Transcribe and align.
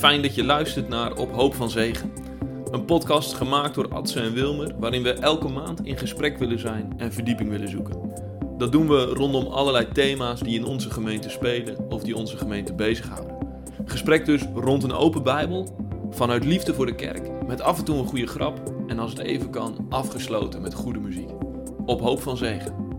Fijn 0.00 0.22
dat 0.22 0.34
je 0.34 0.44
luistert 0.44 0.88
naar 0.88 1.16
Op 1.16 1.32
Hoop 1.32 1.54
van 1.54 1.70
Zegen. 1.70 2.12
Een 2.70 2.84
podcast 2.84 3.34
gemaakt 3.34 3.74
door 3.74 3.88
Adse 3.88 4.20
en 4.20 4.32
Wilmer, 4.32 4.74
waarin 4.78 5.02
we 5.02 5.12
elke 5.12 5.48
maand 5.48 5.86
in 5.86 5.98
gesprek 5.98 6.38
willen 6.38 6.58
zijn 6.58 6.92
en 6.96 7.12
verdieping 7.12 7.50
willen 7.50 7.68
zoeken. 7.68 8.12
Dat 8.58 8.72
doen 8.72 8.88
we 8.88 9.04
rondom 9.04 9.46
allerlei 9.46 9.88
thema's 9.92 10.40
die 10.40 10.58
in 10.58 10.64
onze 10.64 10.90
gemeente 10.90 11.30
spelen 11.30 11.90
of 11.90 12.02
die 12.02 12.16
onze 12.16 12.36
gemeente 12.36 12.74
bezighouden. 12.74 13.36
Gesprek 13.84 14.24
dus 14.24 14.42
rond 14.54 14.82
een 14.82 14.92
open 14.92 15.22
Bijbel, 15.22 15.76
vanuit 16.10 16.44
liefde 16.44 16.74
voor 16.74 16.86
de 16.86 16.94
kerk, 16.94 17.46
met 17.46 17.60
af 17.60 17.78
en 17.78 17.84
toe 17.84 17.98
een 17.98 18.06
goede 18.06 18.26
grap 18.26 18.72
en 18.86 18.98
als 18.98 19.10
het 19.10 19.20
even 19.20 19.50
kan, 19.50 19.86
afgesloten 19.88 20.62
met 20.62 20.74
goede 20.74 21.00
muziek. 21.00 21.30
Op 21.86 22.00
Hoop 22.00 22.22
van 22.22 22.36
Zegen. 22.36 22.89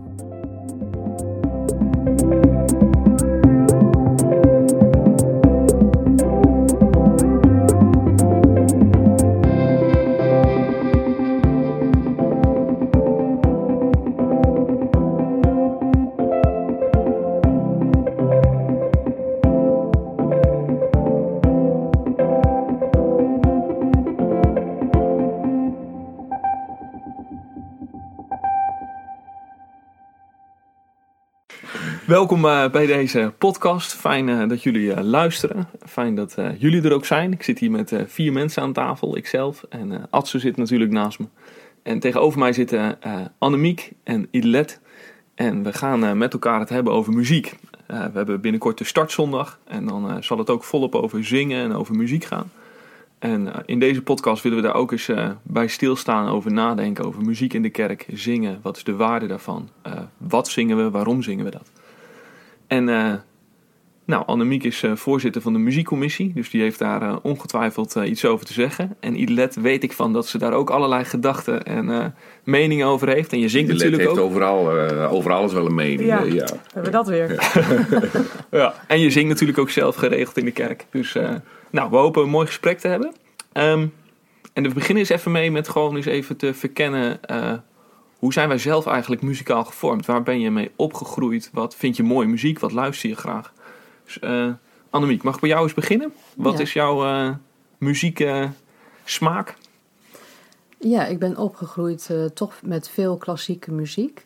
Welkom 32.22 32.44
uh, 32.44 32.70
bij 32.70 32.86
deze 32.86 33.32
podcast. 33.38 33.94
Fijn 33.94 34.28
uh, 34.28 34.48
dat 34.48 34.62
jullie 34.62 34.86
uh, 34.86 35.00
luisteren. 35.00 35.68
Fijn 35.86 36.14
dat 36.14 36.36
jullie 36.58 36.82
er 36.82 36.92
ook 36.92 37.04
zijn. 37.04 37.32
Ik 37.32 37.42
zit 37.42 37.58
hier 37.58 37.70
met 37.70 37.92
vier 38.06 38.32
mensen 38.32 38.62
aan 38.62 38.72
tafel, 38.72 39.16
ikzelf. 39.16 39.64
En 39.68 40.06
Adse 40.10 40.38
zit 40.38 40.56
natuurlijk 40.56 40.90
naast 40.90 41.18
me. 41.18 41.26
En 41.82 41.98
tegenover 41.98 42.38
mij 42.38 42.52
zitten 42.52 42.98
Annemiek 43.38 43.92
en 44.04 44.28
Ilet. 44.30 44.80
En 45.34 45.62
we 45.62 45.72
gaan 45.72 46.18
met 46.18 46.32
elkaar 46.32 46.60
het 46.60 46.68
hebben 46.68 46.92
over 46.92 47.12
muziek. 47.12 47.54
we 47.86 48.10
hebben 48.14 48.40
binnenkort 48.40 48.78
de 48.78 48.84
startzondag. 48.84 49.58
En 49.64 49.86
dan 49.86 50.22
zal 50.22 50.38
het 50.38 50.50
ook 50.50 50.64
volop 50.64 50.94
over 50.94 51.24
zingen 51.24 51.64
en 51.64 51.74
over 51.74 51.94
muziek 51.94 52.24
gaan. 52.24 52.50
En 53.18 53.52
in 53.66 53.78
deze 53.78 54.02
podcast 54.02 54.42
willen 54.42 54.58
we 54.58 54.64
daar 54.64 54.74
ook 54.74 54.92
eens 54.92 55.10
bij 55.42 55.66
stilstaan, 55.66 56.28
over 56.28 56.52
nadenken, 56.52 57.04
over 57.04 57.22
muziek 57.22 57.52
in 57.52 57.62
de 57.62 57.70
kerk, 57.70 58.06
zingen. 58.12 58.58
Wat 58.62 58.76
is 58.76 58.84
de 58.84 58.96
waarde 58.96 59.26
daarvan? 59.26 59.68
wat 60.16 60.48
zingen 60.48 60.76
we? 60.76 60.90
Waarom 60.90 61.22
zingen 61.22 61.44
we 61.44 61.50
dat? 61.50 61.81
En 62.72 62.88
uh, 62.88 63.12
nou, 64.04 64.26
Annemiek 64.26 64.64
is 64.64 64.82
uh, 64.82 64.96
voorzitter 64.96 65.42
van 65.42 65.52
de 65.52 65.58
muziekcommissie, 65.58 66.32
dus 66.34 66.50
die 66.50 66.62
heeft 66.62 66.78
daar 66.78 67.02
uh, 67.02 67.16
ongetwijfeld 67.22 67.94
iets 67.94 68.24
over 68.24 68.46
te 68.46 68.52
zeggen. 68.52 68.96
En 69.00 69.16
Ilet 69.16 69.54
weet 69.54 69.82
ik 69.82 69.92
van 69.92 70.12
dat 70.12 70.26
ze 70.26 70.38
daar 70.38 70.52
ook 70.52 70.70
allerlei 70.70 71.04
gedachten 71.04 71.64
en 71.64 72.14
meningen 72.44 72.86
over 72.86 73.08
heeft. 73.08 73.32
En 73.32 73.38
je 73.38 73.48
zingt 73.48 73.70
Ilet 73.70 73.82
natuurlijk 73.82 74.08
heeft 74.08 74.20
ook. 74.20 74.30
Overal, 74.30 74.68
over 75.08 75.32
alles 75.32 75.52
wel 75.52 75.66
een 75.66 75.74
mening. 75.74 76.08
Ja, 76.08 76.22
ja. 76.22 76.46
hebben 76.64 76.84
we 76.84 76.90
dat 76.90 77.06
weer. 77.06 77.32
Ja. 77.32 77.62
ja. 78.60 78.74
En 78.86 79.00
je 79.00 79.10
zingt 79.10 79.28
natuurlijk 79.28 79.58
ook 79.58 79.70
zelf 79.70 79.96
geregeld 79.96 80.36
in 80.36 80.44
de 80.44 80.50
kerk. 80.50 80.86
Dus 80.90 81.16
nou, 81.70 81.90
we 81.90 81.96
hopen 81.96 82.22
een 82.22 82.28
mooi 82.28 82.46
gesprek 82.46 82.78
te 82.78 82.88
hebben. 82.88 83.12
Um, 83.52 83.92
en 84.52 84.62
we 84.62 84.74
beginnen 84.74 84.98
eens 84.98 85.08
even 85.08 85.32
mee 85.32 85.50
met 85.50 85.68
gewoon 85.68 85.96
eens 85.96 86.06
even 86.06 86.36
te 86.36 86.54
verkennen 86.54 87.20
hoe 88.22 88.32
zijn 88.32 88.48
wij 88.48 88.58
zelf 88.58 88.86
eigenlijk 88.86 89.22
muzikaal 89.22 89.64
gevormd? 89.64 90.06
Waar 90.06 90.22
ben 90.22 90.40
je 90.40 90.50
mee 90.50 90.70
opgegroeid? 90.76 91.50
Wat 91.52 91.74
vind 91.74 91.96
je 91.96 92.02
mooie 92.02 92.28
muziek? 92.28 92.58
Wat 92.58 92.72
luister 92.72 93.08
je 93.08 93.16
graag? 93.16 93.52
Dus, 94.04 94.18
uh, 94.20 94.52
Annemiek, 94.90 95.22
mag 95.22 95.34
ik 95.34 95.40
bij 95.40 95.50
jou 95.50 95.62
eens 95.62 95.74
beginnen? 95.74 96.12
Wat 96.36 96.58
is 96.58 96.72
jouw 96.72 97.06
uh, 97.06 97.30
muziek 97.78 98.26
smaak? 99.04 99.56
Ja, 100.78 101.06
ik 101.06 101.18
ben 101.18 101.36
opgegroeid 101.36 102.08
uh, 102.12 102.24
toch 102.24 102.54
met 102.62 102.88
veel 102.88 103.16
klassieke 103.16 103.72
muziek. 103.72 104.22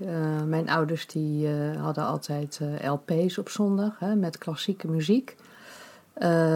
mijn 0.46 0.68
ouders 0.68 1.06
die 1.06 1.48
hadden 1.78 2.04
altijd 2.04 2.60
LP's 2.82 3.38
op 3.38 3.48
zondag 3.48 3.98
hè, 3.98 4.14
met 4.14 4.38
klassieke 4.38 4.88
muziek. 4.88 5.36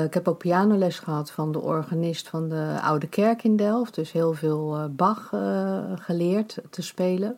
Ik 0.04 0.14
heb 0.14 0.28
ook 0.28 0.38
pianoles 0.38 0.98
gehad 0.98 1.30
van 1.30 1.52
de 1.52 1.60
organist 1.60 2.28
van 2.28 2.48
de 2.48 2.78
Oude 2.82 3.08
Kerk 3.08 3.44
in 3.44 3.56
Delft. 3.56 3.94
Dus 3.94 4.12
heel 4.12 4.32
veel 4.32 4.88
Bach 4.96 5.28
geleerd 5.94 6.58
te 6.70 6.82
spelen. 6.82 7.36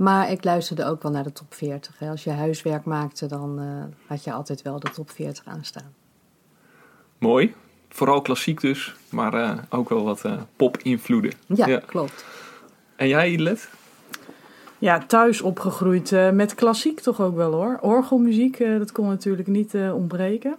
Maar 0.00 0.30
ik 0.30 0.44
luisterde 0.44 0.84
ook 0.84 1.02
wel 1.02 1.12
naar 1.12 1.22
de 1.22 1.32
top 1.32 1.54
40. 1.54 1.98
Hè. 1.98 2.10
Als 2.10 2.24
je 2.24 2.30
huiswerk 2.30 2.84
maakte, 2.84 3.26
dan 3.26 3.62
uh, 3.62 3.84
had 4.06 4.24
je 4.24 4.32
altijd 4.32 4.62
wel 4.62 4.80
de 4.80 4.90
top 4.90 5.10
40 5.10 5.44
aanstaan. 5.44 5.94
Mooi. 7.18 7.54
Vooral 7.88 8.22
klassiek 8.22 8.60
dus, 8.60 8.94
maar 9.10 9.34
uh, 9.34 9.58
ook 9.68 9.88
wel 9.88 10.04
wat 10.04 10.24
uh, 10.24 10.40
pop-invloeden. 10.56 11.32
Ja, 11.46 11.66
ja, 11.66 11.78
klopt. 11.86 12.24
En 12.96 13.08
jij, 13.08 13.38
Let? 13.38 13.70
Ja, 14.78 14.98
thuis 14.98 15.40
opgegroeid 15.40 16.10
met 16.32 16.54
klassiek 16.54 17.00
toch 17.00 17.20
ook 17.20 17.36
wel 17.36 17.52
hoor. 17.52 17.78
Orgelmuziek, 17.80 18.58
dat 18.58 18.92
kon 18.92 19.06
natuurlijk 19.06 19.48
niet 19.48 19.74
ontbreken. 19.74 20.56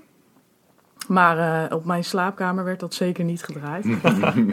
Maar 1.08 1.74
op 1.74 1.86
mijn 1.86 2.04
slaapkamer 2.04 2.64
werd 2.64 2.80
dat 2.80 2.94
zeker 2.94 3.24
niet 3.24 3.44
gedraaid. 3.44 3.86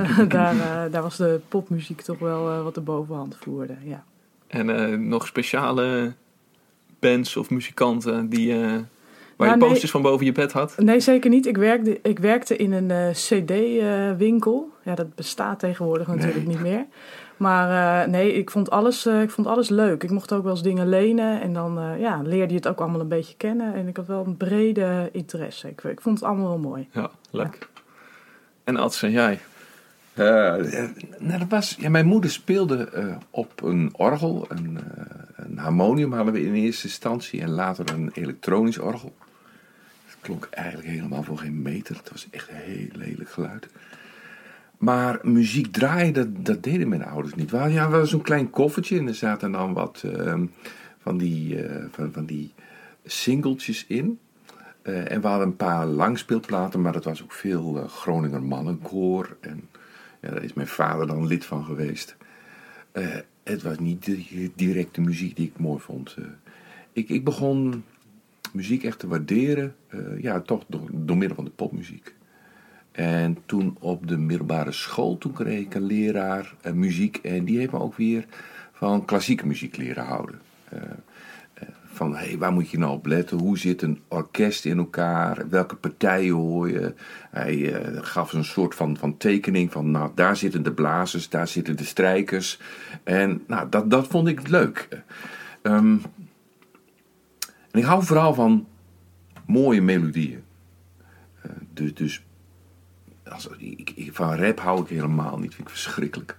daar, 0.28 0.91
daar 0.91 1.03
was 1.03 1.16
de 1.16 1.41
popmuziek 1.48 2.00
toch 2.00 2.19
wel 2.19 2.62
wat 2.62 2.75
de 2.75 2.81
bovenhand 2.81 3.36
voerde, 3.41 3.76
ja. 3.82 4.04
En 4.47 5.08
nog 5.08 5.26
speciale 5.26 6.12
bands 6.98 7.37
of 7.37 7.50
muzikanten 7.50 8.28
die, 8.28 8.54
waar 9.37 9.48
nou, 9.48 9.53
je 9.53 9.58
posters 9.58 9.82
nee, 9.82 9.91
van 9.91 10.03
boven 10.03 10.26
je 10.26 10.32
bed 10.32 10.53
had? 10.53 10.75
Nee, 10.78 11.00
zeker 11.00 11.31
niet. 11.31 11.47
Ik 11.47 11.56
werkte, 11.56 11.98
ik 12.03 12.19
werkte 12.19 12.56
in 12.56 12.72
een 12.72 13.12
cd-winkel. 13.12 14.72
ja, 14.82 14.94
dat 14.94 15.14
bestaat 15.14 15.58
tegenwoordig 15.58 16.06
natuurlijk 16.06 16.47
niet 16.47 16.60
meer. 16.60 16.87
Maar 17.38 18.09
nee, 18.09 18.32
ik 18.32 18.50
vond, 18.50 18.71
alles, 18.71 19.06
ik 19.06 19.31
vond 19.31 19.47
alles 19.47 19.69
leuk. 19.69 20.03
Ik 20.03 20.10
mocht 20.10 20.32
ook 20.32 20.43
wel 20.43 20.53
eens 20.53 20.62
dingen 20.62 20.88
lenen. 20.88 21.41
En 21.41 21.53
dan 21.53 21.99
ja, 21.99 22.22
leerde 22.22 22.49
je 22.49 22.59
het 22.59 22.69
ook 22.69 22.81
allemaal 22.81 23.00
een 23.00 23.09
beetje 23.09 23.37
kennen. 23.37 23.75
En 23.75 23.88
ik 23.88 23.97
had 23.97 24.06
wel 24.06 24.26
een 24.26 24.37
brede 24.37 25.09
interesse. 25.12 25.69
Ik, 25.69 25.82
ik 25.82 26.00
vond 26.00 26.19
het 26.19 26.28
allemaal 26.28 26.49
wel 26.49 26.59
mooi. 26.59 26.88
Ja, 26.93 27.10
leuk. 27.31 27.56
Ja. 27.60 27.81
En 28.65 28.76
Ads, 28.76 29.03
en 29.03 29.10
jij? 29.10 29.38
Uh, 30.19 30.25
nou, 31.19 31.38
dat 31.38 31.49
was, 31.49 31.76
ja, 31.78 31.88
mijn 31.88 32.06
moeder 32.06 32.31
speelde 32.31 32.88
uh, 32.94 33.16
op 33.31 33.62
een 33.62 33.91
orgel, 33.97 34.47
een, 34.49 34.78
uh, 34.99 35.05
een, 35.37 35.59
harmonium 35.59 36.12
hadden 36.12 36.32
we 36.32 36.43
in 36.43 36.55
eerste 36.55 36.87
instantie 36.87 37.41
en 37.41 37.50
later 37.50 37.91
een 37.93 38.10
elektronisch 38.15 38.78
orgel. 38.78 39.16
Het 40.06 40.16
klonk 40.20 40.49
eigenlijk 40.50 40.88
helemaal 40.88 41.22
voor 41.22 41.38
geen 41.38 41.62
meter, 41.62 41.97
het 41.97 42.10
was 42.10 42.26
echt 42.31 42.49
een 42.49 42.55
heel 42.55 42.88
lelijk 42.93 43.31
geluid. 43.31 43.69
Maar 44.78 45.18
muziek 45.22 45.72
draaien, 45.72 46.14
dat, 46.14 46.44
dat 46.44 46.62
deden 46.62 46.88
mijn 46.88 47.04
ouders 47.04 47.34
niet. 47.34 47.50
Wel, 47.50 47.66
ja, 47.66 47.90
was 47.90 48.10
zo'n 48.10 48.22
klein 48.22 48.50
koffertje 48.50 48.98
en 48.98 49.06
er 49.06 49.14
zaten 49.14 49.52
dan 49.52 49.72
wat 49.72 50.02
ehm, 50.04 50.46
van, 50.98 51.18
die, 51.18 51.64
van, 51.90 52.12
van 52.12 52.24
die 52.24 52.52
singeltjes 53.04 53.86
in. 53.86 54.18
en 54.82 55.20
we 55.20 55.26
hadden 55.26 55.46
een 55.46 55.56
paar 55.56 55.86
langspeelplaten, 55.86 56.80
maar 56.80 56.92
dat 56.92 57.04
was 57.04 57.22
ook 57.22 57.32
veel 57.32 57.86
Groninger 57.88 58.42
mannenkoor 58.42 59.36
en... 59.40 59.68
Ja, 60.20 60.30
daar 60.30 60.42
is 60.42 60.52
mijn 60.52 60.66
vader 60.66 61.06
dan 61.06 61.26
lid 61.26 61.44
van 61.44 61.64
geweest. 61.64 62.16
Uh, 62.92 63.16
het 63.42 63.62
was 63.62 63.78
niet 63.78 64.04
de 64.04 65.00
muziek 65.00 65.36
die 65.36 65.46
ik 65.46 65.58
mooi 65.58 65.80
vond. 65.80 66.16
Uh, 66.18 66.26
ik, 66.92 67.08
ik 67.08 67.24
begon 67.24 67.84
muziek 68.52 68.84
echt 68.84 68.98
te 68.98 69.06
waarderen, 69.06 69.74
uh, 69.90 70.22
ja, 70.22 70.40
toch 70.40 70.64
door, 70.66 70.88
door 70.92 71.16
middel 71.16 71.36
van 71.36 71.44
de 71.44 71.50
popmuziek. 71.50 72.14
En 72.98 73.38
toen 73.46 73.76
op 73.81 74.08
de 74.08 74.17
middelbare 74.17 74.72
school, 74.72 75.19
toen 75.19 75.32
kreeg 75.32 75.61
ik 75.61 75.75
een 75.75 75.87
leraar 75.87 76.55
muziek. 76.75 77.17
En 77.17 77.44
die 77.44 77.58
heeft 77.58 77.72
me 77.72 77.78
ook 77.78 77.96
weer 77.96 78.25
van 78.72 79.05
klassieke 79.05 79.46
muziek 79.46 79.76
leren 79.76 80.05
houden 80.05 80.40
van 81.99 82.17
hey, 82.17 82.38
waar 82.38 82.52
moet 82.52 82.70
je 82.70 82.78
nou 82.78 82.93
op 82.93 83.06
letten? 83.06 83.38
Hoe 83.38 83.58
zit 83.58 83.82
een 83.82 84.00
orkest 84.08 84.64
in 84.64 84.78
elkaar? 84.78 85.49
Welke 85.49 85.76
partijen 85.76 86.34
hoor 86.34 86.70
je? 86.70 86.94
Hij 87.31 87.82
gaf 88.02 88.32
een 88.32 88.44
soort 88.44 88.75
van, 88.75 88.96
van 88.96 89.17
tekening 89.17 89.72
van, 89.72 89.90
nou, 89.90 90.11
daar 90.14 90.37
zitten 90.37 90.62
de 90.62 90.72
blazers, 90.72 91.28
daar 91.28 91.49
zitten 91.49 91.76
de 91.76 91.84
strijkers. 91.84 92.61
En 93.05 93.43
nou, 93.46 93.69
dat, 93.69 93.90
dat 93.90 94.06
vond 94.06 94.28
ik 94.28 94.49
leuk. 94.49 94.88
Um, 95.62 96.02
en 97.70 97.78
ik 97.78 97.84
hou 97.84 98.05
vooral 98.05 98.34
van 98.34 98.67
mooie 99.46 99.82
melodieën. 99.82 100.43
Dus 101.72 101.94
dus 101.94 102.25
als, 103.30 103.48
ik, 103.58 103.92
ik, 103.94 104.10
van 104.12 104.34
rap 104.34 104.60
hou 104.60 104.82
ik 104.82 104.88
helemaal 104.88 105.38
niet, 105.38 105.54
vind 105.54 105.69
ik 105.69 105.75
verschrikkelijk. 105.75 106.38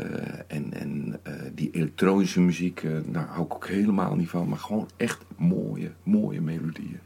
Uh, 0.00 0.06
en 0.46 0.72
en 0.72 1.20
uh, 1.28 1.34
die 1.54 1.70
elektronische 1.72 2.40
muziek, 2.40 2.82
uh, 2.82 2.96
daar 3.06 3.26
hou 3.26 3.44
ik 3.44 3.54
ook 3.54 3.68
helemaal 3.68 4.14
niet 4.14 4.28
van. 4.28 4.48
Maar 4.48 4.58
gewoon 4.58 4.88
echt 4.96 5.24
mooie, 5.36 5.90
mooie 6.02 6.40
melodieën. 6.40 6.98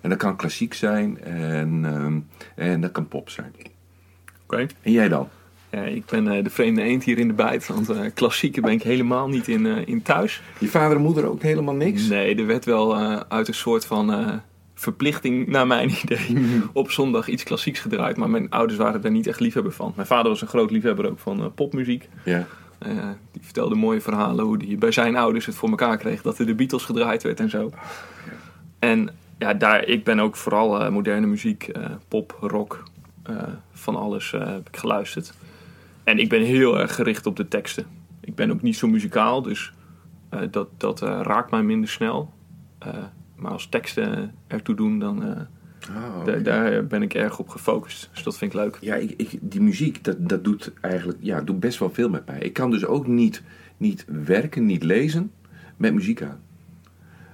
En 0.00 0.10
dat 0.10 0.18
kan 0.18 0.36
klassiek 0.36 0.74
zijn 0.74 1.20
en, 1.20 1.84
en 2.54 2.80
dat 2.80 2.92
kan 2.92 3.08
pop 3.08 3.30
zijn. 3.30 3.52
Oké. 3.54 3.70
Okay. 4.42 4.68
En 4.82 4.92
jij 4.92 5.08
dan? 5.08 5.28
Ja, 5.70 5.82
ik 5.82 6.04
ben 6.04 6.44
de 6.44 6.50
vreemde 6.50 6.82
eend 6.82 7.04
hier 7.04 7.18
in 7.18 7.28
de 7.28 7.34
bijt. 7.34 7.66
Want 7.66 8.12
klassieke 8.14 8.60
ben 8.60 8.72
ik 8.72 8.82
helemaal 8.82 9.28
niet 9.28 9.48
in, 9.48 9.66
in 9.66 10.02
thuis. 10.02 10.42
Je 10.58 10.68
vader 10.68 10.96
en 10.96 11.02
moeder 11.02 11.24
ook 11.24 11.42
helemaal 11.42 11.74
niks? 11.74 12.08
Nee, 12.08 12.36
er 12.36 12.46
werd 12.46 12.64
wel 12.64 12.96
uit 13.28 13.48
een 13.48 13.54
soort 13.54 13.86
van 13.86 14.40
verplichting, 14.74 15.46
naar 15.46 15.66
mijn 15.66 15.90
idee, 16.02 16.62
op 16.72 16.90
zondag 16.90 17.28
iets 17.28 17.42
klassieks 17.42 17.80
gedraaid. 17.80 18.16
Maar 18.16 18.30
mijn 18.30 18.50
ouders 18.50 18.78
waren 18.78 19.00
daar 19.00 19.10
niet 19.10 19.26
echt 19.26 19.40
liefhebber 19.40 19.72
van. 19.72 19.92
Mijn 19.96 20.06
vader 20.06 20.30
was 20.30 20.40
een 20.40 20.48
groot 20.48 20.70
liefhebber 20.70 21.10
ook 21.10 21.18
van 21.18 21.40
eh, 21.40 21.46
popmuziek. 21.54 22.08
Ja. 22.24 22.46
Eh, 22.78 23.08
die 23.32 23.42
vertelde 23.42 23.74
mooie 23.74 24.00
verhalen 24.00 24.44
hoe 24.44 24.64
hij 24.66 24.78
bij 24.78 24.92
zijn 24.92 25.16
ouders 25.16 25.46
het 25.46 25.54
voor 25.54 25.68
elkaar 25.68 25.96
kreeg 25.96 26.22
dat 26.22 26.38
er 26.38 26.46
de 26.46 26.54
Beatles 26.54 26.84
gedraaid 26.84 27.22
werd 27.22 27.40
en 27.40 27.50
zo. 27.50 27.72
En 28.78 29.10
ja, 29.38 29.54
daar, 29.54 29.84
ik 29.84 30.04
ben 30.04 30.20
ook 30.20 30.36
vooral 30.36 30.80
eh, 30.80 30.90
moderne 30.90 31.26
muziek, 31.26 31.72
pop, 32.08 32.36
rock, 32.40 32.82
van 33.72 33.96
alles 33.96 34.30
heb 34.30 34.68
ik 34.68 34.76
geluisterd. 34.76 35.34
En 36.04 36.18
ik 36.18 36.28
ben 36.28 36.42
heel 36.42 36.80
erg 36.80 36.94
gericht 36.94 37.26
op 37.26 37.36
de 37.36 37.48
teksten. 37.48 37.86
Ik 38.20 38.34
ben 38.34 38.50
ook 38.50 38.62
niet 38.62 38.76
zo 38.76 38.88
muzikaal, 38.88 39.42
dus 39.42 39.72
dat, 40.50 40.68
dat 40.76 41.00
raakt 41.00 41.50
mij 41.50 41.62
minder 41.62 41.88
snel. 41.88 42.32
Maar 43.36 43.52
als 43.52 43.68
teksten 43.68 44.34
ertoe 44.46 44.74
doen, 44.74 44.98
dan 44.98 45.24
eh, 45.24 45.40
Oh, 45.90 46.20
oké. 46.20 46.42
daar 46.42 46.86
ben 46.86 47.02
ik 47.02 47.14
erg 47.14 47.38
op 47.38 47.48
gefocust. 47.48 48.10
Dus 48.12 48.22
dat 48.22 48.38
vind 48.38 48.54
ik 48.54 48.60
leuk. 48.60 48.78
Ja, 48.80 48.94
ik, 48.94 49.14
ik, 49.16 49.38
die 49.40 49.60
muziek, 49.60 50.04
dat, 50.04 50.28
dat 50.28 50.44
doet 50.44 50.72
eigenlijk 50.80 51.18
ja, 51.22 51.40
doet 51.40 51.60
best 51.60 51.78
wel 51.78 51.90
veel 51.90 52.08
met 52.08 52.26
mij. 52.26 52.38
Ik 52.38 52.52
kan 52.52 52.70
dus 52.70 52.84
ook 52.86 53.06
niet, 53.06 53.42
niet 53.76 54.04
werken, 54.24 54.66
niet 54.66 54.82
lezen 54.82 55.30
met 55.76 55.94
muziek 55.94 56.22
aan. 56.22 56.40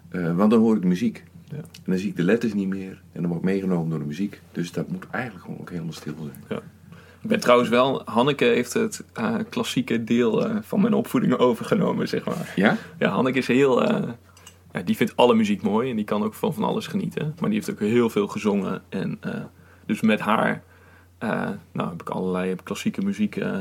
Eh, 0.08 0.36
want 0.36 0.50
dan 0.50 0.60
hoor 0.60 0.74
ik 0.74 0.82
de 0.82 0.88
muziek. 0.88 1.24
Ja. 1.44 1.56
En 1.56 1.64
dan 1.84 1.98
zie 1.98 2.08
ik 2.08 2.16
de 2.16 2.22
letters 2.22 2.54
niet 2.54 2.68
meer. 2.68 3.02
En 3.12 3.20
dan 3.20 3.26
word 3.26 3.38
ik 3.38 3.44
meegenomen 3.50 3.90
door 3.90 3.98
de 3.98 4.04
muziek. 4.04 4.40
Dus 4.52 4.72
dat 4.72 4.88
moet 4.88 5.06
eigenlijk 5.10 5.44
gewoon 5.44 5.60
ook 5.60 5.70
helemaal 5.70 5.92
stil 5.92 6.14
zijn. 6.48 6.60
Ik 7.22 7.28
ben 7.28 7.40
trouwens 7.40 7.68
wel, 7.70 8.02
Hanneke 8.04 8.44
heeft 8.44 8.72
het 8.72 9.04
eh, 9.12 9.34
klassieke 9.48 10.04
deel 10.04 10.48
van 10.62 10.80
mijn 10.80 10.94
opvoeding 10.94 11.32
overgenomen, 11.48 12.08
zeg 12.08 12.24
maar. 12.24 12.52
Ja? 12.56 12.76
Ja, 12.98 13.10
Hanneke 13.10 13.38
is 13.38 13.46
heel. 13.46 13.88
Ja, 14.72 14.80
die 14.80 14.96
vindt 14.96 15.16
alle 15.16 15.34
muziek 15.34 15.62
mooi 15.62 15.90
en 15.90 15.96
die 15.96 16.04
kan 16.04 16.22
ook 16.24 16.34
van 16.34 16.54
van 16.54 16.64
alles 16.64 16.86
genieten. 16.86 17.34
Maar 17.40 17.50
die 17.50 17.58
heeft 17.58 17.70
ook 17.70 17.78
heel 17.88 18.10
veel 18.10 18.26
gezongen. 18.26 18.82
En 18.88 19.16
eh, 19.20 19.34
dus 19.86 20.00
met 20.00 20.20
haar 20.20 20.62
eh, 21.18 21.48
nou, 21.72 21.88
heb 21.90 22.00
ik 22.00 22.08
allerlei 22.08 22.54
klassieke 22.62 23.02
muziek. 23.02 23.36
eh, 23.36 23.60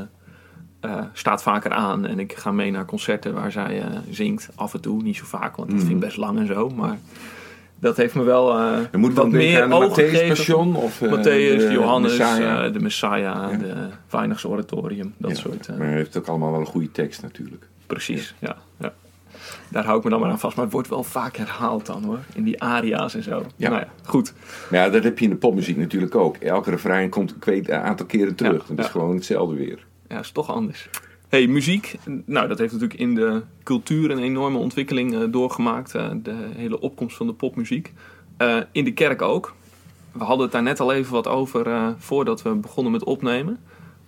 staat 1.12 1.42
vaker 1.42 1.70
aan 1.70 2.06
en 2.06 2.18
ik 2.18 2.32
ga 2.36 2.52
mee 2.52 2.70
naar 2.70 2.84
concerten 2.84 3.34
waar 3.34 3.52
zij 3.52 3.82
zingt. 4.10 4.48
Af 4.54 4.74
en 4.74 4.80
toe, 4.80 5.02
niet 5.02 5.16
zo 5.16 5.24
vaak, 5.24 5.56
want 5.56 5.68
dat 5.68 5.78
Mhm. 5.78 5.86
vind 5.86 5.98
ik 6.00 6.04
best 6.06 6.16
lang 6.16 6.38
en 6.38 6.46
zo. 6.46 6.68
Maar 6.68 6.98
dat 7.78 7.96
heeft 7.96 8.14
me 8.14 8.22
wel 8.22 8.46
Dan 8.90 9.00
moet 9.00 9.14
wat 9.14 9.30
meer 9.30 9.62
aan 9.62 9.68
de 9.68 9.74
ogen 9.74 10.04
Matthäus. 10.06 10.28
Passion 10.28 10.76
of 10.76 11.00
Matthäus, 11.04 11.22
de 11.22 11.68
Johannes, 11.72 12.18
Messiah. 12.18 12.64
eh, 12.66 12.72
de 12.72 12.80
Messiah, 12.80 13.12
Ja. 13.22 13.56
de 13.56 13.74
Weinigs 14.10 14.44
Oratorium, 14.44 15.14
dat 15.16 15.30
Ja, 15.30 15.36
soort. 15.36 15.68
Maar 15.68 15.86
hij 15.86 15.96
heeft 15.96 16.16
ook 16.16 16.26
allemaal 16.26 16.50
wel 16.50 16.60
een 16.60 16.66
goede 16.66 16.90
tekst 16.90 17.22
natuurlijk. 17.22 17.68
Precies, 17.86 18.34
ja. 18.38 18.56
ja. 18.78 18.92
Daar 19.70 19.84
hou 19.84 19.98
ik 19.98 20.04
me 20.04 20.10
dan 20.10 20.20
maar 20.20 20.30
aan 20.30 20.38
vast. 20.38 20.56
Maar 20.56 20.64
het 20.64 20.74
wordt 20.74 20.88
wel 20.88 21.02
vaak 21.02 21.36
herhaald 21.36 21.86
dan 21.86 22.04
hoor. 22.04 22.18
In 22.34 22.44
die 22.44 22.62
aria's 22.62 23.14
en 23.14 23.22
zo. 23.22 23.46
Ja. 23.56 23.68
Nou 23.68 23.80
ja, 23.80 23.88
goed. 24.04 24.34
Ja, 24.70 24.88
dat 24.88 25.04
heb 25.04 25.18
je 25.18 25.24
in 25.24 25.30
de 25.30 25.36
popmuziek 25.36 25.76
natuurlijk 25.76 26.14
ook. 26.14 26.36
Elke 26.36 26.70
refrein 26.70 27.08
komt 27.10 27.34
een 27.40 27.72
aantal 27.72 28.06
keren 28.06 28.34
terug. 28.34 28.62
Ja, 28.62 28.70
Het 28.74 28.78
is 28.78 28.86
gewoon 28.86 29.14
hetzelfde 29.14 29.54
weer. 29.56 29.86
Ja, 30.08 30.18
is 30.18 30.30
toch 30.30 30.50
anders. 30.50 30.88
hey, 31.28 31.46
muziek. 31.46 31.98
Nou, 32.26 32.48
dat 32.48 32.58
heeft 32.58 32.72
natuurlijk 32.72 33.00
in 33.00 33.14
de 33.14 33.42
cultuur 33.62 34.10
een 34.10 34.18
enorme 34.18 34.58
ontwikkeling 34.58 35.14
eh, 35.14 35.20
doorgemaakt. 35.30 35.94
eh, 35.94 36.10
de 36.22 36.34
hele 36.56 36.80
opkomst 36.80 37.16
van 37.16 37.26
de 37.26 37.32
popmuziek. 37.32 37.92
Eh, 38.36 38.56
in 38.72 38.84
de 38.84 38.92
kerk 38.92 39.22
ook. 39.22 39.54
We 40.12 40.24
hadden 40.24 40.42
het 40.44 40.52
daar 40.52 40.62
net 40.62 40.80
al 40.80 40.92
even 40.92 41.12
wat 41.12 41.28
over 41.28 41.94
voordat 41.98 42.42
we 42.42 42.54
begonnen 42.54 42.92
met 42.92 43.04
opnemen. 43.04 43.58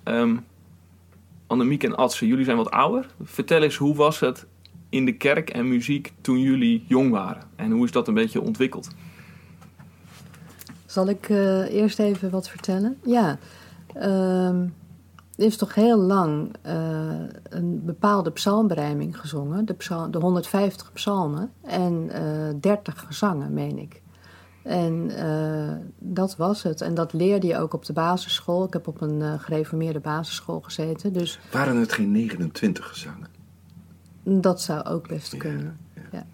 Ehm 0.03 0.37
Annemiek 1.47 1.85
en 1.85 1.97
Adse, 1.97 2.27
jullie 2.27 2.45
zijn 2.45 2.57
wat 2.57 2.71
ouder. 2.71 3.07
Vertel 3.23 3.63
eens, 3.63 3.77
hoe 3.77 3.95
was 3.95 4.21
het 4.21 4.47
in 4.93 5.05
de 5.05 5.13
kerk 5.17 5.51
en 5.51 5.69
muziek 5.69 6.13
toen 6.21 6.41
jullie 6.41 6.85
jong 6.89 7.11
waren? 7.11 7.43
En 7.57 7.71
hoe 7.71 7.85
is 7.85 7.93
dat 7.93 8.09
een 8.09 8.15
beetje 8.15 8.41
ontwikkeld? 8.41 8.89
Zal 10.87 11.09
ik 11.09 11.29
eh, 11.29 11.75
eerst 11.75 11.99
even 11.99 12.31
wat 12.31 12.49
vertellen? 12.49 12.99
Ja, 13.05 13.39
ehm, 13.95 14.63
er 15.37 15.45
is 15.45 15.57
toch 15.57 15.75
heel 15.75 15.99
lang 15.99 16.55
eh, 16.63 16.75
een 17.49 17.85
bepaalde 17.85 18.31
psalmberijming 18.31 19.21
gezongen. 19.21 19.65
De, 19.65 19.75
psal- 19.75 20.11
de 20.11 20.19
150 20.19 20.93
psalmen 20.93 21.51
en 21.61 22.11
eh 22.11 22.55
30 22.61 23.05
gezangen, 23.07 23.53
meen 23.53 23.79
ik. 23.79 24.01
En 24.63 25.11
eh, 25.17 25.77
dat 25.99 26.37
was 26.37 26.63
het. 26.63 26.81
En 26.81 26.95
dat 26.95 27.13
leerde 27.13 27.47
je 27.47 27.59
ook 27.59 27.75
op 27.75 27.85
de 27.85 27.93
basisschool. 27.93 28.65
Ik 28.65 28.73
heb 28.73 28.87
op 28.87 29.01
een 29.01 29.23
eh, 29.23 29.35
gereformeerde 29.39 30.01
basisschool 30.01 30.61
gezeten. 30.61 31.13
Dus 31.13 31.39
Waren 31.53 31.77
het 31.77 31.93
geen 31.93 32.11
29 32.11 32.89
gezangen? 32.89 33.27
Dat 34.23 34.61
zou 34.61 34.85
ook 34.85 35.09
best 35.09 35.37
kunnen. 35.37 35.79
ja. 35.95 36.03
Ja. 36.11 36.27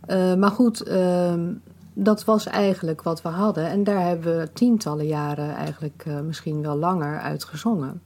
Eh, 0.00 0.34
maar 0.34 0.50
goed, 0.50 0.80
ehm, 0.80 1.52
dat 1.94 2.24
was 2.24 2.46
eigenlijk 2.46 3.02
wat 3.02 3.22
we 3.22 3.28
hadden. 3.28 3.66
En 3.66 3.84
daar 3.84 4.06
hebben 4.06 4.38
we 4.38 4.52
tientallen 4.52 5.06
jaren, 5.06 5.54
eigenlijk 5.54 6.02
eh, 6.06 6.20
misschien 6.20 6.62
wel 6.62 6.76
langer, 6.76 7.20
uit 7.20 7.44
gezongen. 7.44 8.02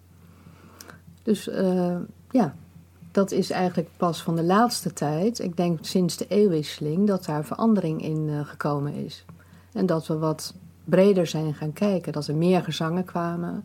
Dus 1.23 1.49
eh, 1.49 1.97
ja, 2.31 2.55
dat 3.11 3.31
is 3.31 3.51
eigenlijk 3.51 3.89
pas 3.97 4.23
van 4.23 4.37
de 4.37 4.45
laatste 4.45 4.93
tijd, 4.93 5.39
ik 5.39 5.57
denk 5.57 5.79
sinds 5.83 6.17
de 6.17 6.27
eeuwwisseling, 6.29 7.07
dat 7.07 7.25
daar 7.25 7.45
verandering 7.45 8.03
in 8.03 8.45
gekomen 8.45 8.95
is. 8.95 9.25
En 9.73 9.87
dat 9.87 10.07
we 10.07 10.19
wat 10.19 10.55
breder 10.85 11.27
zijn 11.27 11.55
gaan 11.55 11.73
kijken, 11.73 12.13
dat 12.13 12.27
er 12.27 12.37
meer 12.37 12.63
gezangen 12.63 13.05
kwamen. 13.05 13.65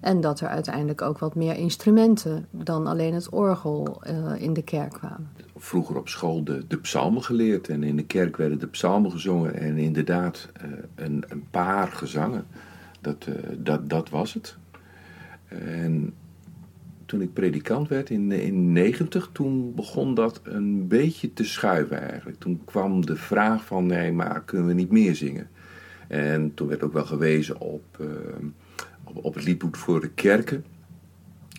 En 0.00 0.20
dat 0.20 0.40
er 0.40 0.48
uiteindelijk 0.48 1.02
ook 1.02 1.18
wat 1.18 1.34
meer 1.34 1.56
instrumenten 1.56 2.46
dan 2.50 2.86
alleen 2.86 3.14
het 3.14 3.28
orgel 3.28 4.00
eh, 4.02 4.32
in 4.38 4.52
de 4.52 4.62
kerk 4.62 4.92
kwamen. 4.92 5.28
Vroeger 5.56 5.96
op 5.96 6.08
school 6.08 6.44
de, 6.44 6.64
de 6.68 6.78
psalmen 6.78 7.22
geleerd. 7.22 7.68
En 7.68 7.82
in 7.82 7.96
de 7.96 8.04
kerk 8.04 8.36
werden 8.36 8.58
de 8.58 8.66
psalmen 8.66 9.10
gezongen. 9.10 9.54
En 9.54 9.76
inderdaad, 9.76 10.48
eh, 10.52 10.68
een, 10.94 11.24
een 11.28 11.44
paar 11.50 11.88
gezangen. 11.88 12.46
Dat, 13.00 13.26
eh, 13.26 13.34
dat, 13.56 13.90
dat 13.90 14.10
was 14.10 14.34
het. 14.34 14.56
En 15.48 16.14
toen 17.06 17.20
ik 17.20 17.32
predikant 17.32 17.88
werd 17.88 18.10
in, 18.10 18.32
in 18.32 18.72
90, 18.72 19.30
toen 19.32 19.74
begon 19.74 20.14
dat 20.14 20.40
een 20.42 20.88
beetje 20.88 21.32
te 21.32 21.44
schuiven 21.44 22.00
eigenlijk. 22.00 22.38
Toen 22.38 22.60
kwam 22.64 23.06
de 23.06 23.16
vraag 23.16 23.64
van, 23.64 23.86
nee, 23.86 24.12
maar 24.12 24.42
kunnen 24.44 24.66
we 24.66 24.72
niet 24.72 24.90
meer 24.90 25.14
zingen? 25.14 25.48
En 26.08 26.54
toen 26.54 26.68
werd 26.68 26.82
ook 26.82 26.92
wel 26.92 27.04
gewezen 27.04 27.60
op, 27.60 27.98
op, 29.14 29.34
het 29.34 29.44
liedboek 29.44 29.76
voor 29.76 30.00
de 30.00 30.10
kerken. 30.10 30.64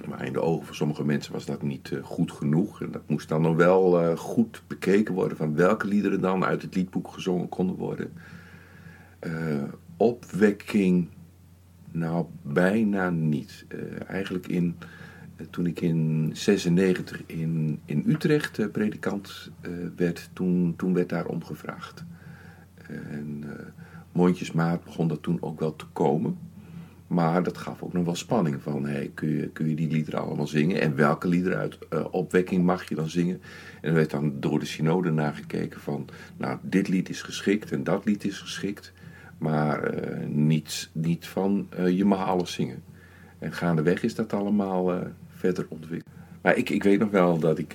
Maar 0.07 0.25
in 0.25 0.33
de 0.33 0.41
ogen 0.41 0.65
van 0.65 0.75
sommige 0.75 1.05
mensen 1.05 1.33
was 1.33 1.45
dat 1.45 1.61
niet 1.61 1.91
eh, 1.91 2.03
goed 2.03 2.31
genoeg. 2.31 2.81
En 2.81 2.91
dat 2.91 3.01
moest 3.07 3.29
dan 3.29 3.41
nog 3.41 3.55
wel 3.55 4.01
eh, 4.01 4.17
goed 4.17 4.63
bekeken 4.67 5.13
worden 5.13 5.37
van 5.37 5.55
welke 5.55 5.87
liederen 5.87 6.21
dan 6.21 6.45
uit 6.45 6.61
het 6.61 6.75
liedboek 6.75 7.07
gezongen 7.07 7.49
konden 7.49 7.75
worden. 7.75 8.11
Eh, 9.19 9.63
opwekking, 9.97 11.07
nou 11.91 12.25
bijna 12.41 13.09
niet. 13.09 13.65
Eigenlijk 14.07 14.47
in, 14.47 14.75
toen 15.49 15.65
ik 15.65 15.81
in 15.81 16.29
96 16.33 17.23
in, 17.25 17.79
in 17.85 18.03
Utrecht 18.07 18.71
predikant 18.71 19.51
werd, 19.95 20.29
toen, 20.33 20.73
toen 20.77 20.93
werd 20.93 21.09
daarom 21.09 21.43
gevraagd. 21.43 22.03
En 22.87 23.43
mondjesmaat 24.11 24.83
begon 24.83 25.07
dat 25.07 25.21
toen 25.23 25.41
ook 25.41 25.59
wel 25.59 25.75
te 25.75 25.85
komen. 25.93 26.37
Maar 27.09 27.43
dat 27.43 27.57
gaf 27.57 27.83
ook 27.83 27.93
nog 27.93 28.05
wel 28.05 28.15
spanning 28.15 28.61
van, 28.61 28.85
hey, 28.85 29.11
kun, 29.13 29.29
je, 29.29 29.47
kun 29.47 29.69
je 29.69 29.75
die 29.75 29.91
liederen 29.91 30.21
allemaal 30.21 30.47
zingen? 30.47 30.81
En 30.81 30.95
welke 30.95 31.27
liederen 31.27 31.57
uit 31.57 31.77
eh, 31.89 32.05
opwekking 32.11 32.63
mag 32.63 32.89
je 32.89 32.95
dan 32.95 33.09
zingen? 33.09 33.41
En 33.81 33.89
er 33.89 33.95
werd 33.95 34.09
dan 34.09 34.33
door 34.39 34.59
de 34.59 34.65
synode 34.65 35.11
nagekeken 35.11 35.79
van, 35.79 36.07
nou, 36.37 36.57
dit 36.61 36.87
lied 36.87 37.09
is 37.09 37.21
geschikt 37.21 37.71
en 37.71 37.83
dat 37.83 38.05
lied 38.05 38.23
is 38.23 38.39
geschikt. 38.39 38.93
Maar 39.37 39.83
eh, 39.83 40.27
niet, 40.27 40.89
niet 40.91 41.27
van, 41.27 41.67
eh, 41.69 41.97
je 41.97 42.05
mag 42.05 42.27
alles 42.27 42.53
zingen. 42.53 42.83
En 43.39 43.53
gaandeweg 43.53 44.03
is 44.03 44.15
dat 44.15 44.33
allemaal 44.33 45.03
verder 45.27 45.65
ontwikkeld. 45.69 46.13
Maar 46.41 46.57
ik, 46.57 46.69
ik 46.69 46.83
weet 46.83 46.99
nog 46.99 47.11
wel 47.11 47.39
dat 47.39 47.57
ik, 47.57 47.73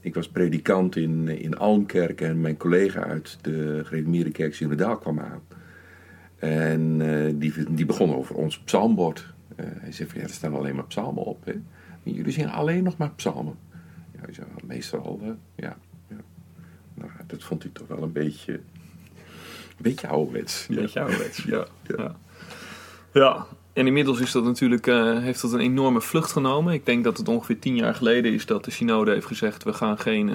ik 0.00 0.14
was 0.14 0.28
predikant 0.28 0.96
in, 0.96 1.28
in 1.28 1.56
Almkerk 1.56 2.20
en 2.20 2.40
mijn 2.40 2.56
collega 2.56 3.02
uit 3.02 3.38
de 3.42 3.80
gereformeerde 3.84 4.30
kerk 4.30 5.00
kwam 5.00 5.20
aan. 5.20 5.40
En 6.38 7.00
eh, 7.00 7.34
die, 7.34 7.74
die 7.74 7.86
begon 7.86 8.14
over 8.14 8.34
ons 8.34 8.58
psalmbord. 8.58 9.32
Eh, 9.56 9.66
hij 9.70 9.92
zei 9.92 10.08
van 10.08 10.20
ja, 10.20 10.26
er 10.26 10.32
staan 10.32 10.54
alleen 10.54 10.74
maar 10.74 10.84
psalmen 10.86 11.24
op. 11.24 11.44
Hè? 11.44 11.52
En 12.02 12.12
jullie 12.12 12.32
zingen 12.32 12.50
alleen 12.50 12.82
nog 12.82 12.96
maar 12.96 13.10
psalmen. 13.10 13.58
Ja, 14.12 14.20
hij 14.20 14.32
zei, 14.32 14.46
"Wel, 14.46 14.68
meestal, 14.68 15.20
eh, 15.22 15.28
ja, 15.54 15.76
ja. 16.08 16.16
Nou, 16.94 17.10
dat 17.26 17.42
vond 17.42 17.64
ik 17.64 17.74
toch 17.74 17.86
wel 17.86 18.02
een 18.02 18.12
beetje, 18.12 18.52
een 18.52 18.62
beetje 19.76 20.08
ouderwets. 20.08 20.66
Een 20.68 20.74
beetje 20.74 21.00
ouderwets, 21.00 21.44
ja. 21.54 21.66
ja. 21.96 22.16
Ja, 23.12 23.46
en 23.72 23.86
inmiddels 23.86 24.20
is 24.20 24.32
dat 24.32 24.44
natuurlijk, 24.44 24.86
eh, 24.86 25.18
heeft 25.18 25.40
dat 25.40 25.52
een 25.52 25.60
enorme 25.60 26.00
vlucht 26.00 26.32
genomen. 26.32 26.72
Ik 26.72 26.86
denk 26.86 27.04
dat 27.04 27.16
het 27.16 27.28
ongeveer 27.28 27.58
tien 27.58 27.76
jaar 27.76 27.94
geleden 27.94 28.32
is 28.32 28.46
dat 28.46 28.64
de 28.64 28.70
synode 28.70 29.12
heeft 29.12 29.26
gezegd... 29.26 29.64
we 29.64 29.72
gaan 29.72 29.98
geen 29.98 30.30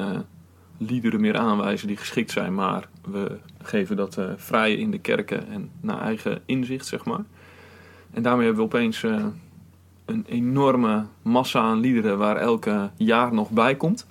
liederen 0.77 1.21
meer 1.21 1.37
aanwijzen 1.37 1.87
die 1.87 1.97
geschikt 1.97 2.31
zijn... 2.31 2.53
maar 2.53 2.89
we 3.01 3.39
geven 3.67 3.95
dat 3.95 4.17
eh, 4.17 4.25
vrij 4.35 4.75
in 4.75 4.91
de 4.91 4.99
kerken 4.99 5.47
en 5.47 5.69
naar 5.81 6.01
eigen 6.01 6.41
inzicht, 6.45 6.85
zeg 6.85 7.05
maar. 7.05 7.23
En 8.13 8.21
daarmee 8.21 8.45
hebben 8.45 8.63
we 8.63 8.75
opeens 8.75 9.03
eh, 9.03 9.25
een 10.05 10.25
enorme 10.27 11.05
massa 11.21 11.59
aan 11.59 11.79
liederen... 11.79 12.17
waar 12.17 12.37
elke 12.37 12.89
jaar 12.97 13.33
nog 13.33 13.49
bij 13.49 13.75
komt. 13.75 14.07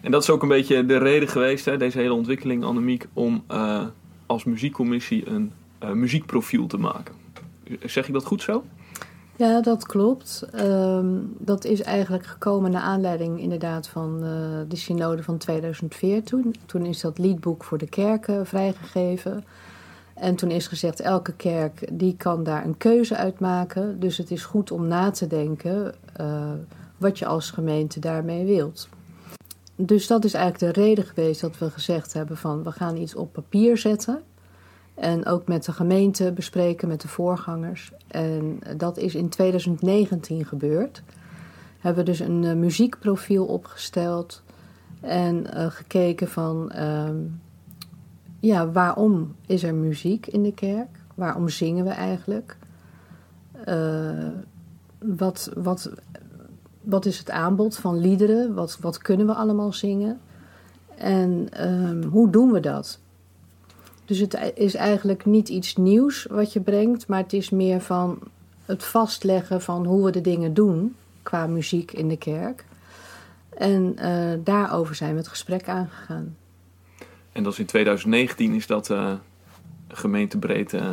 En 0.00 0.10
dat 0.10 0.22
is 0.22 0.30
ook 0.30 0.42
een 0.42 0.48
beetje 0.48 0.86
de 0.86 0.98
reden 0.98 1.28
geweest, 1.28 1.64
hè, 1.64 1.76
deze 1.76 1.98
hele 1.98 2.12
ontwikkeling, 2.12 2.64
Annemiek... 2.64 3.06
om 3.12 3.44
eh, 3.46 3.84
als 4.26 4.44
muziekcommissie 4.44 5.28
een 5.28 5.52
uh, 5.82 5.90
muziekprofiel 5.90 6.66
te 6.66 6.78
maken. 6.78 7.14
Zeg 7.84 8.06
ik 8.06 8.12
dat 8.12 8.24
goed 8.24 8.42
zo? 8.42 8.64
Ja, 9.38 9.60
dat 9.60 9.86
klopt. 9.86 10.46
Um, 10.54 11.36
dat 11.38 11.64
is 11.64 11.82
eigenlijk 11.82 12.26
gekomen 12.26 12.70
naar 12.70 12.82
aanleiding 12.82 13.40
inderdaad 13.40 13.88
van 13.88 14.20
uh, 14.22 14.30
de 14.68 14.76
synode 14.76 15.22
van 15.22 15.38
2004. 15.38 16.22
Toen, 16.22 16.54
toen 16.66 16.86
is 16.86 17.00
dat 17.00 17.18
liedboek 17.18 17.64
voor 17.64 17.78
de 17.78 17.88
kerken 17.88 18.46
vrijgegeven. 18.46 19.44
En 20.14 20.34
toen 20.34 20.50
is 20.50 20.66
gezegd, 20.66 21.00
elke 21.00 21.32
kerk 21.32 21.88
die 21.98 22.16
kan 22.16 22.42
daar 22.42 22.64
een 22.64 22.76
keuze 22.76 23.16
uit 23.16 23.38
maken. 23.38 24.00
Dus 24.00 24.16
het 24.16 24.30
is 24.30 24.44
goed 24.44 24.70
om 24.70 24.86
na 24.86 25.10
te 25.10 25.26
denken 25.26 25.94
uh, 26.20 26.52
wat 26.96 27.18
je 27.18 27.26
als 27.26 27.50
gemeente 27.50 28.00
daarmee 28.00 28.44
wilt. 28.44 28.88
Dus 29.76 30.06
dat 30.06 30.24
is 30.24 30.34
eigenlijk 30.34 30.74
de 30.74 30.80
reden 30.80 31.04
geweest 31.04 31.40
dat 31.40 31.58
we 31.58 31.70
gezegd 31.70 32.12
hebben 32.12 32.36
van 32.36 32.62
we 32.62 32.72
gaan 32.72 32.96
iets 32.96 33.14
op 33.14 33.32
papier 33.32 33.78
zetten. 33.78 34.22
En 35.00 35.26
ook 35.26 35.46
met 35.46 35.64
de 35.64 35.72
gemeente 35.72 36.32
bespreken, 36.32 36.88
met 36.88 37.00
de 37.00 37.08
voorgangers. 37.08 37.92
En 38.06 38.58
dat 38.76 38.96
is 38.96 39.14
in 39.14 39.28
2019 39.28 40.44
gebeurd. 40.44 41.02
Hebben 41.78 42.04
we 42.04 42.10
dus 42.10 42.20
een 42.20 42.42
uh, 42.42 42.52
muziekprofiel 42.52 43.46
opgesteld 43.46 44.42
en 45.00 45.46
uh, 45.54 45.66
gekeken 45.66 46.28
van 46.28 46.72
uh, 46.76 47.08
ja, 48.40 48.70
waarom 48.70 49.34
is 49.46 49.62
er 49.62 49.74
muziek 49.74 50.26
in 50.26 50.42
de 50.42 50.54
kerk? 50.54 50.88
Waarom 51.14 51.48
zingen 51.48 51.84
we 51.84 51.90
eigenlijk? 51.90 52.56
Uh, 53.68 54.28
wat, 54.98 55.50
wat, 55.56 55.90
wat 56.80 57.06
is 57.06 57.18
het 57.18 57.30
aanbod 57.30 57.76
van 57.76 57.98
liederen? 57.98 58.54
Wat, 58.54 58.78
wat 58.80 58.98
kunnen 58.98 59.26
we 59.26 59.34
allemaal 59.34 59.72
zingen? 59.72 60.20
En 60.96 61.48
ehm, 61.50 62.02
hoe 62.02 62.30
doen 62.30 62.52
we 62.52 62.60
dat? 62.60 63.00
Dus 64.08 64.18
het 64.18 64.52
is 64.54 64.74
eigenlijk 64.74 65.24
niet 65.24 65.48
iets 65.48 65.76
nieuws 65.76 66.26
wat 66.30 66.52
je 66.52 66.60
brengt, 66.60 67.06
maar 67.06 67.22
het 67.22 67.32
is 67.32 67.50
meer 67.50 67.80
van 67.80 68.18
het 68.64 68.84
vastleggen 68.84 69.62
van 69.62 69.86
hoe 69.86 70.04
we 70.04 70.10
de 70.10 70.20
dingen 70.20 70.54
doen 70.54 70.96
qua 71.22 71.46
muziek 71.46 71.92
in 71.92 72.08
de 72.08 72.16
kerk. 72.16 72.64
En 73.48 73.96
uh, 73.98 74.32
daarover 74.44 74.94
zijn 74.94 75.10
we 75.10 75.18
het 75.18 75.28
gesprek 75.28 75.68
aangegaan. 75.68 76.36
En 77.32 77.42
dat 77.42 77.52
is 77.52 77.58
in 77.58 77.66
2019 77.66 78.54
is 78.54 78.66
dat 78.66 78.90
uh, 78.90 79.12
gemeentebreed 79.88 80.72
uh, 80.72 80.90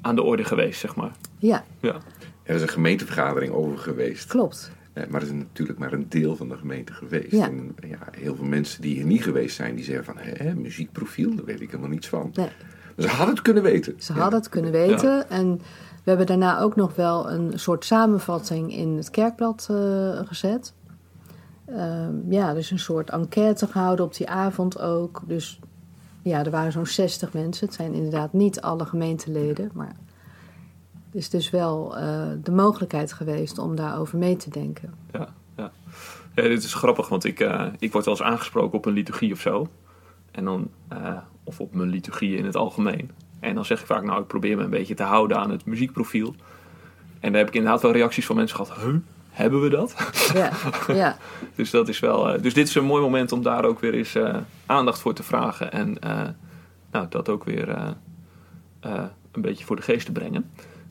aan 0.00 0.14
de 0.14 0.22
orde 0.22 0.44
geweest, 0.44 0.80
zeg 0.80 0.96
maar. 0.96 1.12
Ja. 1.38 1.64
ja. 1.80 1.96
Er 2.42 2.54
is 2.54 2.62
een 2.62 2.68
gemeentevergadering 2.68 3.52
over 3.52 3.78
geweest. 3.78 4.26
Klopt. 4.26 4.70
Maar 5.08 5.20
het 5.20 5.30
is 5.30 5.36
natuurlijk 5.36 5.78
maar 5.78 5.92
een 5.92 6.06
deel 6.08 6.36
van 6.36 6.48
de 6.48 6.56
gemeente 6.56 6.92
geweest. 6.92 7.30
Ja. 7.30 7.46
En 7.46 7.74
ja, 7.88 7.98
heel 8.10 8.36
veel 8.36 8.44
mensen 8.44 8.82
die 8.82 8.94
hier 8.94 9.04
niet 9.04 9.22
geweest 9.22 9.56
zijn, 9.56 9.74
die 9.74 9.84
zeggen 9.84 10.04
van... 10.04 10.16
Hé, 10.18 10.54
muziekprofiel, 10.54 11.34
daar 11.34 11.44
weet 11.44 11.60
ik 11.60 11.70
helemaal 11.70 11.90
niets 11.90 12.08
van. 12.08 12.30
Nee. 12.34 12.48
Ze 12.98 13.08
hadden 13.08 13.34
het 13.34 13.42
kunnen 13.42 13.62
weten. 13.62 13.94
Ze 13.98 14.12
ja. 14.12 14.20
hadden 14.20 14.38
het 14.38 14.48
kunnen 14.48 14.70
weten. 14.70 15.10
Ja. 15.10 15.28
En 15.28 15.60
we 16.08 16.14
hebben 16.14 16.26
daarna 16.26 16.60
ook 16.60 16.76
nog 16.76 16.94
wel 16.94 17.30
een 17.30 17.58
soort 17.58 17.84
samenvatting 17.84 18.74
in 18.74 18.96
het 18.96 19.10
kerkblad 19.10 19.68
uh, 19.70 20.20
gezet. 20.24 20.72
Uh, 21.68 22.06
ja, 22.28 22.54
dus 22.54 22.70
een 22.70 22.78
soort 22.78 23.10
enquête 23.10 23.66
gehouden 23.66 24.04
op 24.04 24.16
die 24.16 24.28
avond 24.28 24.80
ook. 24.80 25.22
Dus 25.26 25.60
ja, 26.22 26.44
er 26.44 26.50
waren 26.50 26.72
zo'n 26.72 26.86
60 26.86 27.32
mensen. 27.32 27.66
Het 27.66 27.74
zijn 27.74 27.92
inderdaad 27.92 28.32
niet 28.32 28.60
alle 28.60 28.84
gemeenteleden, 28.84 29.70
maar 29.72 29.92
is 31.12 31.30
dus 31.30 31.50
wel 31.50 31.98
uh, 31.98 32.26
de 32.42 32.52
mogelijkheid 32.52 33.12
geweest 33.12 33.58
om 33.58 33.76
daarover 33.76 34.18
mee 34.18 34.36
te 34.36 34.50
denken. 34.50 34.94
Ja, 35.12 35.28
ja. 35.56 35.70
ja 36.34 36.42
dit 36.42 36.64
is 36.64 36.74
grappig, 36.74 37.08
want 37.08 37.24
ik, 37.24 37.40
uh, 37.40 37.66
ik 37.78 37.92
word 37.92 38.04
wel 38.04 38.14
eens 38.14 38.22
aangesproken 38.22 38.78
op 38.78 38.86
een 38.86 38.92
liturgie 38.92 39.32
of 39.32 39.40
zo. 39.40 39.68
En 40.30 40.44
dan, 40.44 40.70
uh, 40.92 41.16
of 41.44 41.60
op 41.60 41.74
mijn 41.74 41.88
liturgie 41.88 42.36
in 42.36 42.44
het 42.44 42.56
algemeen. 42.56 43.10
En 43.40 43.54
dan 43.54 43.64
zeg 43.64 43.80
ik 43.80 43.86
vaak, 43.86 44.02
nou, 44.02 44.20
ik 44.20 44.26
probeer 44.26 44.56
me 44.56 44.62
een 44.62 44.70
beetje 44.70 44.94
te 44.94 45.02
houden 45.02 45.38
aan 45.38 45.50
het 45.50 45.64
muziekprofiel. 45.64 46.34
En 47.20 47.30
daar 47.32 47.40
heb 47.40 47.48
ik 47.48 47.54
inderdaad 47.54 47.82
wel 47.82 47.92
reacties 47.92 48.26
van 48.26 48.36
mensen 48.36 48.56
gehad. 48.56 48.80
Huh, 48.80 48.94
hebben 49.30 49.60
we 49.60 49.68
dat? 49.68 49.94
Ja, 50.34 50.50
ja. 50.94 51.16
dus, 51.56 51.70
dat 51.70 51.88
is 51.88 52.00
wel, 52.00 52.40
dus 52.42 52.54
dit 52.54 52.68
is 52.68 52.74
een 52.74 52.84
mooi 52.84 53.02
moment 53.02 53.32
om 53.32 53.42
daar 53.42 53.64
ook 53.64 53.80
weer 53.80 53.94
eens 53.94 54.16
aandacht 54.66 55.00
voor 55.00 55.14
te 55.14 55.22
vragen. 55.22 55.72
En 55.72 55.96
nou, 56.90 57.06
dat 57.08 57.28
ook 57.28 57.44
weer 57.44 57.96
een 59.32 59.42
beetje 59.42 59.64
voor 59.64 59.76
de 59.76 59.82
geest 59.82 60.06
te 60.06 60.12
brengen. 60.12 60.50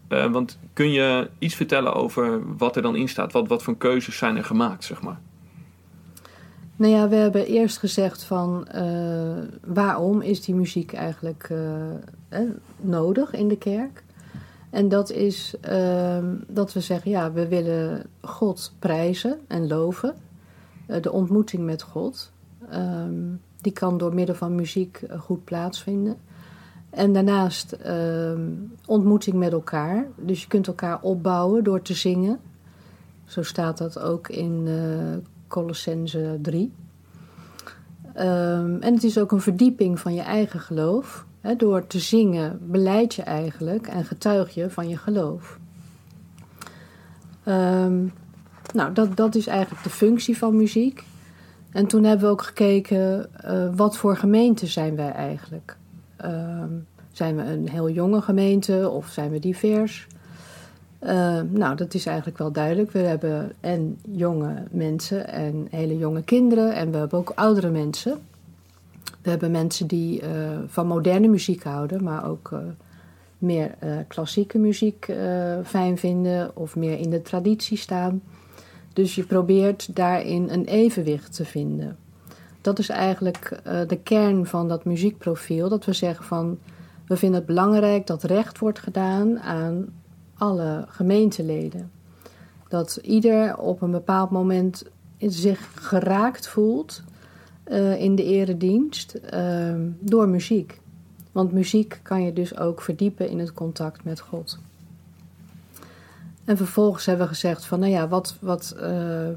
Uh, 0.10 0.32
want 0.32 0.58
kun 0.74 0.92
je 0.92 1.30
iets 1.40 1.56
vertellen 1.56 1.94
over 1.94 2.58
wat 2.58 2.76
er 2.76 2.82
dan 2.82 2.96
in 2.96 3.10
staat? 3.10 3.32
Wat, 3.32 3.48
wat 3.48 3.64
voor 3.64 3.78
keuzes 3.78 4.18
zijn 4.18 4.38
er 4.38 4.44
gemaakt, 4.44 4.84
zeg 4.84 5.02
maar? 5.02 5.20
Nou 6.76 6.94
ja, 6.94 7.10
we 7.10 7.16
hebben 7.16 7.46
eerst 7.46 7.78
gezegd 7.78 8.24
van 8.24 8.68
uh, 8.76 9.38
waarom 9.66 10.22
is 10.22 10.42
die 10.42 10.56
muziek 10.56 10.94
eigenlijk 10.94 11.50
eh, 12.30 12.40
nodig 12.82 13.34
in 13.34 13.48
de 13.48 13.58
kerk? 13.58 14.04
En 14.70 14.90
dat 14.90 15.12
is 15.12 15.56
ehm, 15.62 16.36
dat 16.48 16.74
we 16.74 16.80
zeggen, 16.80 17.12
ja, 17.12 17.32
we 17.32 17.48
willen 17.48 18.06
God 18.22 18.74
prijzen 18.80 19.40
en 19.48 19.68
loven. 19.68 20.16
de 21.02 21.12
ontmoeting 21.12 21.64
met 21.64 21.82
God, 21.82 22.32
ehm, 22.70 23.36
die 23.62 23.72
kan 23.72 23.98
door 23.98 24.14
middel 24.14 24.36
van 24.36 24.56
muziek 24.56 25.02
goed 25.20 25.44
plaatsvinden. 25.44 26.18
En 26.90 27.14
daarnaast 27.14 27.76
uh, 27.86 28.40
ontmoeting 28.86 29.36
met 29.36 29.52
elkaar. 29.52 30.08
Dus 30.16 30.42
je 30.42 30.48
kunt 30.48 30.68
elkaar 30.68 31.02
opbouwen 31.02 31.64
door 31.64 31.82
te 31.82 31.94
zingen. 31.94 32.40
Zo 33.26 33.44
staat 33.44 33.78
dat 33.78 34.00
ook 34.00 34.30
in 34.30 34.66
uh, 34.68 35.18
Colossense 35.48 36.38
3. 36.42 36.74
Um, 38.18 38.82
en 38.82 38.94
het 38.94 39.04
is 39.04 39.18
ook 39.18 39.32
een 39.32 39.42
verdieping 39.42 40.00
van 40.00 40.14
je 40.14 40.22
eigen 40.22 40.60
geloof. 40.60 41.26
Door 41.58 41.88
te 41.88 42.00
zingen 42.00 42.60
beleid 42.72 43.16
je 43.16 43.22
eigenlijk 43.22 43.88
en 43.88 44.06
getuig 44.06 44.54
je 44.54 44.70
van 44.70 44.90
je 44.90 44.98
geloof. 44.98 45.60
Um, 47.46 48.14
nou, 48.74 48.94
dat, 48.94 49.18
dat 49.18 49.36
is 49.36 49.48
eigenlijk 49.48 49.84
de 49.84 49.90
functie 49.90 50.38
van 50.38 50.56
muziek. 50.56 51.04
En 51.72 51.88
toen 51.88 52.04
hebben 52.04 52.26
we 52.26 52.32
ook 52.32 52.42
gekeken, 52.42 53.30
uh, 53.46 53.76
wat 53.76 53.98
voor 53.98 54.18
gemeente 54.18 54.68
zijn 54.68 54.96
wij 54.96 55.12
eigenlijk? 55.12 55.78
Um, 56.26 56.88
zijn 57.12 57.36
we 57.36 57.44
een 57.44 57.70
heel 57.70 57.90
jonge 57.90 58.22
gemeente 58.22 58.90
of 58.90 59.08
zijn 59.08 59.32
we 59.32 59.40
divers? 59.40 60.08
Uh, 61.04 61.42
nou, 61.50 61.76
dat 61.76 61.94
is 61.94 62.06
eigenlijk 62.06 62.38
wel 62.38 62.52
duidelijk. 62.52 62.92
We 62.92 63.00
hebben 63.00 63.52
en 63.60 64.00
jonge 64.12 64.64
mensen 64.72 65.28
en 65.28 65.68
hele 65.70 65.98
jonge 65.98 66.24
kinderen 66.24 66.76
en 66.76 66.92
we 66.92 66.98
hebben 66.98 67.20
ook 67.20 67.32
oudere 67.36 67.70
mensen. 67.70 68.18
We 69.22 69.30
hebben 69.30 69.52
mensen 69.52 69.88
die 69.88 70.22
uh, 70.22 70.28
van 70.68 70.88
moderne 70.88 71.28
muziek 71.28 71.64
houden, 71.64 72.04
maar 72.04 72.30
ook 72.30 72.50
uh, 72.54 72.60
meer 73.38 73.76
klassieke 74.08 74.58
muziek 74.58 75.12
fijn 75.64 75.98
vinden 75.98 76.56
of 76.56 76.76
meer 76.76 77.00
in 77.00 77.10
de 77.10 77.22
traditie 77.22 77.78
staan. 77.78 78.22
Dus 78.94 79.16
je 79.16 79.24
probeert 79.24 79.96
daarin 79.96 80.50
een 80.50 80.66
evenwicht 80.66 81.36
te 81.36 81.46
vinden 81.46 81.98
dat 82.68 82.80
is 82.80 82.90
eigenlijk 82.90 83.62
uh, 83.68 83.80
de 83.88 83.98
kern 83.98 84.46
van 84.46 84.68
dat 84.68 84.86
muziekprofiel. 84.86 85.70
Dat 85.70 85.86
we 85.86 85.94
zeggen 85.94 86.26
van 86.26 86.60
we 87.06 87.18
vinden 87.18 87.38
het 87.38 87.48
belangrijk 87.48 88.08
dat 88.08 88.24
recht 88.24 88.60
wordt 88.60 88.80
gedaan 88.80 89.40
aan 89.40 89.86
alle 90.38 90.86
gemeenteleden. 90.88 91.92
Dat 92.68 93.00
ieder 93.02 93.58
op 93.58 93.82
een 93.82 93.92
bepaald 93.92 94.30
moment 94.30 94.84
zich 95.18 95.70
geraakt 95.76 96.48
voelt 96.48 97.04
uh, 97.68 98.02
in 98.02 98.16
de 98.16 98.24
eredienst 98.24 99.20
uh, 99.34 99.74
door 100.00 100.30
muziek. 100.30 100.80
Want 101.32 101.52
muziek 101.52 102.00
kan 102.04 102.24
je 102.24 102.34
dus 102.34 102.58
ook 102.58 102.82
verdiepen 102.82 103.30
in 103.30 103.40
het 103.40 103.54
contact 103.54 104.04
met 104.04 104.20
God. 104.20 104.60
En 106.46 106.58
vervolgens 106.58 107.06
hebben 107.06 107.28
we 107.28 107.34
gezegd 107.34 107.66
van, 107.66 107.80
nou 107.80 107.92
ja, 107.92 108.08
wat, 108.08 108.38
wat 108.40 108.76
uh, 108.82 109.28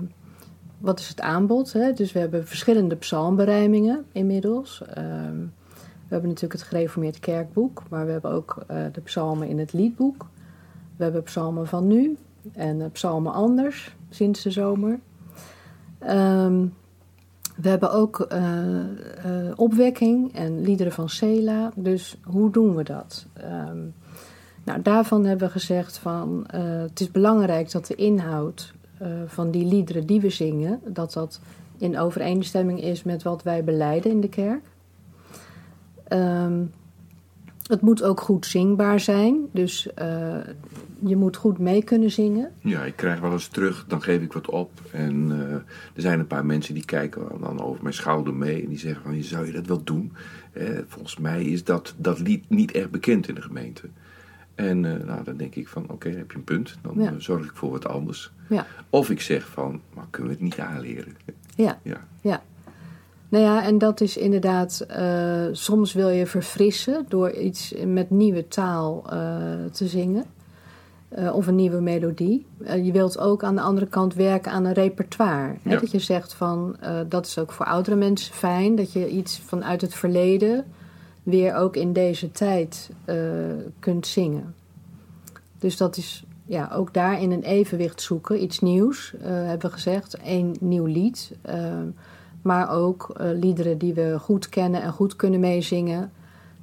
wat 0.81 1.01
is 1.01 1.09
het 1.09 1.21
aanbod? 1.21 1.73
Hè? 1.73 1.93
Dus 1.93 2.13
we 2.13 2.19
hebben 2.19 2.47
verschillende 2.47 2.97
psalmberijmingen 2.97 4.05
inmiddels. 4.13 4.83
Um, 4.99 5.53
we 6.11 6.17
hebben 6.17 6.29
natuurlijk 6.29 6.61
het 6.61 6.71
gereformeerd 6.71 7.19
kerkboek, 7.19 7.83
maar 7.89 8.07
we 8.07 8.13
hebben 8.13 8.31
ook 8.31 8.65
uh, 8.71 8.77
de 8.93 9.01
psalmen 9.01 9.49
in 9.49 9.59
het 9.59 9.73
liedboek. 9.73 10.27
We 10.97 11.03
hebben 11.03 11.23
psalmen 11.23 11.67
van 11.67 11.87
nu 11.87 12.17
en 12.53 12.81
uh, 12.81 12.87
psalmen 12.93 13.33
anders 13.33 13.97
sinds 14.09 14.43
de 14.43 14.51
zomer. 14.51 14.99
Um, 16.09 16.75
we 17.57 17.69
hebben 17.69 17.93
ook 17.93 18.29
uh, 18.33 18.85
opwekking 19.57 20.35
en 20.35 20.61
liederen 20.63 20.93
van 20.93 21.09
Sela. 21.09 21.71
Dus 21.75 22.17
hoe 22.25 22.51
doen 22.51 22.75
we 22.75 22.83
dat? 22.83 23.27
Um, 23.45 23.95
nou, 24.65 24.83
daarvan 24.83 25.25
hebben 25.25 25.47
we 25.47 25.53
gezegd 25.53 25.99
van 25.99 26.45
het 26.53 27.01
is 27.01 27.11
belangrijk 27.11 27.71
dat 27.71 27.87
de 27.87 27.95
inhoud 27.95 28.75
uh, 29.03 29.09
van 29.27 29.51
die 29.51 29.65
liederen 29.65 30.07
die 30.07 30.21
we 30.21 30.31
zingen, 30.31 30.81
dat 30.87 31.13
dat 31.13 31.41
in 31.79 31.99
overeenstemming 31.99 32.83
is 32.83 33.03
met 33.03 33.23
wat 33.23 33.43
wij 33.43 33.65
beleiden 33.65 34.11
in 34.11 34.21
de 34.21 34.29
kerk. 34.29 34.63
Um, 36.09 36.71
Het 37.71 37.81
moet 37.81 38.03
ook 38.03 38.21
goed 38.21 38.47
zingbaar 38.47 39.01
zijn. 39.01 39.47
Dus 39.53 39.95
eh, 39.95 40.39
je 41.07 41.17
moet 41.17 41.37
goed 41.37 41.59
mee 41.59 41.85
kunnen 41.85 42.11
zingen. 42.11 42.51
Ja, 42.61 42.85
ik 42.85 42.97
krijg 42.97 43.21
wel 43.21 43.33
eens 43.33 43.49
terug, 43.49 43.85
dan 43.89 44.03
geef 44.03 44.23
ik 44.23 44.33
wat 44.33 44.49
op. 44.49 44.71
En 44.93 45.31
eh, 45.31 45.55
er 45.95 46.03
zijn 46.03 46.19
een 46.19 46.27
paar 46.27 46.47
mensen 46.47 46.75
die 46.75 46.85
kijken 46.85 47.23
dan 47.41 47.63
over 47.63 47.83
mijn 47.83 47.95
schouder 47.95 48.35
mee. 48.35 48.63
En 48.63 48.69
die 48.69 48.79
zeggen 48.79 49.03
van, 49.03 49.23
zou 49.23 49.47
je 49.47 49.53
dat 49.53 49.67
wel 49.67 49.85
doen? 49.85 50.13
Eh, 50.53 50.79
volgens 50.87 51.19
mij 51.19 51.45
is 51.45 51.65
dat, 51.65 51.95
dat 51.97 52.19
lied 52.19 52.45
niet 52.49 52.73
echt 52.73 52.91
bekend 52.91 53.29
in 53.29 53.35
de 53.35 53.43
gemeente. 53.43 53.89
En 54.69 54.85
eh, 54.85 55.07
nou, 55.07 55.25
dan 55.25 55.37
denk 55.37 55.55
ik 55.55 55.69
van, 55.69 55.85
oké, 55.89 56.09
heb 56.09 56.31
je 56.31 56.37
een 56.37 56.45
punt. 56.45 56.77
Dan 56.83 56.95
Ja. 56.97 57.07
eh, 57.11 57.15
zorg 57.19 57.45
ik 57.45 57.51
voor 57.55 57.71
wat 57.71 57.87
anders. 57.89 58.33
Ja, 58.49 58.67
Of 58.91 59.11
ik 59.11 59.21
zeg 59.21 59.47
van, 59.49 59.81
maar 59.95 60.07
kunnen 60.11 60.31
we 60.31 60.35
het 60.37 60.45
niet 60.45 60.59
aanleren? 60.59 61.17
ja, 61.57 61.79
Ja, 61.83 62.05
ja. 62.21 62.43
Nou 63.29 63.45
ja, 63.45 63.63
en 63.65 63.79
dat 63.79 64.01
is 64.01 64.17
inderdaad, 64.17 64.81
eh, 64.89 65.45
soms 65.53 65.93
wil 65.93 66.09
je 66.09 66.27
verfrissen 66.27 67.05
door 67.09 67.31
iets 67.33 67.75
met 67.87 68.11
nieuwe 68.11 68.49
taal 68.49 69.03
te 69.73 69.87
zingen. 69.89 70.25
Of 71.33 71.47
een 71.47 71.55
nieuwe 71.55 71.81
melodie. 71.81 72.47
Je 72.65 72.93
wilt 72.93 73.19
ook 73.19 73.45
aan 73.45 73.55
de 73.55 73.61
andere 73.61 73.87
kant 73.87 74.15
werken 74.15 74.53
aan 74.53 74.65
een 74.65 74.73
repertoire. 74.73 75.55
Hè? 75.63 75.71
Ja. 75.71 75.81
Dat 75.81 75.91
je 75.91 75.99
zegt 75.99 76.33
van, 76.35 76.77
dat 77.09 77.27
is 77.27 77.39
ook 77.39 77.53
voor 77.53 77.67
oudere 77.67 77.97
mensen 77.97 78.35
fijn. 78.35 78.77
Dat 78.77 78.93
je 78.93 79.09
iets 79.09 79.41
vanuit 79.47 79.81
het 79.81 79.95
verleden 79.95 80.65
weer 81.23 81.55
ook 81.55 81.77
in 81.77 81.93
deze 81.93 82.31
tijd 82.33 82.91
eh, 83.05 83.17
kunt 83.79 84.07
zingen. 84.07 84.55
Dus 85.59 85.77
dat 85.77 85.97
is 85.97 86.25
ja, 86.45 86.71
ook 86.75 86.95
daarin 86.95 87.31
een 87.31 87.43
evenwicht 87.43 88.03
zoeken. 88.03 88.43
Iets 88.43 88.61
nieuws, 88.61 89.15
eh, 89.23 89.31
hebben 89.31 89.61
we 89.71 89.73
gezegd. 89.73 90.17
Eén 90.25 90.57
nieuw 90.61 90.85
lied. 90.87 91.33
eh, 91.43 91.65
maar 92.43 92.71
ook 92.71 93.11
eh, 93.17 93.29
liederen 93.41 93.79
die 93.79 93.95
we 93.95 94.17
goed 94.21 94.49
kennen 94.49 94.83
en 94.83 94.93
goed 94.93 95.17
kunnen 95.17 95.41
meezingen. 95.41 96.13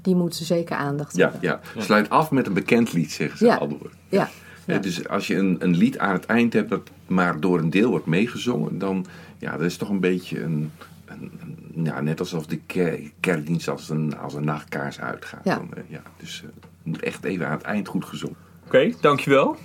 Die 0.02 0.16
moeten 0.16 0.46
zeker 0.46 0.76
aandacht 0.76 1.16
ja, 1.16 1.32
hebben. 1.32 1.50
ja. 1.76 1.82
sluit 1.82 2.10
af 2.10 2.32
met 2.32 2.48
een 2.48 2.54
bekend 2.54 2.94
lied, 2.94 3.12
zeggen 3.12 3.38
ze 3.38 3.46
Ja. 3.46 3.56
al 3.56 3.68
door. 3.68 3.92
Ja, 4.10 4.30
Ja, 4.66 4.74
Ja. 4.74 4.80
dus 4.80 5.08
als 5.08 5.28
je 5.28 5.36
een, 5.36 5.56
een 5.60 5.76
lied 5.76 5.98
aan 5.98 6.14
het 6.14 6.26
eind 6.26 6.54
hebt 6.54 6.70
dat 6.70 6.90
maar 7.08 7.40
door 7.40 7.60
een 7.60 7.70
deel 7.70 7.90
wordt 7.90 8.06
meegezongen, 8.06 8.78
dan 8.80 9.06
ja, 9.38 9.52
dat 9.52 9.62
is 9.66 9.78
toch 9.78 9.90
een 9.90 10.00
beetje 10.00 10.44
een, 10.44 10.72
een, 11.06 11.32
een- 11.42 11.57
ja, 11.84 12.02
net 12.02 12.20
alsof 12.20 12.46
de 12.46 12.58
ker- 12.66 13.00
kerkdienst 13.20 13.68
als 13.68 13.90
een, 13.90 14.18
als 14.18 14.34
een 14.34 14.46
nachtkaars 14.46 15.00
uitgaat. 15.00 15.42
Ja. 15.44 15.56
Dan, 15.56 15.70
eh, 15.74 15.84
ja, 15.88 16.02
dus 16.18 16.42
eh, 16.44 16.50
het 16.56 16.66
moet 16.84 17.02
echt 17.02 17.24
even 17.24 17.46
aan 17.48 17.52
het 17.58 17.62
eind 17.62 17.88
goed 17.88 18.06
gezongen. 18.06 18.36
Oké, 18.66 18.92
dankjewel. 19.02 19.56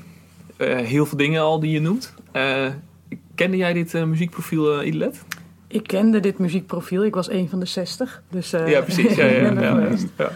Eh 0.56 0.76
heel 0.76 1.06
veel 1.06 1.18
dingen 1.18 1.42
al 1.42 1.60
die 1.60 1.70
je 1.70 1.80
noemt. 1.80 2.14
Eh, 2.32 2.66
kende 3.34 3.56
jij 3.56 3.72
dit 3.72 3.92
muziekprofiel, 4.06 4.82
Ilet? 4.82 5.22
Ik 5.66 5.82
kende 5.86 6.20
dit 6.20 6.38
muziekprofiel. 6.38 7.04
Ik 7.04 7.14
was 7.14 7.30
een 7.30 7.48
van 7.48 7.60
de 7.60 7.66
60. 7.66 8.22
Dus, 8.30 8.52
eh, 8.52 8.68
ja, 8.68 8.80
precies. 8.80 9.14
Ja, 9.14 9.24
ja, 9.26 9.52
ja. 10.18 10.30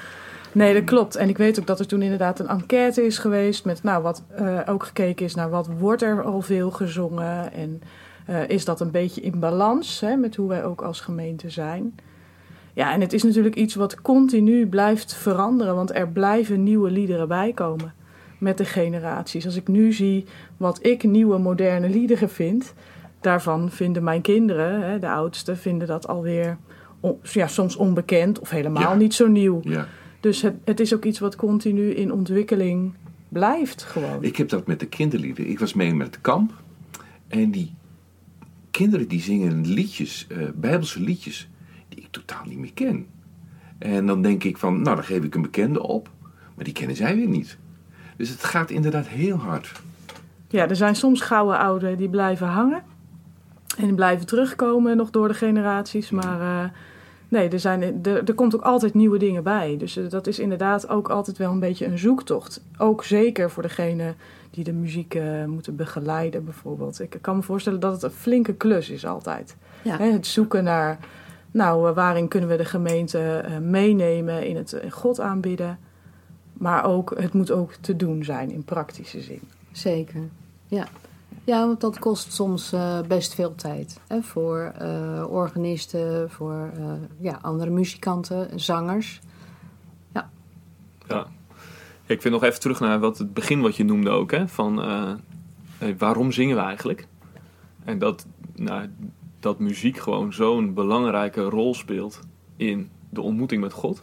Nee, 0.53 0.75
dat 0.75 0.85
klopt. 0.85 1.17
En 1.17 1.29
ik 1.29 1.37
weet 1.39 1.61
ook 1.61 1.67
dat 1.67 1.81
er 1.81 1.87
toen 1.87 2.03
inderdaad 2.03 2.39
een 2.41 2.49
enquête 2.49 3.07
is 3.07 3.19
geweest 3.19 3.65
met, 3.65 3.83
nou, 3.83 4.03
wat 4.03 4.23
eh, 4.37 4.59
ook 4.67 4.85
gekeken 4.85 5.25
is 5.25 5.35
naar 5.35 5.51
wat 5.51 5.69
wordt 5.79 6.03
er 6.03 6.23
al 6.23 6.41
veel 6.41 6.71
gezongen 6.71 7.53
en 7.53 7.83
eh, 8.27 8.49
is 8.49 8.65
dat 8.65 8.81
een 8.81 8.91
beetje 8.91 9.21
in 9.21 9.39
balans 9.39 10.01
hè, 10.01 10.17
met 10.17 10.37
hoe 10.37 10.49
wij 10.49 10.65
ook 10.65 10.83
als 10.83 11.01
gemeente 11.01 11.51
zijn. 11.51 11.95
Ja, 12.73 12.93
en 12.93 13.01
het 13.01 13.13
is 13.13 13.23
natuurlijk 13.23 13.55
iets 13.57 13.75
wat 13.75 14.03
continu 14.03 14.67
blijft 14.67 15.15
veranderen, 15.15 15.75
want 15.75 15.95
er 15.95 16.09
blijven 16.09 16.63
nieuwe 16.63 16.91
liederen 16.91 17.29
bijkomen 17.29 17.95
met 18.39 18.59
de 18.59 18.65
generaties. 18.65 19.45
Als 19.45 19.57
ik 19.57 19.69
nu 19.69 19.93
zie 19.93 20.25
wat 20.57 20.79
ik 20.87 21.03
nieuwe 21.05 21.39
moderne 21.39 21.89
liederen 21.89 22.29
vind, 22.31 22.75
daarvan 23.21 23.71
vinden 23.71 24.05
mijn 24.05 24.21
kinderen, 24.21 24.81
hè, 24.91 24.99
de 24.99 25.09
oudste, 25.11 25.57
vinden 25.57 25.89
dat 25.89 26.09
alweer 26.09 26.57
on- 27.01 27.19
ja, 27.23 27.47
soms 27.47 27.77
onbekend 27.77 28.39
of 28.39 28.51
helemaal 28.51 28.83
Ja. 28.83 28.95
niet 28.95 29.15
zo 29.15 29.27
nieuw. 29.29 29.61
Ja. 29.63 29.87
Dus 30.21 30.43
het, 30.43 30.55
het 30.65 30.81
is 30.81 30.95
ook 30.95 31.05
iets 31.05 31.19
wat 31.19 31.37
continu 31.37 31.91
in 31.91 32.13
ontwikkeling 32.13 32.95
blijft 33.29 33.83
gewoon. 33.83 34.23
Ik 34.25 34.37
heb 34.37 34.49
dat 34.49 34.67
met 34.67 34.81
de 34.81 34.87
kinderlieden. 34.87 35.49
Ik 35.49 35.59
was 35.59 35.75
mee 35.75 35.95
met 35.95 36.07
het 36.07 36.21
kamp. 36.21 36.53
En 37.29 37.51
die 37.51 37.75
kinderen 38.77 39.09
die 39.09 39.21
zingen 39.21 39.67
liedjes, 39.67 40.27
eh 40.29 40.39
bijbelse 40.55 41.01
liedjes, 41.01 41.49
die 41.89 41.99
ik 41.99 42.09
totaal 42.11 42.45
niet 42.45 42.59
meer 42.59 42.73
ken. 42.75 43.07
En 43.79 44.07
dan 44.07 44.23
denk 44.23 44.45
ik 44.45 44.57
van, 44.57 44.83
nou 44.83 44.97
dan 44.97 45.05
geef 45.05 45.25
ik 45.25 45.35
een 45.35 45.43
bekende 45.43 45.83
op. 45.83 46.11
Maar 46.55 46.65
die 46.65 46.73
kennen 46.73 46.97
zij 46.97 47.17
weer 47.17 47.29
niet. 47.29 47.59
Dus 48.17 48.29
het 48.29 48.45
gaat 48.45 48.71
inderdaad 48.71 49.07
heel 49.07 49.37
hard. 49.37 49.73
Ja, 50.49 50.69
er 50.69 50.77
zijn 50.77 50.97
soms 50.97 51.21
gouden 51.21 51.59
ouden 51.59 51.97
die 51.97 52.09
blijven 52.09 52.47
hangen. 52.47 52.83
En 53.79 53.95
blijven 53.95 54.27
terugkomen 54.27 54.97
nog 54.97 55.11
door 55.11 55.29
de 55.29 55.35
generaties. 55.35 56.11
Maar 56.11 56.41
eh, 56.41 56.71
nee, 57.29 57.49
er, 57.49 57.61
zijn, 57.61 57.83
er, 57.83 58.25
er 58.25 58.35
komt 58.35 58.55
ook 58.55 58.63
altijd 58.63 58.95
nieuwe 58.95 59.19
dingen 59.19 59.43
bij. 59.43 59.77
Dus 59.79 59.97
eh, 59.97 60.09
dat 60.09 60.27
is 60.27 60.39
inderdaad 60.39 60.89
ook 60.89 61.09
altijd 61.09 61.37
wel 61.37 61.53
een 61.53 61.61
beetje 61.61 61.87
een 61.87 61.99
zoektocht. 61.99 62.65
Ook 62.79 63.05
zeker 63.05 63.51
voor 63.51 63.63
degene 63.63 64.15
die 64.57 64.65
de 64.65 64.73
muziek 64.73 65.15
eh, 65.15 65.45
moeten 65.45 65.77
begeleiden 65.77 66.45
bijvoorbeeld. 66.45 67.01
Ik 67.01 67.19
kan 67.21 67.37
me 67.37 67.43
voorstellen 67.43 67.81
dat 67.81 67.93
het 67.93 68.03
een 68.03 68.11
flinke 68.11 68.55
klus 68.55 68.91
is 68.91 69.07
altijd. 69.07 69.57
Ja. 69.83 69.97
Hè, 69.97 70.05
het 70.05 70.27
zoeken 70.27 70.65
naar, 70.65 70.99
nou, 71.51 71.89
eh, 71.89 71.95
waarin 71.95 72.29
kunnen 72.29 72.49
we 72.49 72.57
de 72.57 72.65
gemeente 72.65 73.19
eh, 73.19 73.59
meenemen 73.59 74.47
in 74.47 74.57
het 74.57 74.81
God 74.91 75.21
aanbidden. 75.21 75.79
Maar 76.53 76.85
ook, 76.85 77.19
het 77.19 77.33
moet 77.33 77.51
ook 77.51 77.73
te 77.73 77.97
doen 77.97 78.25
zijn 78.25 78.51
in 78.51 78.65
praktische 78.65 79.21
zin. 79.21 79.41
Zeker. 79.73 80.21
Ja. 80.67 80.87
ja, 81.45 81.67
want 81.67 81.81
dat 81.81 81.99
kost 81.99 82.33
soms 82.33 82.73
eh, 82.73 83.01
best 83.01 83.35
veel 83.35 83.55
tijd. 83.55 84.01
Hè, 84.07 84.23
voor 84.23 84.73
eh, 84.79 85.25
organisten, 85.29 86.31
voor 86.31 86.71
eh, 86.77 86.93
ja, 87.19 87.39
andere 87.43 87.71
muzikanten, 87.71 88.61
zangers. 88.61 89.21
Ja. 91.09 91.27
Ik 92.07 92.21
vind 92.21 92.35
nog 92.35 92.43
even 92.43 92.61
terug 92.61 92.81
naar 92.81 92.99
wat 93.01 93.19
het 93.19 93.35
begin 93.35 93.61
wat 93.61 93.77
je 93.77 93.85
noemde 93.85 94.11
ook. 94.11 94.31
Hè? 94.31 94.49
Van 94.49 94.83
eh, 94.83 95.13
waarom 95.99 96.33
zingen 96.33 96.57
we 96.57 96.63
eigenlijk? 96.63 97.07
En 97.85 97.99
dat, 97.99 98.27
nou, 98.55 98.89
dat 99.41 99.59
muziek 99.59 99.99
gewoon 99.99 100.33
zo'n 100.33 100.75
belangrijke 100.75 101.43
rol 101.43 101.75
speelt 101.75 102.21
in 102.57 102.91
de 103.11 103.21
ontmoeting 103.21 103.63
met 103.63 103.73
God. 103.73 104.01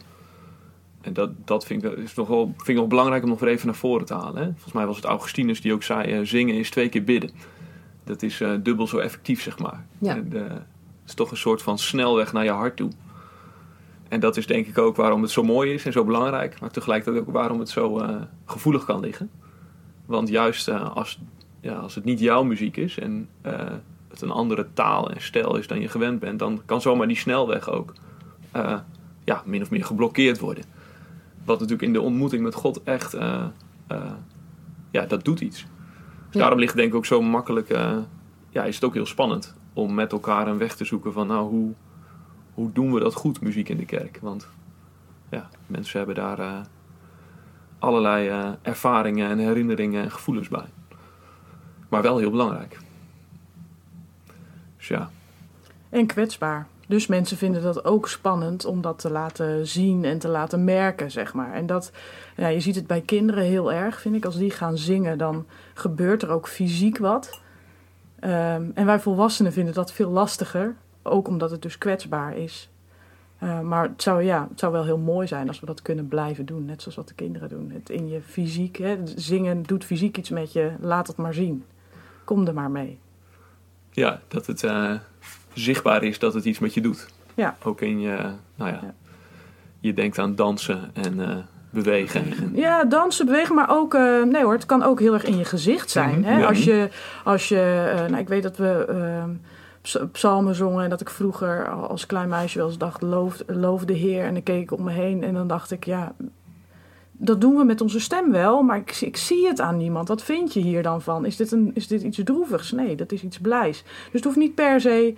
En 1.00 1.12
dat, 1.12 1.30
dat 1.44 1.66
vind, 1.66 1.84
ik, 1.84 1.92
is 1.92 2.14
nog 2.14 2.28
wel, 2.28 2.44
vind 2.56 2.68
ik 2.68 2.76
nog 2.76 2.86
belangrijk 2.86 3.22
om 3.22 3.28
nog 3.28 3.40
weer 3.40 3.50
even 3.50 3.66
naar 3.66 3.74
voren 3.74 4.06
te 4.06 4.14
halen. 4.14 4.42
Hè? 4.42 4.50
Volgens 4.52 4.72
mij 4.72 4.86
was 4.86 4.96
het 4.96 5.04
Augustinus 5.04 5.60
die 5.60 5.72
ook 5.72 5.82
zei: 5.82 6.12
eh, 6.12 6.20
zingen 6.22 6.54
is 6.54 6.70
twee 6.70 6.88
keer 6.88 7.04
bidden. 7.04 7.30
Dat 8.04 8.22
is 8.22 8.40
eh, 8.40 8.52
dubbel 8.62 8.86
zo 8.86 8.98
effectief, 8.98 9.42
zeg 9.42 9.58
maar. 9.58 9.86
Ja. 9.98 10.16
En, 10.16 10.30
het 10.30 11.12
is 11.12 11.14
toch 11.14 11.30
een 11.30 11.36
soort 11.36 11.62
van 11.62 11.78
snelweg 11.78 12.32
naar 12.32 12.44
je 12.44 12.50
hart 12.50 12.76
toe. 12.76 12.90
En 14.14 14.20
dat 14.20 14.36
is 14.36 14.46
denk 14.46 14.66
ik 14.66 14.78
ook 14.78 14.96
waarom 14.96 15.22
het 15.22 15.30
zo 15.30 15.42
mooi 15.42 15.72
is 15.72 15.84
en 15.84 15.92
zo 15.92 16.04
belangrijk. 16.04 16.60
Maar 16.60 16.70
tegelijkertijd 16.70 17.26
ook 17.26 17.32
waarom 17.32 17.58
het 17.58 17.68
zo 17.68 17.98
eh, 17.98 18.16
gevoelig 18.44 18.84
kan 18.84 19.00
liggen. 19.00 19.30
Want 20.06 20.28
juist 20.28 20.68
eh, 20.68 20.96
als, 20.96 21.20
ja, 21.60 21.74
als 21.74 21.94
het 21.94 22.04
niet 22.04 22.20
jouw 22.20 22.42
muziek 22.42 22.76
is 22.76 22.98
en 22.98 23.28
eh, 23.40 23.52
het 24.08 24.20
een 24.20 24.30
andere 24.30 24.66
taal 24.72 25.10
en 25.10 25.22
stijl 25.22 25.56
is 25.56 25.66
dan 25.66 25.80
je 25.80 25.88
gewend 25.88 26.20
bent, 26.20 26.38
dan 26.38 26.62
kan 26.64 26.80
zomaar 26.80 27.06
die 27.06 27.16
snelweg 27.16 27.70
ook 27.70 27.92
ja, 29.24 29.42
min 29.44 29.62
of 29.62 29.70
meer 29.70 29.84
geblokkeerd 29.84 30.38
worden. 30.38 30.64
Wat 31.44 31.56
natuurlijk 31.60 31.88
in 31.88 31.92
de 31.92 32.00
ontmoeting 32.00 32.42
met 32.42 32.54
God 32.54 32.82
echt, 32.82 33.16
ja, 34.90 35.06
dat 35.08 35.24
doet 35.24 35.40
iets. 35.40 35.60
Dus 35.60 35.68
Ja. 36.30 36.40
daarom 36.40 36.58
ligt 36.58 36.72
het 36.72 36.80
denk 36.80 36.92
ik 36.92 36.98
ook 36.98 37.06
zo 37.06 37.22
makkelijk, 37.22 37.68
ja, 38.50 38.64
is 38.64 38.74
het 38.74 38.84
ook 38.84 38.94
heel 38.94 39.06
spannend 39.06 39.54
om 39.72 39.94
met 39.94 40.12
elkaar 40.12 40.48
een 40.48 40.58
weg 40.58 40.76
te 40.76 40.84
zoeken 40.84 41.12
van 41.12 41.26
nou, 41.26 41.48
hoe, 41.48 41.72
hoe 42.54 42.72
doen 42.72 42.92
we 42.92 43.00
dat 43.00 43.14
goed, 43.14 43.40
muziek 43.40 43.68
in 43.68 43.76
de 43.76 43.84
kerk? 43.84 44.18
Want 44.22 44.48
ja, 45.30 45.48
mensen 45.66 45.96
hebben 45.98 46.16
daar 46.16 46.38
eh, 46.38 46.60
allerlei 47.78 48.28
eh, 48.28 48.50
ervaringen 48.62 49.30
en 49.30 49.38
herinneringen 49.38 50.02
en 50.02 50.10
gevoelens 50.10 50.48
bij. 50.48 50.66
Maar 51.88 52.02
wel 52.02 52.18
heel 52.18 52.30
belangrijk. 52.30 52.78
Dus 54.76 54.88
ja, 54.88 55.10
En 55.88 56.06
kwetsbaar. 56.06 56.66
Dus 56.86 57.06
mensen 57.06 57.36
vinden 57.36 57.62
dat 57.62 57.84
ook 57.84 58.08
spannend 58.08 58.64
om 58.64 58.80
dat 58.80 58.98
te 58.98 59.10
laten 59.10 59.66
zien 59.66 60.04
en 60.04 60.18
te 60.18 60.28
laten 60.28 60.64
merken, 60.64 61.10
zeg 61.10 61.34
maar. 61.34 61.52
En 61.52 61.66
dat, 61.66 61.92
ja, 62.36 62.48
je 62.48 62.60
ziet 62.60 62.74
het 62.74 62.86
bij 62.86 63.00
kinderen 63.00 63.44
heel 63.44 63.72
erg, 63.72 64.00
vind 64.00 64.14
ik. 64.14 64.24
Als 64.24 64.36
die 64.36 64.50
gaan 64.50 64.78
zingen, 64.78 65.18
dan 65.18 65.46
gebeurt 65.74 66.22
er 66.22 66.28
ook 66.28 66.48
fysiek 66.48 66.98
wat. 66.98 67.40
Ehm, 68.20 68.70
en 68.74 68.86
wij 68.86 69.00
volwassenen 69.00 69.52
vinden 69.52 69.74
dat 69.74 69.92
veel 69.92 70.10
lastiger. 70.10 70.74
Ook 71.06 71.28
omdat 71.28 71.50
het 71.50 71.62
dus 71.62 71.78
kwetsbaar 71.78 72.36
is. 72.36 72.68
Eh, 73.38 73.60
maar 73.60 73.82
het 73.82 74.02
zou, 74.02 74.22
ja, 74.22 74.46
het 74.50 74.58
zou 74.60 74.72
wel 74.72 74.84
heel 74.84 74.98
mooi 74.98 75.26
zijn 75.26 75.48
als 75.48 75.60
we 75.60 75.66
dat 75.66 75.82
kunnen 75.82 76.08
blijven 76.08 76.46
doen. 76.46 76.64
Net 76.64 76.82
zoals 76.82 76.96
wat 76.96 77.08
de 77.08 77.14
kinderen 77.14 77.48
doen. 77.48 77.70
Het 77.74 77.90
in 77.90 78.08
je 78.08 78.20
fysiek, 78.20 78.76
hè, 78.76 78.96
zingen 79.16 79.62
doet 79.62 79.84
fysiek 79.84 80.16
iets 80.16 80.30
met 80.30 80.52
je. 80.52 80.70
Laat 80.80 81.06
het 81.06 81.16
maar 81.16 81.34
zien. 81.34 81.64
Kom 82.24 82.46
er 82.46 82.54
maar 82.54 82.70
mee. 82.70 82.98
ja 83.90 84.20
dat 84.28 84.46
het 84.46 84.64
eh, 84.64 84.92
zichtbaar 85.52 86.02
is 86.02 86.18
dat 86.18 86.34
het 86.34 86.44
iets 86.44 86.58
met 86.58 86.74
je 86.74 86.80
doet. 86.80 87.06
Ja. 87.34 87.56
Ook 87.62 87.80
in 87.80 88.00
je, 88.00 88.16
nou 88.54 88.70
ja, 88.70 88.78
Ja. 88.82 88.94
je 89.80 89.92
denkt 89.94 90.18
aan 90.18 90.34
dansen 90.34 90.90
en 90.94 91.20
eh, 91.30 91.36
bewegen. 91.70 92.24
En, 92.36 92.50
Ja, 92.54 92.84
dansen, 92.84 93.26
bewegen, 93.26 93.54
maar 93.54 93.70
ook... 93.70 93.92
nee 94.30 94.42
hoor, 94.42 94.52
het 94.52 94.66
kan 94.66 94.82
ook 94.82 95.00
heel 95.00 95.12
erg 95.14 95.24
in 95.24 95.36
je 95.36 95.44
gezicht 95.44 95.90
zijn. 95.90 96.18
Mhm, 96.20 96.28
hè? 96.28 96.38
ja. 96.38 96.46
Als 96.46 96.64
je... 96.64 96.88
Als 97.24 97.48
je 97.48 97.92
nou, 98.08 98.20
ik 98.22 98.28
weet 98.28 98.42
dat 98.42 98.56
we 98.56 98.84
eh, 98.88 99.24
ps- 99.24 99.38
psalmen 100.12 100.54
zongen... 100.54 100.84
en 100.84 100.90
dat 100.90 101.00
ik 101.00 101.10
vroeger 101.10 101.68
als 101.68 102.06
klein 102.06 102.28
meisje 102.28 102.58
wel 102.58 102.66
eens 102.66 102.78
dacht... 102.78 103.02
Loof, 103.02 103.42
loof 103.46 103.84
de 103.84 103.92
Heer. 103.92 104.24
En 104.24 104.32
dan 104.34 104.42
keek 104.42 104.62
ik 104.62 104.72
om 104.72 104.84
me 104.84 104.92
heen 104.92 105.22
en 105.22 105.34
dan 105.34 105.46
dacht 105.46 105.70
ik... 105.70 105.84
ja, 105.84 106.14
dat 107.12 107.40
doen 107.40 107.56
we 107.56 107.64
met 107.64 107.80
onze 107.80 108.00
stem 108.00 108.32
wel, 108.32 108.62
maar 108.62 108.76
ik, 108.76 109.00
ik, 109.00 109.16
zie 109.16 109.46
het 109.46 109.60
aan 109.60 109.76
niemand. 109.76 110.08
Wat 110.08 110.22
vind 110.22 110.52
je 110.52 110.60
hier 110.60 110.82
dan 110.82 111.02
van? 111.02 111.26
Is 111.26 111.36
dit, 111.36 111.52
een, 111.52 111.70
is 111.74 111.86
dit 111.86 112.02
iets 112.02 112.20
droevigs? 112.24 112.72
Nee, 112.72 112.96
dat 112.96 113.12
is 113.12 113.22
iets 113.22 113.38
blijs. 113.38 113.82
Dus 113.82 114.12
het 114.12 114.24
hoeft 114.24 114.36
niet 114.36 114.54
per 114.54 114.80
se 114.80 115.14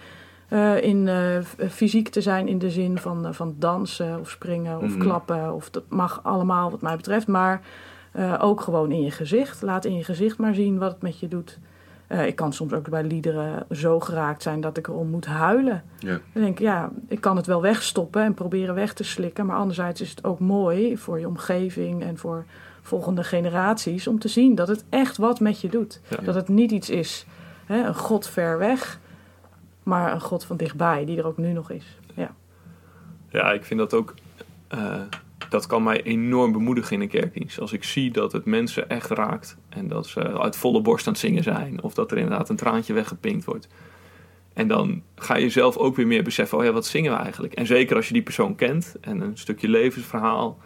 uh, 0.51 0.83
in 0.83 1.07
uh, 1.07 1.69
fysiek 1.71 2.09
te 2.09 2.21
zijn 2.21 2.49
in 2.49 2.59
de 2.59 2.71
zin 2.71 2.99
van, 2.99 3.27
uh, 3.27 3.33
van 3.33 3.55
dansen 3.59 4.21
of 4.21 4.31
springen 4.31 4.79
of 4.79 4.91
Mhm. 4.91 4.99
klappen. 4.99 5.55
Of 5.55 5.71
dat 5.71 5.85
mag 5.89 6.21
allemaal 6.23 6.71
wat 6.71 6.81
mij 6.81 6.97
betreft. 6.97 7.27
Maar 7.27 7.61
ook 8.39 8.61
gewoon 8.61 8.93
in 8.93 9.03
je 9.03 9.11
gezicht. 9.11 9.63
Laat 9.63 9.85
in 9.85 9.97
je 9.97 10.05
gezicht 10.05 10.39
maar 10.39 10.55
zien 10.55 10.79
wat 10.79 10.93
het 10.93 11.03
met 11.03 11.19
je 11.19 11.29
doet. 11.29 11.59
Ik 12.09 12.37
kan 12.37 12.53
soms 12.53 12.73
ook 12.73 12.89
bij 12.89 13.05
liederen 13.05 13.67
zo 13.71 14.01
geraakt 14.01 14.43
zijn 14.43 14.61
dat 14.61 14.77
ik 14.77 14.87
erom 14.89 15.09
moet 15.11 15.27
huilen. 15.27 15.85
Ja. 15.99 16.21
Dan 16.33 16.43
denk 16.43 16.59
ik, 16.59 16.65
ja, 16.65 16.91
ik 17.09 17.21
kan 17.21 17.37
het 17.37 17.47
wel 17.47 17.63
wegstoppen 17.63 18.23
en 18.23 18.35
proberen 18.35 18.75
weg 18.75 18.93
te 18.93 19.05
slikken. 19.05 19.47
Maar 19.47 19.57
anderzijds 19.57 20.01
is 20.01 20.11
het 20.11 20.25
ook 20.25 20.39
mooi 20.39 20.99
voor 20.99 21.21
je 21.21 21.27
omgeving 21.27 22.03
en 22.03 22.19
voor 22.19 22.45
volgende 22.83 23.25
generaties... 23.25 24.07
om 24.07 24.19
te 24.19 24.29
zien 24.29 24.55
dat 24.55 24.69
het 24.69 24.85
echt 24.89 25.17
wat 25.17 25.41
met 25.41 25.61
je 25.61 25.69
doet. 25.69 26.01
Ja. 26.09 26.17
Dat 26.17 26.35
het 26.35 26.49
niet 26.49 26.71
iets 26.71 26.91
is, 26.91 27.27
hè, 27.65 27.87
een 27.87 27.95
god 27.95 28.27
ver 28.29 28.59
weg... 28.59 28.99
maar 29.83 30.13
een 30.13 30.21
god 30.21 30.45
van 30.45 30.57
dichtbij, 30.57 31.05
die 31.05 31.19
er 31.19 31.27
ook 31.27 31.37
nu 31.37 31.53
nog 31.53 31.71
is. 31.71 31.99
Ja, 32.15 32.31
Ja, 33.29 33.53
ik 33.53 33.65
vind 33.65 33.81
dat 33.81 33.95
ook. 33.95 34.15
eh, 34.69 35.01
dat 35.49 35.67
kan 35.67 35.83
mij 35.83 36.03
enorm 36.03 36.53
bemoedigen 36.53 36.95
in 36.97 37.01
een 37.01 37.09
kerkdienst. 37.09 37.61
Als 37.61 37.73
ik 37.73 37.85
zie 37.85 38.11
dat 38.11 38.33
het 38.33 38.45
mensen 38.45 38.89
echt 38.89 39.11
raakt. 39.11 39.57
En 39.69 39.89
dat 39.89 40.07
ze 40.07 40.39
uit 40.39 40.57
volle 40.57 40.81
borst 40.81 41.07
aan 41.07 41.13
het 41.13 41.23
zingen 41.23 41.43
zijn. 41.43 41.83
Of 41.83 41.95
dat 41.95 42.11
er 42.11 42.19
inderdaad 42.19 42.49
een 42.49 42.57
traantje 42.57 42.93
weggepinkt 42.93 43.45
wordt. 43.45 43.69
En 44.55 44.69
dan 44.69 45.03
ga 45.15 45.37
je 45.37 45.51
zelf 45.51 45.77
ook 45.77 45.97
weer 45.97 46.07
meer 46.07 46.23
beseffen: 46.23 46.59
oh 46.59 46.65
ja, 46.65 46.73
wat 46.73 46.87
zingen 46.87 47.13
we 47.13 47.19
eigenlijk? 47.19 47.55
En 47.55 47.67
zeker 47.67 47.97
als 47.97 48.07
je 48.07 48.13
die 48.13 48.23
persoon 48.23 48.55
kent 48.55 48.97
en 49.01 49.21
een 49.21 49.39
stukje 49.39 49.69
levensverhaal. 49.69 50.59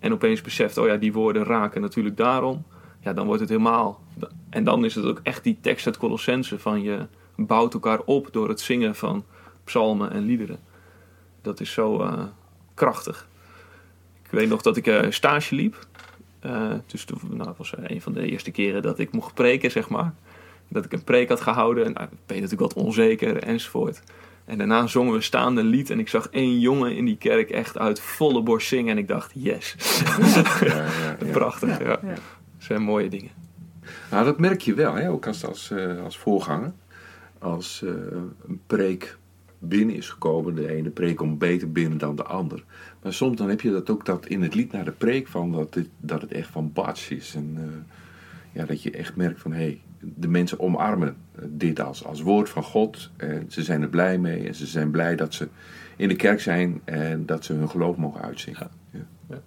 En 0.00 0.12
opeens 0.12 0.40
beseft: 0.40 0.78
oh 0.78 0.86
ja, 0.86 0.96
die 0.96 1.12
woorden 1.12 1.44
raken 1.44 1.80
natuurlijk 1.80 2.16
daarom. 2.16 2.64
Ja, 3.00 3.12
dan 3.12 3.26
wordt 3.26 3.40
het 3.40 3.50
helemaal. 3.50 4.00
En 4.50 4.64
dan 4.64 4.84
is 4.84 4.94
het 4.94 5.04
ook 5.04 5.20
echt 5.22 5.44
die 5.44 5.58
tekst 5.60 5.86
uit 5.86 5.96
Colossense 5.96 6.58
van 6.58 6.82
je 6.82 7.06
bouwt 7.36 7.74
elkaar 7.74 8.00
op 8.04 8.28
door 8.32 8.48
het 8.48 8.60
zingen 8.60 8.94
van 8.94 9.24
psalmen 9.64 10.10
en 10.10 10.22
liederen. 10.22 10.58
Dat 11.42 11.60
is 11.60 11.72
zo 11.72 12.00
eh, 12.00 12.24
krachtig. 12.74 13.28
Ik 14.32 14.38
weet 14.38 14.48
nog 14.48 14.62
dat 14.62 14.76
ik 14.76 14.86
eh, 14.86 15.10
stage 15.10 15.54
liep. 15.54 15.86
Eh, 16.40 16.72
dus 16.86 17.04
toen, 17.04 17.18
nou, 17.30 17.44
dat 17.44 17.56
was 17.56 17.72
een 17.76 18.00
van 18.00 18.12
de 18.12 18.30
eerste 18.30 18.50
keren 18.50 18.82
dat 18.82 18.98
ik 18.98 19.12
mocht 19.12 19.34
preken, 19.34 19.70
zeg 19.70 19.88
maar. 19.88 20.14
Dat 20.68 20.84
ik 20.84 20.92
een 20.92 21.04
preek 21.04 21.28
had 21.28 21.40
gehouden. 21.40 21.84
En 21.84 21.92
nou, 21.92 22.06
ik 22.06 22.18
ben 22.26 22.40
natuurlijk 22.40 22.74
wat 22.74 22.84
onzeker 22.84 23.42
enzovoort. 23.42 24.02
En 24.44 24.58
daarna 24.58 24.86
zongen 24.86 25.12
we 25.12 25.20
staande 25.20 25.64
lied. 25.64 25.90
En 25.90 25.98
ik 25.98 26.08
zag 26.08 26.28
één 26.28 26.58
jongen 26.58 26.96
in 26.96 27.04
die 27.04 27.16
kerk 27.16 27.50
echt 27.50 27.78
uit 27.78 28.00
volle 28.00 28.42
borst 28.42 28.68
zingen. 28.68 28.90
En 28.90 28.98
ik 28.98 29.08
dacht, 29.08 29.30
yes. 29.34 29.76
Ja, 30.60 30.66
ja, 30.66 30.86
ja. 31.20 31.30
Prachtig, 31.32 31.78
ja. 31.78 31.88
ja. 31.88 31.98
Dat 32.02 32.18
zijn 32.58 32.82
mooie 32.82 33.08
dingen. 33.08 33.30
Nou, 34.10 34.24
dat 34.24 34.38
merk 34.38 34.60
je 34.60 34.74
wel, 34.74 34.94
hè? 34.94 35.10
ook 35.10 35.26
als, 35.26 35.46
als, 35.46 35.70
eh, 35.70 36.04
als 36.04 36.18
voorganger. 36.18 36.72
Als 37.38 37.82
eh, 37.82 37.90
een 38.46 38.60
preek 38.66 39.16
binnen 39.64 39.96
is 39.96 40.08
gekomen, 40.08 40.54
de 40.54 40.68
ene 40.68 40.90
preek 40.90 41.16
komt 41.16 41.38
beter 41.38 41.72
binnen 41.72 41.98
dan 41.98 42.16
de 42.16 42.24
ander. 42.24 42.64
Maar 43.02 43.12
soms 43.12 43.36
dan 43.36 43.48
heb 43.48 43.60
je 43.60 43.70
dat 43.70 43.90
ook 43.90 44.06
dat 44.06 44.26
in 44.26 44.42
het 44.42 44.54
lied 44.54 44.72
naar 44.72 44.84
de 44.84 44.92
preek 44.92 45.28
van 45.28 45.52
dat 45.52 45.74
het, 45.74 45.88
dat 46.00 46.20
het 46.20 46.32
echt 46.32 46.48
van 46.48 46.72
bats 46.72 47.08
is. 47.08 47.34
En 47.34 47.54
eh, 47.56 47.62
ja, 48.52 48.64
dat 48.64 48.82
je 48.82 48.90
echt 48.90 49.16
merkt 49.16 49.40
van 49.40 49.52
hé, 49.52 49.58
hey, 49.58 49.80
de 49.98 50.28
mensen 50.28 50.60
omarmen 50.60 51.16
dit 51.46 51.80
als, 51.80 52.04
als 52.04 52.20
woord 52.20 52.48
van 52.48 52.62
God. 52.62 53.10
En 53.16 53.44
ze 53.48 53.62
zijn 53.62 53.82
er 53.82 53.88
blij 53.88 54.18
mee 54.18 54.46
en 54.46 54.54
ze 54.54 54.66
zijn 54.66 54.90
blij 54.90 55.16
dat 55.16 55.34
ze 55.34 55.48
in 55.96 56.08
de 56.08 56.16
kerk 56.16 56.40
zijn 56.40 56.80
en 56.84 57.26
dat 57.26 57.44
ze 57.44 57.52
hun 57.52 57.70
geloof 57.70 57.96
mogen 57.96 58.22
uitzingen. 58.22 58.70
Ja. 59.28 59.42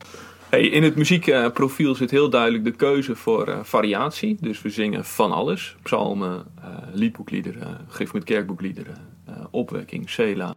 In 0.50 0.84
het 0.84 0.96
muziekprofiel 0.96 1.96
zit 1.96 2.12
heel 2.12 2.30
duidelijk 2.30 2.64
de 2.64 2.72
keuze 2.72 3.16
voor 3.16 3.48
eh, 3.48 3.60
variatie. 3.64 4.38
Dus 4.42 4.62
we 4.62 4.70
zingen 4.70 5.06
van 5.06 5.32
alles. 5.32 5.76
Psalmen, 5.84 6.46
eh, 6.62 6.78
liedboekliederen, 6.94 7.86
gif 7.88 8.14
met 8.14 8.24
kerkboekliederen, 8.24 8.98
eh, 9.26 9.34
opwekking, 9.52 10.10
cela. 10.10 10.56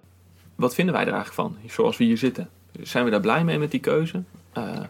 Wat 0.59 0.75
vinden 0.75 0.95
wij 0.95 1.07
er 1.07 1.13
eigenlijk 1.13 1.41
van, 1.41 1.71
zoals 1.71 1.97
we 1.97 2.05
hier 2.05 2.19
zitten? 2.19 2.51
Zijn 2.81 3.05
we 3.05 3.11
daar 3.11 3.21
blij 3.21 3.45
mee 3.45 3.59
met 3.59 3.71
die 3.71 3.81
keuze? 3.81 4.23
Eh, 4.53 4.81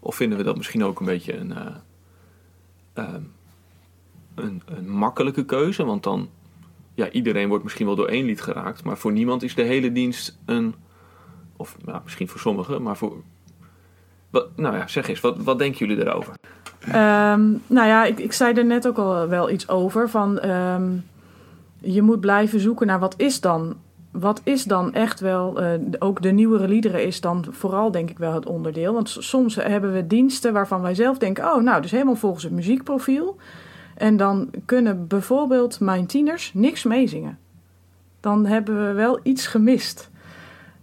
of 0.00 0.16
vinden 0.16 0.38
we 0.38 0.44
dat 0.44 0.56
misschien 0.56 0.84
ook 0.84 1.00
een 1.00 1.06
beetje 1.06 1.36
een, 1.36 1.52
eh, 1.52 1.74
ehm, 2.92 3.22
een, 4.34 4.62
een 4.64 4.90
makkelijke 4.90 5.44
keuze? 5.44 5.84
Want 5.84 6.02
dan, 6.02 6.28
ja, 6.94 7.10
iedereen 7.10 7.48
wordt 7.48 7.64
misschien 7.64 7.86
wel 7.86 7.94
door 7.94 8.08
één 8.08 8.24
lied 8.24 8.40
geraakt. 8.40 8.84
Maar 8.84 8.98
voor 8.98 9.12
niemand 9.12 9.42
is 9.42 9.54
de 9.54 9.62
hele 9.62 9.92
dienst 9.92 10.38
een... 10.44 10.74
Of 11.56 11.76
nou, 11.84 12.00
misschien 12.04 12.28
voor 12.28 12.40
sommigen, 12.40 12.82
maar 12.82 12.96
voor, 12.96 13.22
nou 14.30 14.76
ja, 14.76 14.86
zeg 14.86 15.08
eens, 15.08 15.20
wat, 15.20 15.36
wat 15.38 15.58
denken 15.58 15.86
jullie 15.86 16.04
erover? 16.04 16.34
Ehm, 16.80 17.50
nou 17.66 17.86
ja, 17.86 18.04
ik, 18.04 18.18
ik 18.18 18.32
zei 18.32 18.54
er 18.54 18.64
net 18.64 18.86
ook 18.86 18.98
al 18.98 19.28
wel 19.28 19.50
iets 19.50 19.68
over. 19.68 20.10
Van, 20.10 20.38
ehm, 20.38 20.90
je 21.80 22.02
moet 22.02 22.20
blijven 22.20 22.60
zoeken 22.60 22.86
naar 22.86 22.98
wat 22.98 23.14
is 23.16 23.40
dan. 23.40 23.76
Wat 24.10 24.40
is 24.44 24.64
dan 24.64 24.94
echt 24.94 25.20
wel, 25.20 25.60
eh, 25.60 25.70
ook 25.98 26.22
de 26.22 26.30
nieuwere 26.30 26.68
liederen 26.68 27.06
is 27.06 27.20
dan 27.20 27.44
vooral 27.50 27.90
denk 27.90 28.10
ik 28.10 28.18
wel 28.18 28.32
het 28.32 28.46
onderdeel. 28.46 28.92
Want 28.92 29.16
soms 29.18 29.54
hebben 29.54 29.92
we 29.92 30.06
diensten 30.06 30.52
waarvan 30.52 30.80
wij 30.80 30.94
zelf 30.94 31.18
denken, 31.18 31.44
oh 31.44 31.62
nou, 31.62 31.82
dus 31.82 31.90
helemaal 31.90 32.14
volgens 32.14 32.44
het 32.44 32.52
muziekprofiel. 32.52 33.36
En 33.94 34.16
dan 34.16 34.50
kunnen 34.64 35.06
bijvoorbeeld 35.06 35.80
mijn 35.80 36.06
tieners 36.06 36.50
niks 36.54 36.82
meezingen. 36.82 37.38
Dan 38.20 38.46
hebben 38.46 38.86
we 38.86 38.92
wel 38.92 39.20
iets 39.22 39.46
gemist. 39.46 40.10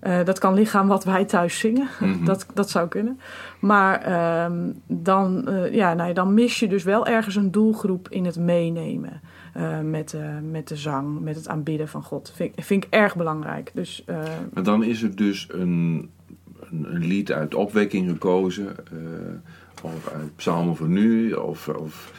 Eh, 0.05 0.23
dat 0.23 0.39
kan 0.39 0.67
aan 0.73 0.87
wat 0.87 1.03
wij 1.03 1.25
thuis 1.25 1.59
zingen. 1.59 1.87
Mhm. 1.99 2.25
dat, 2.25 2.45
dat 2.53 2.69
zou 2.69 2.87
kunnen. 2.87 3.19
Maar 3.59 4.01
ehm, 4.01 4.69
dan, 4.87 5.47
eh, 5.47 5.73
ja, 5.73 5.93
nou, 5.93 6.13
dan 6.13 6.33
mis 6.33 6.59
je 6.59 6.67
dus 6.67 6.83
wel 6.83 7.05
ergens 7.07 7.35
een 7.35 7.51
doelgroep 7.51 8.09
in 8.09 8.25
het 8.25 8.39
meenemen. 8.39 9.21
eh, 9.53 9.79
met, 9.79 10.15
met 10.51 10.67
de 10.67 10.75
zang, 10.75 11.19
met 11.21 11.35
het 11.35 11.47
aanbidden 11.47 11.87
van 11.87 12.03
God. 12.03 12.31
Vind, 12.35 12.57
ik- 12.57 12.63
vind 12.63 12.83
ik 12.83 12.93
erg 12.93 13.15
belangrijk. 13.15 13.71
Dus 13.73 14.03
Maar 14.53 14.63
dan 14.63 14.83
is 14.83 15.01
er 15.03 15.15
dus 15.15 15.47
een, 15.51 16.09
een, 16.71 16.85
een 16.93 17.05
lied 17.05 17.31
uit 17.31 17.55
opwekking 17.55 18.09
gekozen, 18.09 18.75
of 19.83 20.09
uit 20.13 20.35
psalmen 20.35 20.75
voor 20.75 20.87
nu, 20.89 21.33
of, 21.33 21.67
of, 21.67 22.11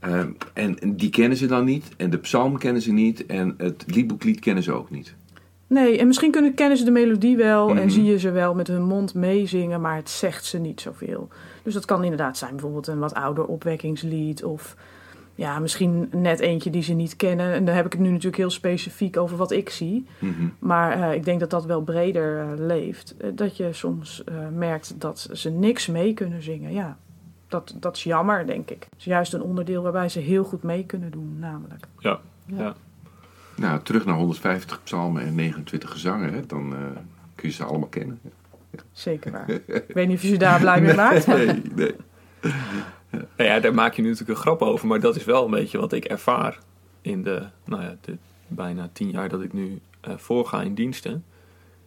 en, 0.00 0.36
en 0.52 0.96
die 0.96 1.10
kennen 1.10 1.38
ze 1.38 1.46
dan 1.46 1.64
niet, 1.64 1.88
en 1.96 2.10
de 2.10 2.18
psalm 2.18 2.58
kennen 2.58 2.82
ze 2.82 2.92
niet, 2.92 3.26
en 3.26 3.54
het 3.58 3.84
liedboeklied 3.86 4.40
kennen 4.40 4.62
ze 4.62 4.72
ook 4.72 4.90
niet. 4.90 5.14
Nee, 5.70 5.98
en 5.98 6.06
misschien 6.06 6.30
kunnen, 6.30 6.54
kennen 6.54 6.78
ze 6.78 6.84
de 6.84 6.90
melodie 6.90 7.36
wel 7.36 7.68
Mhm. 7.68 7.78
en 7.78 7.90
zie 7.90 8.04
je 8.04 8.18
ze 8.18 8.30
wel 8.30 8.54
met 8.54 8.66
hun 8.66 8.82
mond 8.82 9.14
meezingen, 9.14 9.80
maar 9.80 9.96
het 9.96 10.10
zegt 10.10 10.44
ze 10.44 10.58
niet 10.58 10.80
zoveel. 10.80 11.28
Dus 11.62 11.74
dat 11.74 11.84
kan 11.84 12.02
inderdaad 12.02 12.36
zijn 12.38 12.50
bijvoorbeeld 12.50 12.86
een 12.86 12.98
wat 12.98 13.14
ouder 13.14 13.44
opwekkingslied 13.46 14.44
of 14.44 14.76
ja, 15.34 15.58
misschien 15.58 16.08
net 16.12 16.40
eentje 16.40 16.70
die 16.70 16.82
ze 16.82 16.92
niet 16.92 17.16
kennen. 17.16 17.52
En 17.52 17.64
dan 17.64 17.74
heb 17.74 17.86
ik 17.86 17.92
het 17.92 18.00
nu 18.00 18.08
natuurlijk 18.08 18.36
heel 18.36 18.50
specifiek 18.50 19.16
over 19.16 19.36
wat 19.36 19.50
ik 19.50 19.70
zie. 19.70 20.06
Mhm. 20.18 20.32
Maar 20.58 20.92
eh, 21.02 21.14
ik 21.14 21.24
denk 21.24 21.40
dat 21.40 21.50
dat 21.50 21.64
wel 21.64 21.82
breder 21.82 22.38
eh, 22.40 22.46
leeft. 22.56 23.14
Eh, 23.16 23.30
dat 23.34 23.56
je 23.56 23.72
soms 23.72 24.24
eh, 24.24 24.34
merkt 24.54 24.94
dat 25.00 25.28
ze 25.32 25.50
niks 25.50 25.86
mee 25.86 26.14
kunnen 26.14 26.42
zingen. 26.42 26.72
Ja, 26.72 26.96
dat, 27.48 27.74
dat 27.80 27.96
is 27.96 28.04
jammer, 28.04 28.46
denk 28.46 28.70
ik. 28.70 28.82
Het 28.90 28.98
is 28.98 29.04
juist 29.04 29.32
een 29.34 29.42
onderdeel 29.42 29.82
waarbij 29.82 30.08
ze 30.08 30.18
heel 30.20 30.44
goed 30.44 30.62
mee 30.62 30.84
kunnen 30.86 31.10
doen, 31.10 31.36
namelijk. 31.38 31.84
Ja, 31.98 32.20
Ja. 32.46 32.56
ja. 32.56 32.74
Nou, 33.60 33.82
terug 33.82 34.04
naar 34.04 34.16
150 34.16 34.82
psalmen 34.82 35.22
en 35.22 35.34
29 35.34 35.90
gezangen, 35.90 36.32
hè, 36.32 36.46
dan 36.46 36.74
eh, 36.74 36.80
kun 37.34 37.48
je 37.48 37.54
ze 37.54 37.64
allemaal 37.64 37.88
kennen. 37.88 38.20
Zeker 38.92 39.32
waar. 39.32 39.50
ik 39.50 39.84
weet 39.94 40.08
niet 40.08 40.16
of 40.16 40.22
je 40.22 40.28
ze 40.28 40.36
daar 40.36 40.60
blij 40.60 40.80
mee 40.80 40.94
maakt. 41.04 41.26
Nee, 41.26 41.62
nee. 41.74 41.94
Nou 43.10 43.22
ja, 43.36 43.60
daar 43.60 43.74
maak 43.74 43.94
je 43.94 44.02
nu 44.02 44.08
natuurlijk 44.08 44.38
een 44.38 44.44
grap 44.44 44.62
over, 44.62 44.86
maar 44.86 45.00
dat 45.00 45.16
is 45.16 45.24
wel 45.24 45.44
een 45.44 45.50
beetje 45.50 45.78
wat 45.78 45.92
ik 45.92 46.04
ervaar 46.04 46.58
in 47.00 47.22
de, 47.22 47.46
nou 47.64 47.82
ja, 47.82 47.96
de 48.00 48.16
bijna 48.46 48.90
tien 48.92 49.10
jaar 49.10 49.28
dat 49.28 49.42
ik 49.42 49.52
nu 49.52 49.80
eh, 50.00 50.12
voorga 50.16 50.62
in 50.62 50.74
diensten. 50.74 51.24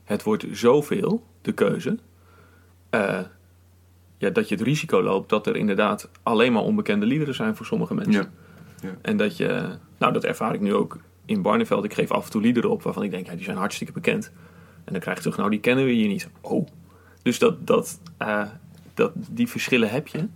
Het 0.03 0.23
wordt 0.23 0.45
zoveel, 0.51 1.23
de 1.41 1.51
keuze, 1.51 1.97
eh, 2.89 3.19
ja, 4.17 4.29
dat 4.29 4.49
je 4.49 4.55
het 4.55 4.63
risico 4.63 5.01
loopt 5.03 5.29
dat 5.29 5.47
er 5.47 5.55
inderdaad 5.55 6.09
alleen 6.23 6.53
maar 6.53 6.63
onbekende 6.63 7.05
liederen 7.05 7.35
zijn 7.35 7.55
voor 7.55 7.65
sommige 7.65 7.93
mensen. 7.93 8.13
Ja. 8.13 8.29
Ja. 8.81 8.95
En 9.01 9.17
dat 9.17 9.37
je, 9.37 9.77
nou 9.97 10.13
dat 10.13 10.23
ervaar 10.23 10.53
ik 10.53 10.61
nu 10.61 10.73
ook 10.73 10.97
in 11.25 11.41
Barneveld. 11.41 11.83
Ik 11.83 11.93
geef 11.93 12.11
af 12.11 12.25
en 12.25 12.31
toe 12.31 12.41
liederen 12.41 12.69
op 12.69 12.83
waarvan 12.83 13.03
ik 13.03 13.11
denk, 13.11 13.25
ja, 13.25 13.35
die 13.35 13.43
zijn 13.43 13.57
hartstikke 13.57 13.93
bekend. 13.93 14.31
En 14.83 14.91
dan 14.91 15.01
krijg 15.01 15.17
je 15.17 15.23
terug, 15.23 15.37
nou 15.37 15.49
die 15.49 15.59
kennen 15.59 15.85
we 15.85 15.91
hier 15.91 16.07
niet. 16.07 16.29
Oh. 16.41 16.67
Dus 17.21 17.39
dat, 17.39 17.67
dat, 17.67 17.99
eh, 18.17 18.43
dat, 18.93 19.11
die 19.15 19.47
verschillen 19.47 19.89
heb 19.89 20.07
je. 20.07 20.27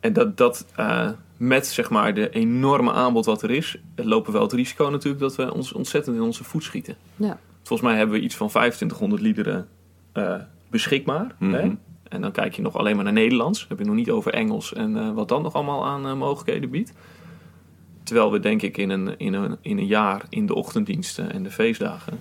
En 0.00 0.12
dat, 0.12 0.36
dat 0.36 0.66
eh, 0.76 1.10
met 1.36 1.66
zeg 1.66 1.90
maar 1.90 2.14
de 2.14 2.30
enorme 2.30 2.92
aanbod 2.92 3.24
wat 3.24 3.42
er 3.42 3.50
is, 3.50 3.80
lopen 3.96 4.26
we 4.26 4.38
wel 4.38 4.46
het 4.46 4.56
risico 4.56 4.90
natuurlijk 4.90 5.22
dat 5.22 5.36
we 5.36 5.54
ons 5.54 5.72
ontzettend 5.72 6.16
in 6.16 6.22
onze 6.22 6.44
voet 6.44 6.62
schieten. 6.62 6.96
Ja. 7.16 7.38
Volgens 7.62 7.88
mij 7.88 7.98
hebben 7.98 8.18
we 8.18 8.24
iets 8.24 8.36
van 8.36 8.48
2500 8.48 9.22
liederen 9.22 9.68
eh, 10.12 10.34
beschikbaar. 10.70 11.34
Mhm. 11.38 11.52
Hè? 11.52 11.70
En 12.08 12.20
dan 12.20 12.32
kijk 12.32 12.54
je 12.54 12.62
nog 12.62 12.76
alleen 12.76 12.94
maar 12.94 13.04
naar 13.04 13.12
Nederlands. 13.12 13.58
Dan 13.58 13.68
heb 13.68 13.78
je 13.78 13.84
nog 13.84 13.94
niet 13.94 14.10
over 14.10 14.32
Engels 14.32 14.72
en 14.72 14.96
eh, 14.96 15.12
wat 15.12 15.28
dan 15.28 15.42
nog 15.42 15.54
allemaal 15.54 15.86
aan 15.86 16.06
eh, 16.06 16.14
mogelijkheden 16.14 16.70
biedt. 16.70 16.92
Terwijl 18.08 18.32
we 18.32 18.40
denk 18.40 18.62
ik 18.62 18.76
in 18.76 18.90
een, 18.90 19.18
in, 19.18 19.32
een, 19.34 19.56
in 19.60 19.78
een 19.78 19.86
jaar 19.86 20.22
in 20.28 20.46
de 20.46 20.54
ochtenddiensten 20.54 21.32
en 21.32 21.42
de 21.42 21.50
feestdagen... 21.50 22.18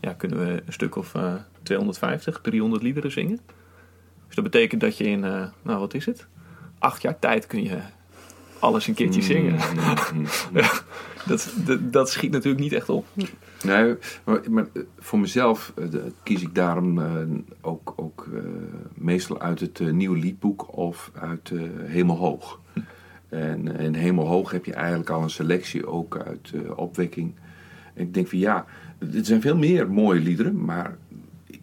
Ja, 0.00 0.12
kunnen 0.12 0.38
we 0.38 0.62
een 0.66 0.72
stuk 0.72 0.96
of 0.96 1.14
eh, 1.14 1.34
250, 1.62 2.40
300 2.42 2.82
liederen 2.82 3.10
zingen. 3.12 3.40
Dus 4.26 4.34
dat 4.34 4.44
betekent 4.44 4.80
dat 4.80 4.96
je 4.96 5.04
in, 5.04 5.24
eh, 5.24 5.44
nou 5.62 5.78
wat 5.78 5.94
is 5.94 6.06
het? 6.06 6.26
Acht 6.78 7.02
jaar 7.02 7.18
tijd 7.18 7.46
kun 7.46 7.62
je 7.62 7.78
alles 8.58 8.86
een 8.86 8.94
keertje 8.94 9.22
zingen. 9.22 9.52
Mm, 10.14 10.26
Ja, 10.60 10.70
dat, 11.26 11.52
dat, 11.66 11.92
dat 11.92 12.10
schiet 12.10 12.30
natuurlijk 12.32 12.62
niet 12.62 12.72
echt 12.72 12.88
op. 12.88 13.06
Nee, 13.64 13.94
maar, 14.24 14.40
maar 14.50 14.66
eh, 14.74 14.82
voor 14.98 15.18
mezelf 15.18 15.72
eh, 15.76 15.90
de- 15.90 16.12
kies 16.22 16.42
ik 16.42 16.54
daarom 16.54 16.98
eh, 16.98 17.10
ook, 17.60 17.92
ook 17.96 18.28
eh, 18.34 18.40
meestal 18.94 19.40
uit 19.40 19.60
het 19.60 19.80
eh, 19.80 19.90
nieuwe 19.90 20.18
liedboek 20.18 20.76
of 20.76 21.10
uit 21.14 21.50
eh 21.50 21.60
Hemelhoog. 21.84 22.60
En 23.32 23.78
in 23.78 23.94
Hemelhoog 23.94 24.50
heb 24.50 24.64
je 24.64 24.74
eigenlijk 24.74 25.10
al 25.10 25.22
een 25.22 25.30
selectie 25.30 25.86
ook 25.86 26.16
uit 26.16 26.52
eh, 26.54 26.78
opwekking. 26.78 27.34
En 27.94 28.02
ik 28.02 28.14
denk 28.14 28.28
van 28.28 28.38
ja, 28.38 28.64
er 28.98 29.24
zijn 29.24 29.40
veel 29.40 29.56
meer 29.56 29.90
mooie 29.90 30.20
liederen, 30.20 30.64
maar 30.64 30.96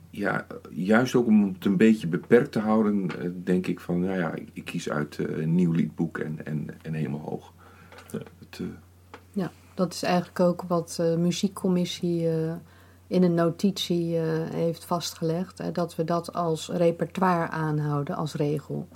ja, 0.10 0.45
juist 0.69 1.15
ook 1.15 1.27
om 1.27 1.53
het 1.53 1.65
een 1.65 1.77
beetje 1.77 2.08
beperkt 2.08 2.51
te 2.51 2.60
houden, 2.60 3.10
eh, 3.19 3.29
denk 3.43 3.67
ik 3.67 3.79
van 3.79 3.99
nou 3.99 4.17
ja, 4.17 4.34
ik, 4.34 4.49
ik 4.53 4.65
kies 4.65 4.89
uit 4.89 5.17
eh, 5.17 5.38
een 5.38 5.55
nieuw 5.55 5.71
liedboek 5.71 6.17
en, 6.17 6.45
en, 6.45 6.67
en 6.82 6.93
Hemelhoog. 6.93 7.53
Ja. 8.12 8.19
Het, 8.39 8.62
Ja, 9.32 9.51
dat 9.73 9.93
is 9.93 10.03
eigenlijk 10.03 10.39
ook 10.39 10.62
wat 10.62 10.93
de 10.97 11.15
muziekcommissie 11.19 12.29
eh, 12.29 12.53
in 13.08 13.23
een 13.23 13.34
notitie 13.34 14.17
eh, 14.17 14.49
heeft 14.49 14.86
vastgelegd. 14.86 15.58
Hè, 15.58 15.71
dat 15.71 15.95
we 15.95 16.03
dat 16.03 16.34
als 16.34 16.69
repertoire 16.69 17.49
aanhouden, 17.49 18.15
als 18.15 18.34
regel. 18.34 18.88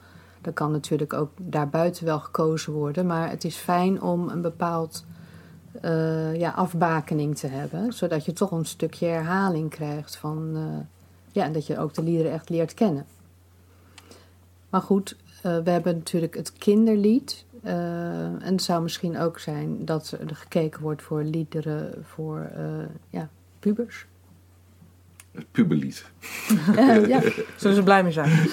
Er 0.43 0.51
kan 0.53 0.71
natuurlijk 0.71 1.13
ook 1.13 1.31
daarbuiten 1.37 2.05
wel 2.05 2.19
gekozen 2.19 2.73
worden. 2.73 3.05
Maar 3.05 3.29
het 3.29 3.43
is 3.43 3.55
fijn 3.55 4.01
om 4.01 4.29
een 4.29 4.41
bepaald 4.41 5.05
eh, 5.81 6.35
ja, 6.35 6.49
afbakening 6.49 7.37
te 7.37 7.47
hebben. 7.47 7.93
Zodat 7.93 8.25
je 8.25 8.33
toch 8.33 8.51
een 8.51 8.65
stukje 8.65 9.05
herhaling 9.05 9.69
krijgt 9.69 10.15
van... 10.15 10.51
eh, 10.55 10.85
ja, 11.31 11.43
en 11.43 11.51
dat 11.53 11.67
je 11.67 11.79
ook 11.79 11.93
de 11.93 12.03
liederen 12.03 12.31
echt 12.31 12.49
leert 12.49 12.73
kennen. 12.73 13.05
Maar 14.69 14.81
goed, 14.81 15.15
eh, 15.41 15.57
we 15.63 15.69
hebben 15.69 15.95
natuurlijk 15.95 16.35
het 16.35 16.53
kinderlied. 16.53 17.45
eh, 17.63 18.23
en 18.23 18.41
het 18.51 18.61
zou 18.61 18.81
misschien 18.83 19.17
ook 19.19 19.39
zijn 19.39 19.85
dat 19.85 20.17
er 20.27 20.35
gekeken 20.35 20.81
wordt 20.81 21.01
voor 21.01 21.23
liederen 21.23 21.93
voor 22.03 22.39
eh, 22.55 22.63
ja, 23.09 23.29
pubers. 23.59 24.05
het 25.31 25.51
puberlied. 25.51 26.05
Eh, 26.75 27.07
ja. 27.13 27.21
Zullen 27.57 27.75
ze 27.75 27.83
blij 27.83 28.03
mee 28.03 28.11
zijn? 28.11 28.31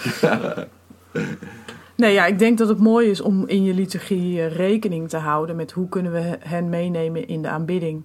Nee, 2.00 2.12
ja, 2.12 2.26
ik 2.26 2.38
denk 2.38 2.58
dat 2.58 2.68
het 2.68 2.78
mooi 2.78 3.10
is 3.10 3.20
om 3.20 3.46
in 3.48 3.62
je 3.64 3.74
liturgie 3.74 4.46
rekening 4.46 5.08
te 5.08 5.16
houden 5.16 5.56
met 5.56 5.72
hoe 5.72 5.88
kunnen 5.88 6.12
we 6.12 6.36
hen 6.40 6.68
meenemen 6.68 7.28
in 7.28 7.42
de 7.42 7.48
aanbidding. 7.48 8.02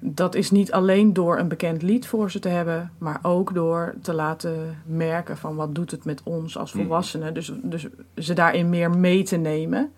Dat 0.00 0.34
is 0.34 0.50
niet 0.50 0.72
alleen 0.72 1.12
door 1.12 1.38
een 1.38 1.48
bekend 1.48 1.82
lied 1.82 2.06
voor 2.06 2.30
ze 2.30 2.38
te 2.38 2.48
hebben, 2.48 2.90
maar 2.98 3.18
ook 3.22 3.54
door 3.54 3.94
te 4.02 4.12
laten 4.14 4.78
merken 4.86 5.36
van 5.36 5.56
wat 5.56 5.74
doet 5.74 5.90
het 5.90 6.04
met 6.04 6.20
ons 6.24 6.58
als 6.58 6.72
Mhm. 6.72 6.82
volwassenen. 6.82 7.34
Dus, 7.34 7.52
dus 7.62 7.86
ze 8.16 8.34
daarin 8.34 8.68
meer 8.70 8.90
mee 8.90 9.22
te 9.22 9.36
nemen. 9.36 9.92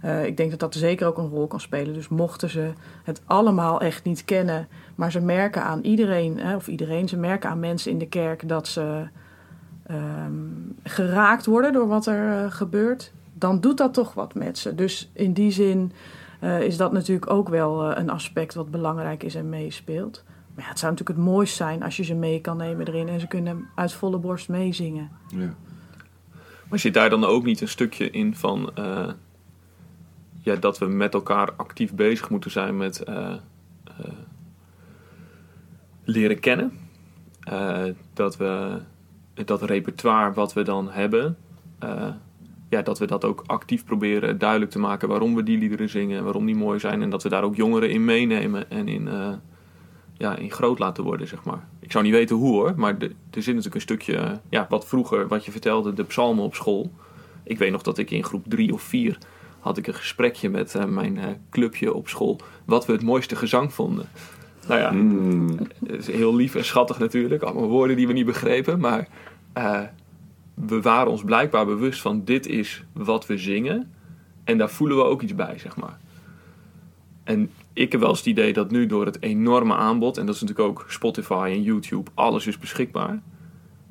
Eh, 0.00 0.24
ik 0.24 0.36
denk 0.36 0.50
dat 0.50 0.60
dat 0.60 0.74
zeker 0.74 1.06
ook 1.06 1.18
een 1.18 1.28
rol 1.28 1.46
kan 1.46 1.60
spelen. 1.60 1.94
Dus 1.94 2.08
mochten 2.08 2.50
ze 2.50 2.70
het 3.04 3.20
allemaal 3.26 3.80
echt 3.80 4.04
niet 4.04 4.24
kennen, 4.24 4.68
maar 4.94 5.10
ze 5.10 5.20
merken 5.20 5.62
aan 5.62 5.80
iedereen, 5.82 6.38
hè, 6.38 6.56
of 6.56 6.68
iedereen, 6.68 7.08
ze 7.08 7.16
merken 7.16 7.50
aan 7.50 7.60
mensen 7.60 7.90
in 7.90 7.98
de 7.98 8.08
kerk 8.08 8.48
dat 8.48 8.68
ze 8.68 9.06
ehm, 9.86 10.32
geraakt 10.82 11.46
worden 11.46 11.72
door 11.72 11.86
wat 11.86 12.06
er 12.06 12.44
eh, 12.44 12.50
gebeurt, 12.52 13.12
dan 13.32 13.60
doet 13.60 13.78
dat 13.78 13.94
toch 13.94 14.14
wat 14.14 14.34
met 14.34 14.58
ze. 14.58 14.74
Dus 14.74 15.10
in 15.12 15.32
die 15.32 15.50
zin 15.50 15.92
eh, 16.40 16.60
is 16.60 16.76
dat 16.76 16.92
natuurlijk 16.92 17.30
ook 17.30 17.48
wel 17.48 17.90
eh, 17.90 18.00
een 18.00 18.10
aspect 18.10 18.54
wat 18.54 18.70
belangrijk 18.70 19.22
is 19.22 19.34
en 19.34 19.48
meespeelt. 19.48 20.24
Maar 20.54 20.64
ja, 20.64 20.70
het 20.70 20.78
zou 20.78 20.92
natuurlijk 20.92 21.18
het 21.18 21.28
mooist 21.28 21.56
zijn 21.56 21.82
als 21.82 21.96
je 21.96 22.04
ze 22.04 22.14
mee 22.14 22.40
kan 22.40 22.56
nemen 22.56 22.86
erin 22.86 23.08
en 23.08 23.20
ze 23.20 23.26
kunnen 23.26 23.68
uit 23.74 23.92
volle 23.92 24.18
borst 24.18 24.48
meezingen. 24.48 25.10
Ja. 25.28 25.54
Maar 26.68 26.78
zit 26.78 26.94
daar 26.94 27.10
dan 27.10 27.24
ook 27.24 27.44
niet 27.44 27.60
een 27.60 27.68
stukje 27.68 28.10
in 28.10 28.34
van 28.34 28.70
ja, 30.40 30.56
dat 30.56 30.78
we 30.78 30.86
met 30.86 31.14
elkaar 31.14 31.52
actief 31.52 31.94
bezig 31.94 32.30
moeten 32.30 32.50
zijn 32.50 32.76
met 32.76 33.02
leren 36.04 36.40
kennen? 36.40 36.72
Dat 38.12 38.36
we 38.36 38.80
dat 39.44 39.62
repertoire 39.62 40.32
wat 40.32 40.52
we 40.52 40.62
dan 40.62 40.90
hebben, 40.90 41.36
eh, 41.78 42.08
ja, 42.68 42.82
dat 42.82 42.98
we 42.98 43.06
dat 43.06 43.24
ook 43.24 43.42
actief 43.46 43.84
proberen 43.84 44.38
duidelijk 44.38 44.70
te 44.70 44.78
maken 44.78 45.08
waarom 45.08 45.34
we 45.34 45.42
die 45.42 45.58
liederen 45.58 45.88
zingen, 45.88 46.24
waarom 46.24 46.46
die 46.46 46.56
mooi 46.56 46.78
zijn 46.78 47.02
en 47.02 47.10
dat 47.10 47.22
we 47.22 47.28
daar 47.28 47.42
ook 47.42 47.56
jongeren 47.56 47.90
in 47.90 48.04
meenemen 48.04 48.70
en 48.70 48.88
in, 48.88 49.08
eh, 49.08 49.32
ja, 50.18 50.36
in 50.36 50.50
groot 50.50 50.78
laten 50.78 51.04
worden, 51.04 51.28
zeg 51.28 51.44
maar. 51.44 51.68
Ik 51.80 51.92
zou 51.92 52.04
niet 52.04 52.12
weten 52.12 52.36
hoe 52.36 52.52
hoor, 52.52 52.72
maar 52.76 52.96
er 52.98 53.12
zit 53.30 53.46
natuurlijk 53.46 53.74
een 53.74 53.80
stukje, 53.80 54.16
eh, 54.16 54.30
ja, 54.48 54.66
wat 54.68 54.86
vroeger, 54.86 55.28
wat 55.28 55.44
je 55.44 55.50
vertelde, 55.50 55.92
de 55.92 56.04
psalmen 56.04 56.44
op 56.44 56.54
school. 56.54 56.90
Ik 57.42 57.58
weet 57.58 57.70
nog 57.70 57.82
dat 57.82 57.98
ik 57.98 58.10
in 58.10 58.24
groep 58.24 58.44
drie 58.48 58.72
of 58.72 58.82
vier 58.82 59.18
had 59.60 59.78
ik 59.78 59.86
een 59.86 59.94
gesprekje 59.94 60.48
met 60.48 60.88
mijn 60.88 61.18
clubje 61.50 61.94
op 61.94 62.08
school, 62.08 62.40
wat 62.64 62.86
we 62.86 62.92
het 62.92 63.02
mooiste 63.02 63.36
gezang 63.36 63.72
vonden. 63.72 64.08
Nou 64.68 64.80
ja, 64.80 64.90
Mm, 64.90 65.58
heel 66.00 66.34
lief 66.34 66.54
en 66.54 66.64
schattig 66.64 66.98
natuurlijk, 66.98 67.42
allemaal 67.42 67.68
woorden 67.68 67.96
die 67.96 68.06
we 68.06 68.12
niet 68.12 68.26
begrepen, 68.26 68.80
maar 68.80 69.08
eh, 69.52 69.80
we 70.54 70.80
waren 70.80 71.10
ons 71.10 71.24
blijkbaar 71.24 71.66
bewust 71.66 72.00
van 72.00 72.24
dit 72.24 72.46
is 72.46 72.84
wat 72.92 73.26
we 73.26 73.38
zingen 73.38 73.90
en 74.44 74.58
daar 74.58 74.70
voelen 74.70 74.96
we 74.96 75.02
ook 75.02 75.22
iets 75.22 75.34
bij, 75.34 75.58
zeg 75.58 75.76
maar. 75.76 75.98
En 77.24 77.50
ik 77.72 77.92
heb 77.92 78.00
wel 78.00 78.10
eens 78.10 78.18
het 78.18 78.28
idee 78.28 78.52
dat 78.52 78.70
nu 78.70 78.86
door 78.86 79.06
het 79.06 79.22
enorme 79.22 79.74
aanbod, 79.74 80.18
en 80.18 80.26
dat 80.26 80.34
is 80.34 80.40
natuurlijk 80.40 80.68
ook 80.68 80.84
Spotify 80.88 81.50
en 81.52 81.62
YouTube, 81.62 82.10
alles 82.14 82.46
is 82.46 82.58
beschikbaar. 82.58 83.22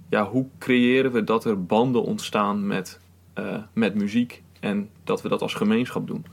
Ja, 0.10 0.26
hoe 0.26 0.46
creëren 0.60 1.12
we 1.12 1.24
dat 1.24 1.46
er 1.46 1.66
banden 1.66 2.04
ontstaan 2.04 2.68
met, 2.68 3.00
eh, 3.34 3.58
met 3.74 3.96
muziek 3.96 4.44
en 4.60 4.90
dat 5.04 5.22
we 5.22 5.30
dat 5.30 5.42
als 5.42 5.54
gemeenschap 5.54 6.08
doen? 6.08 6.26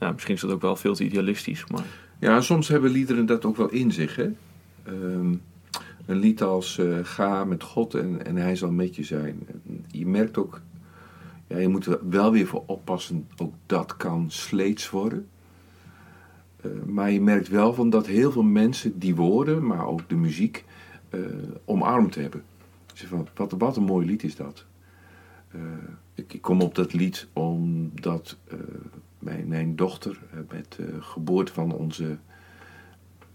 Ja, 0.00 0.12
misschien 0.12 0.34
is 0.34 0.40
dat 0.40 0.50
ook 0.50 0.60
wel 0.60 0.76
veel 0.76 0.94
te 0.94 1.04
idealistisch, 1.04 1.66
maar 1.66 1.84
Ja, 2.18 2.40
soms 2.40 2.68
hebben 2.68 2.90
liederen 2.90 3.26
dat 3.26 3.44
ook 3.44 3.56
wel 3.56 3.70
in 3.70 3.92
zich. 3.92 4.16
Hè? 4.16 4.30
Ehm, 4.82 5.34
een 6.06 6.16
lied 6.18 6.42
als 6.42 6.78
eh, 6.78 6.98
Ga 7.02 7.44
met 7.44 7.62
God 7.62 7.94
en, 7.94 8.26
en 8.26 8.36
Hij 8.36 8.56
zal 8.56 8.70
met 8.70 8.96
je 8.96 9.04
zijn. 9.04 9.46
Je 9.90 10.06
merkt 10.06 10.38
ook, 10.38 10.60
ja, 11.46 11.58
je 11.58 11.68
moet 11.68 11.86
er 11.86 11.98
wel 12.08 12.32
weer 12.32 12.46
voor 12.46 12.62
oppassen, 12.66 13.28
ook 13.36 13.54
dat 13.66 13.96
kan 13.96 14.30
sleets 14.30 14.90
worden. 14.90 15.26
Eh, 16.60 16.70
maar 16.86 17.10
je 17.10 17.20
merkt 17.20 17.48
wel 17.48 17.74
van 17.74 17.90
dat 17.90 18.06
heel 18.06 18.32
veel 18.32 18.42
mensen 18.42 18.98
die 18.98 19.14
woorden, 19.14 19.66
maar 19.66 19.86
ook 19.86 20.08
de 20.08 20.16
muziek, 20.16 20.64
eh, 21.08 21.20
omarmd 21.64 22.14
hebben. 22.14 22.42
Ze 22.94 23.06
van, 23.06 23.28
wat, 23.34 23.54
wat 23.58 23.76
een 23.76 23.82
mooi 23.82 24.06
lied 24.06 24.22
is 24.22 24.36
dat. 24.36 24.64
Eh, 25.48 25.60
ik, 26.14 26.32
ik 26.32 26.42
kom 26.42 26.60
op 26.60 26.74
dat 26.74 26.92
lied 26.92 27.26
omdat 27.32 28.36
eh, 28.48 28.58
mijn, 29.18 29.48
mijn 29.48 29.76
dochter 29.76 30.18
eh, 30.30 30.38
met 30.50 30.72
de 30.76 30.96
geboorte 31.00 31.52
van 31.52 31.72
onze 31.72 32.18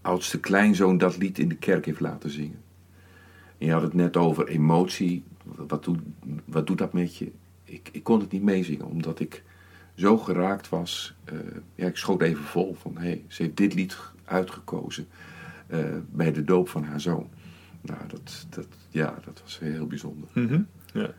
oudste 0.00 0.40
kleinzoon 0.40 0.98
dat 0.98 1.16
lied 1.16 1.38
in 1.38 1.48
de 1.48 1.56
kerk 1.56 1.84
heeft 1.86 2.00
laten 2.00 2.30
zingen. 2.30 2.62
En 3.58 3.66
je 3.66 3.72
had 3.72 3.82
het 3.82 3.94
net 3.94 4.16
over 4.16 4.48
emotie. 4.48 5.24
Wat 5.42 5.84
doet, 5.84 5.98
wat 6.44 6.66
doet 6.66 6.78
dat 6.78 6.92
met 6.92 7.16
je? 7.16 7.32
Ik, 7.64 7.88
ik 7.92 8.02
kon 8.02 8.20
het 8.20 8.30
niet 8.30 8.42
meezingen, 8.42 8.86
omdat 8.86 9.20
ik 9.20 9.42
zo 9.94 10.18
geraakt 10.18 10.68
was. 10.68 11.14
Eh, 11.24 11.38
ja, 11.74 11.86
ik 11.86 11.96
schoot 11.96 12.22
even 12.22 12.44
vol 12.44 12.74
van, 12.74 12.96
hé, 12.96 13.02
hey, 13.02 13.24
ze 13.28 13.42
heeft 13.42 13.56
dit 13.56 13.74
lied 13.74 13.96
uitgekozen 14.24 15.06
eh, 15.66 15.84
bij 16.10 16.32
de 16.32 16.44
doop 16.44 16.68
van 16.68 16.84
haar 16.84 17.00
zoon. 17.00 17.28
Nou, 17.80 18.00
dat, 18.08 18.46
dat, 18.50 18.66
ja, 18.88 19.18
dat 19.24 19.40
was 19.42 19.58
heel 19.58 19.86
bijzonder. 19.86 20.28
Ja. 20.92 21.14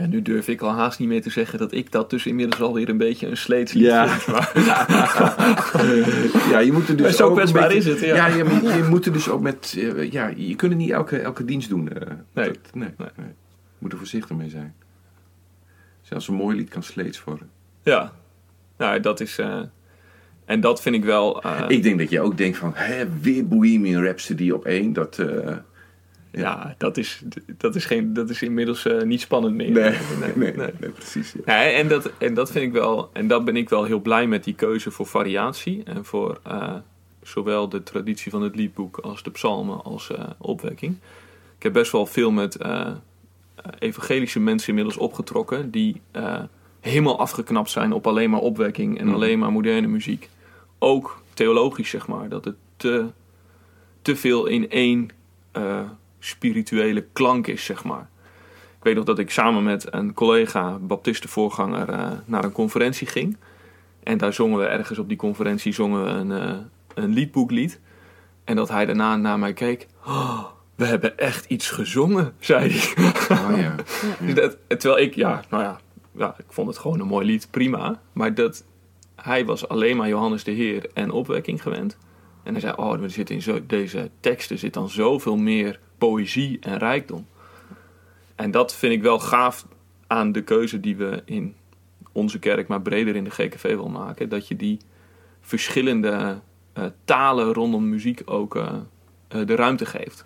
Ja, 0.00 0.06
nu 0.06 0.22
durf 0.22 0.48
ik 0.48 0.60
al 0.60 0.70
haast 0.70 0.98
niet 0.98 1.08
meer 1.08 1.22
te 1.22 1.30
zeggen 1.30 1.58
dat 1.58 1.72
ik 1.72 1.92
dat 1.92 2.10
dus 2.10 2.26
inmiddels 2.26 2.60
alweer 2.60 2.88
een 2.88 2.96
beetje 2.98 3.26
een 3.26 3.36
sleetslied 3.36 3.84
Ja. 3.84 4.08
vind. 4.08 4.36
Maar, 4.36 4.52
ja, 6.52 6.58
je 6.58 6.72
moet 6.72 6.88
er 6.88 6.96
dus 6.96 7.06
Maar 7.06 7.14
zo 7.14 7.22
ook 7.24 7.28
een 7.30 7.36
kwetsbaar 7.36 7.68
beetje- 7.68 7.90
is 7.92 8.00
het, 8.00 8.08
ja. 8.08 8.14
Ja, 8.14 8.26
je, 8.36 8.44
moet- 8.44 8.62
je 8.74 8.86
moet 8.88 9.06
er 9.06 9.12
dus 9.12 9.28
ook 9.28 9.40
met... 9.40 9.74
eh, 9.78 10.10
ja, 10.12 10.32
je 10.36 10.54
kunt 10.56 10.72
het 10.72 10.80
niet 10.80 10.90
elke, 10.90 11.18
elke 11.18 11.44
dienst 11.44 11.68
doen. 11.68 11.88
eh. 11.92 12.08
Nee. 12.34 12.46
Dat- 12.46 12.74
nee, 12.74 12.88
Nee. 12.98 13.26
moet 13.78 13.92
er 13.92 13.98
voorzichtig 13.98 14.36
mee 14.36 14.48
zijn. 14.50 14.74
Zelfs 16.02 16.28
een 16.28 16.34
mooi 16.34 16.56
lied 16.56 16.68
kan 16.68 16.82
sleets 16.82 17.24
worden. 17.24 17.50
ja, 17.82 18.12
nou, 18.78 19.00
dat 19.00 19.20
is. 19.20 19.38
eh, 19.38 19.60
en 20.44 20.60
dat 20.60 20.82
vind 20.82 20.94
ik 20.94 21.04
wel. 21.04 21.42
Ik 21.68 21.82
denk 21.82 21.98
dat 21.98 22.10
je 22.10 22.20
ook 22.20 22.36
denkt 22.38 22.58
van... 22.58 22.72
Hè, 22.74 23.04
weer 23.20 23.46
Bohemian 23.48 24.02
Rhapsody 24.02 24.50
op 24.50 24.64
één. 24.64 24.92
Dat... 24.92 25.22
ja, 26.36 26.74
dat 26.78 26.96
is, 26.96 27.22
dat 27.56 27.74
is, 27.74 27.84
geen, 27.84 28.12
dat 28.12 28.30
is 28.30 28.42
inmiddels 28.42 28.86
eh, 28.86 29.02
niet 29.02 29.20
spannend 29.20 29.54
meer. 29.54 29.70
nee, 29.70 29.98
nee, 30.34 30.52
nee, 30.56 30.70
nee, 30.80 30.90
precies. 30.90 31.34
ja. 31.46 31.64
En, 31.70 31.88
dat, 31.88 32.10
en 32.18 32.34
dat 32.34 32.50
vind 32.50 32.64
ik 32.64 32.72
wel. 32.72 33.10
En 33.12 33.26
dat 33.28 33.44
ben 33.44 33.56
ik 33.56 33.68
wel 33.68 33.84
heel 33.84 34.00
blij 34.00 34.26
met 34.26 34.44
die 34.44 34.54
keuze 34.54 34.90
voor 34.90 35.06
variatie. 35.06 35.82
En 35.84 36.04
voor 36.04 36.40
eh, 36.42 36.74
zowel 37.22 37.68
de 37.68 37.82
traditie 37.82 38.30
van 38.30 38.42
het 38.42 38.56
liedboek 38.56 38.98
als 38.98 39.22
de 39.22 39.30
psalmen 39.30 39.82
als 39.82 40.10
eh, 40.10 40.24
opwekking. 40.38 40.96
Ik 41.56 41.62
heb 41.62 41.72
best 41.72 41.92
wel 41.92 42.06
veel 42.06 42.30
met 42.30 42.58
evangelische 43.78 44.40
mensen 44.40 44.68
inmiddels 44.68 44.96
opgetrokken. 44.96 45.70
Die 45.70 46.00
helemaal 46.80 47.18
afgeknapt 47.18 47.70
zijn 47.70 47.92
op 47.92 48.06
alleen 48.06 48.30
maar 48.30 48.40
opwekking 48.40 48.98
en 48.98 49.04
Mhm. 49.06 49.14
alleen 49.14 49.38
maar 49.38 49.52
moderne 49.52 49.86
muziek. 49.86 50.28
Ook 50.78 51.22
theologisch, 51.34 51.90
zeg 51.90 52.06
maar. 52.06 52.28
Dat 52.28 52.44
het 52.44 52.54
te, 52.76 53.06
te 54.02 54.16
veel 54.16 54.46
in 54.46 54.70
één 54.70 55.08
spirituele 56.26 57.04
klank 57.12 57.46
is, 57.46 57.64
zeg 57.64 57.84
maar. 57.84 58.08
Ik 58.78 58.82
weet 58.82 58.94
nog 58.94 59.04
dat 59.04 59.18
ik 59.18 59.30
samen 59.30 59.62
met 59.62 59.86
een 59.90 60.14
collega, 60.14 60.78
baptistenvoorganger, 60.78 61.90
uh, 61.90 62.10
naar 62.24 62.44
een 62.44 62.52
conferentie 62.52 63.06
ging. 63.06 63.36
En 64.02 64.18
daar 64.18 64.32
zongen 64.32 64.58
we 64.58 64.64
ergens 64.64 64.98
op 64.98 65.08
die 65.08 65.16
conferentie 65.16 65.72
zongen 65.72 66.04
we 66.04 66.10
een, 66.10 66.30
uh, 66.30 66.56
een 66.94 67.12
liedboeklied. 67.12 67.80
En 68.44 68.56
dat 68.56 68.68
hij 68.68 68.86
daarna 68.86 69.16
naar 69.16 69.38
mij 69.38 69.52
keek. 69.52 69.86
Oh, 70.06 70.44
we 70.74 70.84
hebben 70.84 71.18
echt 71.18 71.44
iets 71.44 71.70
gezongen, 71.70 72.34
zei 72.38 72.70
hij. 72.70 73.04
Oh, 73.28 73.58
ja. 73.58 73.74
dat, 74.34 74.56
terwijl 74.68 74.98
ik, 74.98 75.14
ja, 75.14 75.42
nou 75.50 75.62
ja, 75.62 75.80
ja, 76.12 76.34
ik 76.38 76.44
vond 76.48 76.68
het 76.68 76.78
gewoon 76.78 77.00
een 77.00 77.06
mooi 77.06 77.26
lied, 77.26 77.48
prima. 77.50 78.00
Maar 78.12 78.34
dat, 78.34 78.64
hij 79.16 79.44
was 79.44 79.68
alleen 79.68 79.96
maar 79.96 80.08
Johannes 80.08 80.44
de 80.44 80.50
Heer 80.50 80.86
en 80.94 81.10
opwekking 81.10 81.62
gewend. 81.62 81.98
En 82.46 82.52
hij 82.52 82.60
zei, 82.60 82.74
oh, 82.76 83.02
er 83.02 83.10
zit 83.10 83.30
in 83.30 83.42
zo, 83.42 83.66
deze 83.66 84.10
teksten 84.20 84.58
zit 84.58 84.74
dan 84.74 84.88
zoveel 84.88 85.36
meer 85.36 85.80
poëzie 85.98 86.58
en 86.60 86.78
rijkdom. 86.78 87.26
En 88.34 88.50
dat 88.50 88.74
vind 88.74 88.92
ik 88.92 89.02
wel 89.02 89.18
gaaf 89.18 89.66
aan 90.06 90.32
de 90.32 90.42
keuze 90.42 90.80
die 90.80 90.96
we 90.96 91.22
in 91.24 91.54
onze 92.12 92.38
kerk, 92.38 92.68
maar 92.68 92.82
breder 92.82 93.16
in 93.16 93.24
de 93.24 93.30
GKV 93.30 93.62
wil 93.62 93.88
maken. 93.88 94.28
Dat 94.28 94.48
je 94.48 94.56
die 94.56 94.78
verschillende 95.40 96.40
uh, 96.78 96.84
talen 97.04 97.52
rondom 97.52 97.88
muziek 97.88 98.22
ook 98.24 98.56
uh, 98.56 98.72
uh, 99.34 99.46
de 99.46 99.54
ruimte 99.54 99.86
geeft. 99.86 100.24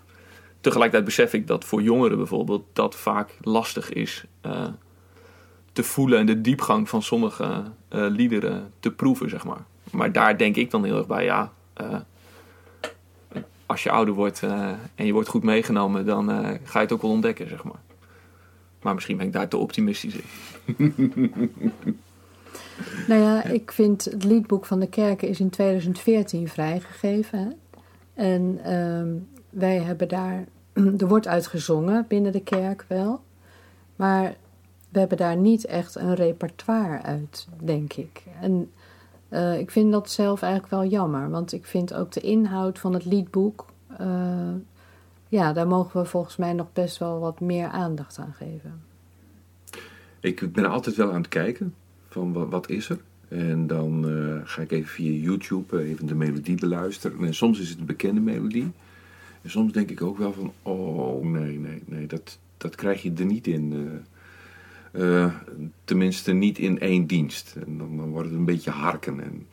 Tegelijkertijd 0.61 1.05
besef 1.05 1.33
ik 1.33 1.47
dat 1.47 1.65
voor 1.65 1.83
jongeren 1.83 2.17
bijvoorbeeld 2.17 2.65
dat 2.73 2.95
vaak 2.95 3.37
lastig 3.41 3.93
is 3.93 4.25
te 5.73 5.83
voelen 5.83 6.19
en 6.19 6.27
de 6.27 6.41
diepgang 6.41 6.89
van 6.89 7.03
sommige 7.03 7.63
liederen 7.89 8.73
te 8.81 8.91
proeven, 8.91 9.31
zeg 9.31 9.45
maar. 9.45 9.65
Maar 9.91 10.13
daar 10.13 10.39
denk 10.39 10.57
ik 10.57 10.71
dan 10.71 10.85
heel 10.85 10.97
erg 10.97 11.07
bij, 11.07 11.25
ja, 11.25 11.53
als 13.71 13.83
je 13.83 13.91
ouder 13.91 14.15
wordt 14.15 14.43
en 14.95 15.07
je 15.07 15.13
wordt 15.13 15.29
goed 15.29 15.43
meegenomen, 15.43 16.07
dan 16.07 16.29
ga 16.65 16.79
je 16.79 16.85
het 16.85 16.93
ook 16.93 17.03
wel 17.03 17.11
ontdekken, 17.11 17.49
zeg 17.49 17.65
maar. 17.65 17.81
Maar 18.83 18.95
misschien 18.95 19.17
ben 19.17 19.27
ik 19.27 19.33
daar 19.33 19.49
te 19.49 19.57
optimistisch 19.57 20.15
in. 20.15 20.25
nou 23.09 23.21
ja, 23.21 23.45
ik 23.45 23.73
vind 23.73 24.05
het 24.05 24.25
liedboek 24.25 24.67
van 24.67 24.81
de 24.81 24.89
kerken 24.89 25.29
is 25.29 25.41
in 25.41 25.51
2014 25.51 26.49
vrijgegeven. 26.49 27.39
Hè? 27.39 27.49
En 28.15 28.61
ehm, 28.65 29.09
wij 29.51 29.79
hebben 29.79 30.09
daar, 30.09 30.45
er 30.99 31.09
wordt 31.09 31.29
uitgezongen 31.29 32.05
binnen 32.09 32.33
de 32.33 32.43
kerk 32.43 32.85
wel. 32.89 33.21
Maar 33.97 34.35
we 34.89 34.99
hebben 34.99 35.19
daar 35.19 35.37
niet 35.37 35.65
echt 35.65 35.95
een 35.95 36.15
repertoire 36.15 37.03
uit, 37.03 37.49
denk 37.63 37.93
ik. 37.93 38.23
En 38.41 38.71
uh, 39.31 39.59
ik 39.59 39.71
vind 39.71 39.93
dat 39.93 40.11
zelf 40.11 40.43
eigenlijk 40.43 40.73
wel 40.73 40.85
jammer. 40.85 41.31
Want 41.31 41.53
ik 41.53 41.67
vind 41.67 41.95
ook 41.95 42.13
de 42.13 42.21
inhoud 42.21 42.79
van 42.79 42.93
het 42.95 43.05
liedboek... 43.05 43.67
Uh, 44.01 44.55
ja, 45.29 45.53
daar 45.53 45.67
mogen 45.67 46.01
we 46.01 46.07
volgens 46.07 46.37
mij 46.37 46.53
nog 46.53 46.73
best 46.73 46.99
wel 46.99 47.19
wat 47.19 47.41
meer 47.41 47.69
aandacht 47.69 48.19
aan 48.19 48.33
geven. 48.33 48.83
Ik 50.21 50.53
ben 50.53 50.67
altijd 50.67 50.97
wel 50.97 51.13
aan 51.13 51.21
het 51.21 51.29
kijken 51.29 51.75
van 52.09 52.51
wat, 52.51 52.69
is 52.69 52.89
er. 52.89 52.99
En 53.29 53.67
dan 53.67 54.09
uh, 54.09 54.41
ga 54.45 54.63
ik 54.63 54.71
even 54.71 54.89
via 54.89 55.11
YouTube 55.11 55.83
even 55.83 56.07
de 56.07 56.15
melodie 56.15 56.61
beluisteren. 56.61 57.25
En 57.25 57.35
soms 57.35 57.61
is 57.61 57.69
het 57.69 57.79
een 57.79 57.87
bekende 57.87 58.21
melodie. 58.21 58.73
En 59.43 59.51
soms 59.51 59.73
denk 59.73 59.91
ik 59.91 60.03
ook 60.03 60.19
wel 60.19 60.33
van, 60.33 60.53
oh 60.63 61.25
nee, 61.25 61.59
nee, 61.59 61.83
nee, 61.87 62.07
dat, 62.07 62.39
dat 62.57 62.75
krijg 62.75 63.03
je 63.03 63.13
er 63.13 63.25
niet 63.25 63.47
in. 63.47 63.89
Uh, 64.93 65.35
tenminste 65.85 66.33
niet 66.33 66.59
in 66.59 66.79
één 66.79 67.07
dienst. 67.07 67.57
En 67.67 67.79
dan, 67.79 67.97
dan 67.97 68.11
wordt 68.11 68.29
het 68.29 68.39
een 68.39 68.45
beetje 68.45 68.71
harken. 68.71 69.21
En 69.21 69.47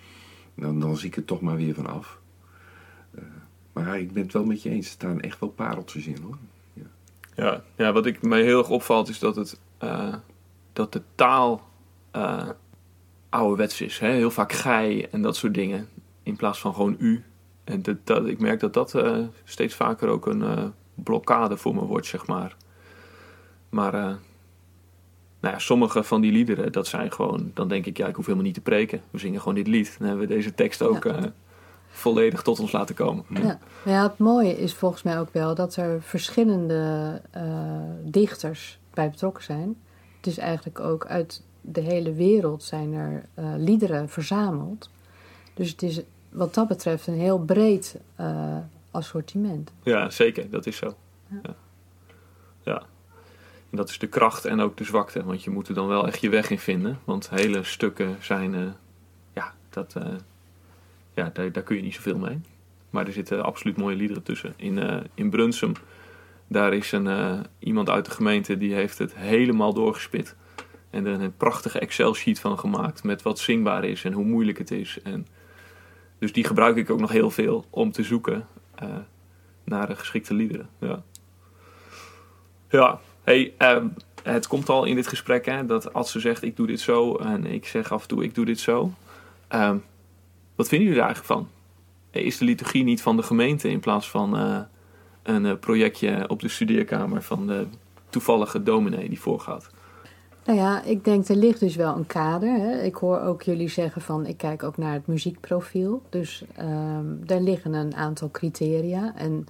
dan, 0.56 0.80
dan 0.80 0.97
zie 0.97 1.08
ik 1.08 1.15
het 1.15 1.28
toch 1.28 1.41
maar 1.41 1.56
weer 1.56 1.73
van 1.73 1.88
af. 1.88 2.19
Maar 3.73 4.00
ik 4.00 4.12
ben 4.12 4.23
het 4.23 4.34
wel 4.34 4.45
met 4.45 4.62
je 4.62 4.69
eens. 4.69 4.86
Er 4.86 4.91
staan 4.91 5.19
echt 5.19 5.39
wel 5.39 5.50
pareltjes 5.50 6.08
in 6.08 6.21
hoor. 6.21 6.38
Ja, 6.73 6.84
ja, 7.36 7.63
ja 7.76 7.91
wat 7.91 8.06
ik 8.06 8.21
mij 8.21 8.43
heel 8.43 8.58
erg 8.58 8.69
opvalt 8.69 9.10
is 9.10 9.19
dat, 9.19 9.36
het, 9.36 9.60
uh, 9.84 10.15
dat 10.73 10.93
de 10.93 11.02
taal 11.15 11.69
ouderwets 13.30 13.82
is. 13.82 14.00
Hè? 14.00 14.12
Heel 14.12 14.32
vaak 14.32 14.52
gij 14.52 15.08
en 15.12 15.21
dat 15.21 15.36
soort 15.36 15.54
dingen. 15.54 15.88
In 16.23 16.36
plaats 16.36 16.60
van 16.60 16.73
gewoon 16.73 16.95
u. 17.00 17.23
En 17.63 17.82
dat, 17.82 17.97
dat 18.04 18.26
ik 18.26 18.39
merk 18.39 18.60
dat 18.60 18.73
dat 18.73 18.95
steeds 19.43 19.76
vaker 19.76 20.08
ook 20.08 20.26
een 20.26 20.73
blokkade 20.93 21.58
voor 21.58 21.76
me 21.76 21.82
wordt, 21.82 22.08
zeg 22.08 22.28
maar. 22.28 22.56
Maar 23.69 24.19
nou 25.39 25.54
ja, 25.54 25.60
sommige 25.60 26.04
van 26.04 26.21
die 26.21 26.32
liederen, 26.32 26.71
dat 26.71 26.88
zijn 26.88 27.12
gewoon... 27.12 27.52
Dan 27.54 27.67
denk 27.67 27.86
ik, 27.86 27.97
ja, 27.97 28.08
ik 28.08 28.15
hoef 28.15 28.26
helemaal 28.26 28.45
niet 28.45 28.56
te 28.56 28.62
preken. 28.62 29.02
We 29.12 29.19
zingen 29.19 29.39
gewoon 29.39 29.56
dit 29.56 29.67
lied. 29.67 29.95
Dan 30.00 30.08
hebben 30.08 30.28
we 30.28 30.34
deze 30.34 30.54
tekst 30.54 30.82
ook... 30.82 31.04
Ja 31.04 31.34
volledig 31.97 32.41
tot 32.41 32.60
ons 32.60 32.71
laten 32.71 32.95
komen. 32.95 33.26
Ja. 33.30 33.60
ja, 33.86 34.04
het 34.04 34.17
mooie 34.17 34.58
is 34.58 34.73
volgens 34.73 35.04
mij 35.04 35.19
ook 35.19 35.34
wel 35.34 35.56
dat 35.56 35.76
er 35.76 36.02
verschillende 36.02 37.21
uh, 37.36 37.43
dichters 38.04 38.80
bij 38.93 39.10
betrokken 39.10 39.43
zijn. 39.43 39.78
Het 40.17 40.28
is 40.28 40.38
eigenlijk 40.38 40.80
ook 40.80 41.06
uit 41.06 41.43
de 41.62 41.82
hele 41.82 42.13
wereld 42.13 42.63
zijn 42.63 42.93
er 42.93 43.23
uh, 43.39 43.54
liederen 43.58 44.10
verzameld. 44.10 44.89
Dus 45.54 45.69
het 45.69 45.82
is 45.84 46.02
wat 46.30 46.54
dat 46.54 46.67
betreft 46.67 47.08
een 47.08 47.19
heel 47.19 47.39
breed 47.39 47.95
assortiment. 48.91 49.71
Ja, 49.84 50.10
zeker, 50.10 50.50
dat 50.50 50.65
is 50.65 50.78
zo. 50.78 50.93
Ja. 51.28 51.56
ja. 52.63 52.84
Dat 53.71 53.89
is 53.89 53.99
de 53.99 54.08
kracht 54.08 54.45
en 54.45 54.60
ook 54.60 54.77
de 54.77 54.84
zwakte, 54.84 55.23
want 55.23 55.43
je 55.43 55.49
moet 55.49 55.67
er 55.67 55.73
dan 55.73 55.88
wel 55.88 56.08
echt 56.08 56.21
je 56.21 56.30
weg 56.30 56.49
in 56.49 56.60
vinden. 56.60 56.99
Want 57.03 57.30
hele 57.30 57.63
stukken 57.63 58.17
zijn, 58.19 58.75
ja, 59.34 59.53
dat 59.69 59.95
ja, 61.13 61.30
daar, 61.34 61.51
daar 61.51 61.63
kun 61.63 61.75
je 61.75 61.82
niet 61.82 61.93
zoveel 61.93 62.17
mee. 62.17 62.39
Maar 62.89 63.06
er 63.08 63.13
zitten 63.13 63.43
absoluut 63.43 63.77
mooie 63.77 63.95
liederen 63.95 64.23
tussen. 64.23 64.53
In, 64.56 64.77
uh, 64.77 64.97
in 65.13 65.30
Brunsum, 65.30 65.71
daar 66.47 66.73
is 66.73 66.91
een, 66.91 67.45
iemand 67.60 67.89
uit 67.89 68.06
de 68.06 68.12
gemeente 68.12 68.58
die 68.58 68.73
heeft 68.73 68.97
het 68.97 69.15
helemaal 69.15 69.73
doorgespit. 69.73 70.36
En 70.89 71.06
er 71.06 71.21
een 71.21 71.38
prachtige 71.38 71.80
Excel-sheet 71.80 72.39
van 72.39 72.60
gemaakt 72.60 73.03
met 73.03 73.21
wat 73.21 73.39
zingbaar 73.39 73.84
is 73.84 74.03
en 74.03 74.13
hoe 74.13 74.25
moeilijk 74.25 74.58
het 74.58 74.71
is. 74.71 74.99
En 75.03 75.27
dus 76.19 76.34
die 76.34 76.43
gebruik 76.43 76.75
ik 76.75 76.89
ook 76.89 76.99
nog 76.99 77.12
heel 77.12 77.32
veel 77.32 77.65
om 77.69 77.91
te 77.91 78.03
zoeken 78.03 78.47
naar 79.63 79.88
de 79.88 79.95
geschikte 79.95 80.34
liederen. 80.34 80.69
Ja, 80.80 81.03
ja. 82.69 82.99
Hey, 83.28 83.54
um, 83.58 83.94
het 84.24 84.48
komt 84.48 84.70
al 84.70 84.86
in 84.86 84.96
dit 84.96 85.08
gesprek 85.08 85.46
hè, 85.46 85.66
dat 85.66 85.94
Adse 85.94 86.20
zegt 86.20 86.44
ik 86.44 86.56
doe 86.56 86.68
dit 86.68 86.80
zo 86.80 87.16
en 87.16 87.46
ik 87.46 87.66
zeg 87.66 87.92
af 87.92 88.02
en 88.02 88.08
toe 88.08 88.24
ik 88.24 88.36
doe 88.36 88.46
dit 88.46 88.60
zo. 88.60 88.92
Um, 89.56 89.84
wat 90.56 90.68
vinden 90.68 90.88
jullie 90.88 91.02
er 91.02 91.08
eigenlijk 91.08 91.40
van? 91.40 91.50
Is 92.12 92.38
de 92.38 92.46
liturgie 92.46 92.84
niet 92.84 93.02
van 93.02 93.16
de 93.16 93.24
gemeente 93.24 93.70
in 93.70 93.80
plaats 93.80 94.10
van 94.10 94.40
uh, 94.40 94.60
een 95.24 95.46
uh, 95.46 95.54
projectje 95.60 96.30
op 96.30 96.40
de 96.40 96.48
studeerkamer 96.48 97.22
van 97.22 97.48
de 97.48 97.66
toevallige 98.10 98.63
dominee 98.63 99.10
die 99.10 99.20
voorgaat? 99.20 99.70
Nou 100.46 100.60
ja, 100.60 100.84
ik 100.84 101.04
denk 101.04 101.28
er 101.28 101.36
ligt 101.36 101.60
dus 101.60 101.76
wel 101.76 101.96
een 101.96 102.08
kader. 102.08 102.50
Hè. 102.50 102.82
Ik 102.82 102.96
hoor 102.96 103.22
ook 103.22 103.42
jullie 103.42 103.70
zeggen 103.70 104.02
van 104.02 104.26
ik 104.26 104.38
kijk 104.38 104.63
ook 104.63 104.78
naar 104.78 104.94
het 104.94 105.08
muziekprofiel. 105.08 106.02
Dus 106.10 106.44
um, 106.60 107.22
daar 107.26 107.42
liggen 107.42 107.74
een 107.74 107.96
aantal 107.96 108.32
criteria. 108.32 109.13
En 109.16 109.48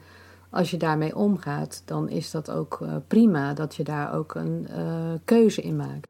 als 0.49 0.71
je 0.71 0.77
daarmee 0.77 1.15
omgaat, 1.15 1.81
dan 1.85 2.09
is 2.09 2.31
dat 2.31 2.51
ook 2.51 2.79
uh, 2.81 2.95
prima 3.07 3.53
dat 3.53 3.75
je 3.75 3.83
daar 3.83 4.13
ook 4.13 4.35
een 4.35 4.67
keuze 5.25 5.61
in 5.61 5.75
maakt 5.75 6.07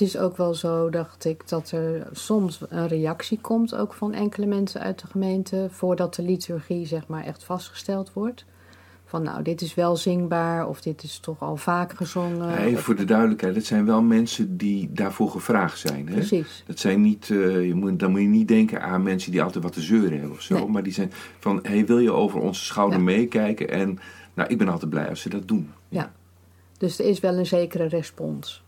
het 0.00 0.08
is 0.08 0.18
ook 0.18 0.36
wel 0.36 0.54
zo, 0.54 0.90
dacht 0.90 1.24
ik, 1.24 1.48
dat 1.48 1.70
er 1.70 2.08
soms 2.12 2.60
een 2.68 2.88
reactie 2.88 3.40
komt, 3.40 3.74
ook 3.74 3.92
van 3.92 4.12
enkele 4.12 4.46
mensen 4.46 4.80
uit 4.80 4.98
de 5.00 5.06
gemeente, 5.06 5.66
voordat 5.70 6.14
de 6.14 6.22
liturgie 6.22 6.86
zeg 6.86 7.06
maar 7.06 7.24
echt 7.24 7.44
vastgesteld 7.44 8.12
wordt. 8.12 8.44
Van 9.10 9.22
nou, 9.22 9.42
dit 9.42 9.60
is 9.60 9.74
wel 9.74 9.96
zingbaar 9.96 10.68
of 10.68 10.80
dit 10.80 11.02
is 11.02 11.18
toch 11.18 11.40
al 11.40 11.56
vaak 11.56 11.92
gezongen. 11.92 12.58
Even 12.58 12.82
voor 12.82 12.96
de 12.96 13.04
duidelijkheid, 13.04 13.54
het 13.54 13.66
zijn 13.66 13.86
wel 13.86 14.02
mensen 14.02 14.56
die 14.56 14.92
daarvoor 14.92 15.30
gevraagd 15.30 15.78
zijn. 15.78 16.08
Hè? 16.08 16.14
Precies. 16.14 16.62
Dat 16.66 16.78
zijn 16.78 17.00
niet, 17.00 17.28
uh, 17.28 17.66
je 17.66 17.74
moet, 17.74 17.98
dan 17.98 18.10
moet 18.10 18.20
je 18.20 18.26
niet 18.26 18.48
denken 18.48 18.82
aan 18.82 19.02
mensen 19.02 19.30
die 19.30 19.42
altijd 19.42 19.64
wat 19.64 19.72
te 19.72 19.80
zeuren 19.80 20.12
hebben 20.12 20.30
of 20.30 20.40
zo. 20.40 20.54
Nee. 20.54 20.66
Maar 20.66 20.82
die 20.82 20.92
zijn 20.92 21.12
van, 21.38 21.58
hey, 21.62 21.86
wil 21.86 21.98
je 21.98 22.12
over 22.12 22.40
onze 22.40 22.64
schouder 22.64 22.98
ja. 22.98 23.04
meekijken? 23.04 23.68
En 23.68 23.98
nou, 24.34 24.48
ik 24.48 24.58
ben 24.58 24.68
altijd 24.68 24.90
blij 24.90 25.08
als 25.08 25.20
ze 25.20 25.28
dat 25.28 25.48
doen. 25.48 25.70
Ja, 25.88 26.12
dus 26.78 26.98
er 26.98 27.06
is 27.06 27.20
wel 27.20 27.34
een 27.34 27.46
zekere 27.46 27.86
respons. 27.86 28.62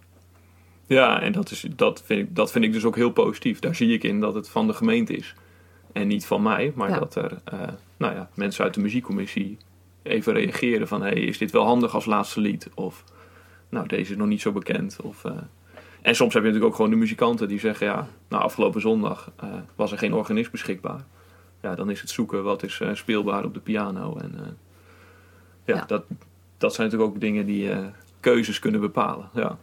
Ja, 0.87 1.21
en 1.21 1.33
dat, 1.33 1.51
is, 1.51 1.67
dat, 1.77 2.03
vind 2.05 2.29
ik, 2.29 2.37
dat 2.37 2.53
vind 2.53 2.65
ik 2.65 2.73
dus 2.73 2.85
ook 2.85 2.97
heel 2.97 3.13
positief. 3.13 3.59
Daar 3.59 3.75
zie 3.75 3.93
ik 3.93 4.05
in 4.05 4.21
dat 4.21 4.35
het 4.35 4.49
van 4.49 4.67
de 4.67 4.73
gemeente 4.73 5.17
is. 5.17 5.35
En 5.93 6.07
niet 6.07 6.27
van 6.27 6.43
mij, 6.43 6.73
maar 6.75 6.99
dat 6.99 7.15
er 7.15 7.39
uh, 7.53 7.61
nou 7.97 8.15
ja, 8.15 8.31
mensen 8.35 8.65
uit 8.65 8.75
de 8.75 8.81
muziekcommissie 8.81 9.59
even 10.03 10.33
reageren 10.33 10.89
van... 10.89 11.03
hey, 11.03 11.13
is 11.13 11.39
dit 11.39 11.51
wel 11.51 11.65
handig 11.65 11.95
als 11.95 12.05
laatste 12.05 12.41
lied? 12.41 12.69
Of 12.75 13.05
nou, 13.69 13.87
deze 13.87 14.11
is 14.11 14.17
nog 14.17 14.27
niet 14.27 14.41
zo 14.41 14.53
bekend. 14.53 14.97
Of, 15.03 15.25
uh, 15.25 15.33
en 16.03 16.15
soms 16.15 16.35
heb 16.35 16.43
je 16.43 16.49
natuurlijk 16.49 16.65
ook 16.65 16.77
gewoon 16.77 16.91
de 16.91 16.97
muzikanten 16.97 17.49
die 17.49 17.61
zeggen... 17.61 17.87
ja, 17.87 18.09
nou, 18.29 18.43
afgelopen 18.43 18.81
zondag 18.81 19.33
uh, 19.45 19.51
was 19.75 19.93
er 19.93 19.99
geen 19.99 20.15
organist 20.15 20.51
beschikbaar. 20.51 21.05
Ja, 21.63 21.75
dan 21.75 21.91
is 21.91 22.01
het 22.01 22.11
zoeken 22.11 22.43
wat 22.43 22.63
is 22.63 22.81
speelbaar 22.93 23.45
op 23.45 23.55
de 23.55 23.61
piano. 23.61 24.17
En 24.17 24.59
ja, 25.65 25.75
ja, 25.75 25.85
Dat, 25.85 26.05
dat 26.59 26.75
zijn 26.75 26.87
natuurlijk 26.87 27.15
ook 27.15 27.21
dingen 27.21 27.47
die 27.47 27.71
keuzes 28.23 28.59
kunnen 28.59 28.81
bepalen. 28.81 29.29
Ja. 29.35 29.59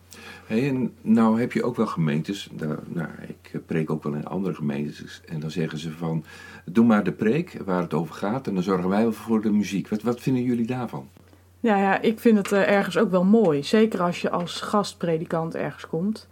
Hey, 0.46 0.70
en 0.70 0.94
nou 1.02 1.40
heb 1.40 1.52
je 1.52 1.64
ook 1.64 1.76
wel 1.76 1.88
gemeentes, 1.88 2.50
nou, 2.86 3.08
ik 3.28 3.66
preek 3.66 3.90
ook 3.90 4.04
wel 4.04 4.14
in 4.14 4.26
andere 4.26 4.56
gemeentes, 4.56 5.22
en 5.26 5.40
dan 5.40 5.52
zeggen 5.52 5.80
ze 5.80 5.92
van, 5.92 6.24
doe 6.66 6.86
maar 6.86 7.04
de 7.04 7.12
preek 7.12 7.58
waar 7.66 7.82
het 7.82 7.94
over 7.94 8.16
gaat 8.16 8.48
en 8.48 8.54
dan 8.54 8.64
zorgen 8.64 8.90
wij 8.90 9.02
wel 9.02 9.12
voor 9.12 9.42
de 9.42 9.52
muziek. 9.52 9.90
Wat, 9.90 10.02
wat 10.02 10.22
vinden 10.22 10.44
jullie 10.44 10.66
daarvan? 10.66 11.08
Ja, 11.60 11.78
ja, 11.78 12.02
ik 12.02 12.20
vind 12.20 12.38
het 12.38 12.52
eh, 12.52 12.70
ergens 12.70 12.98
ook 12.98 13.12
wel 13.12 13.24
mooi. 13.24 13.64
Zeker 13.64 14.02
als 14.02 14.22
je 14.22 14.30
als 14.30 14.62
gastpredikant 14.62 15.56
ergens 15.56 15.88
komt. 15.88 16.28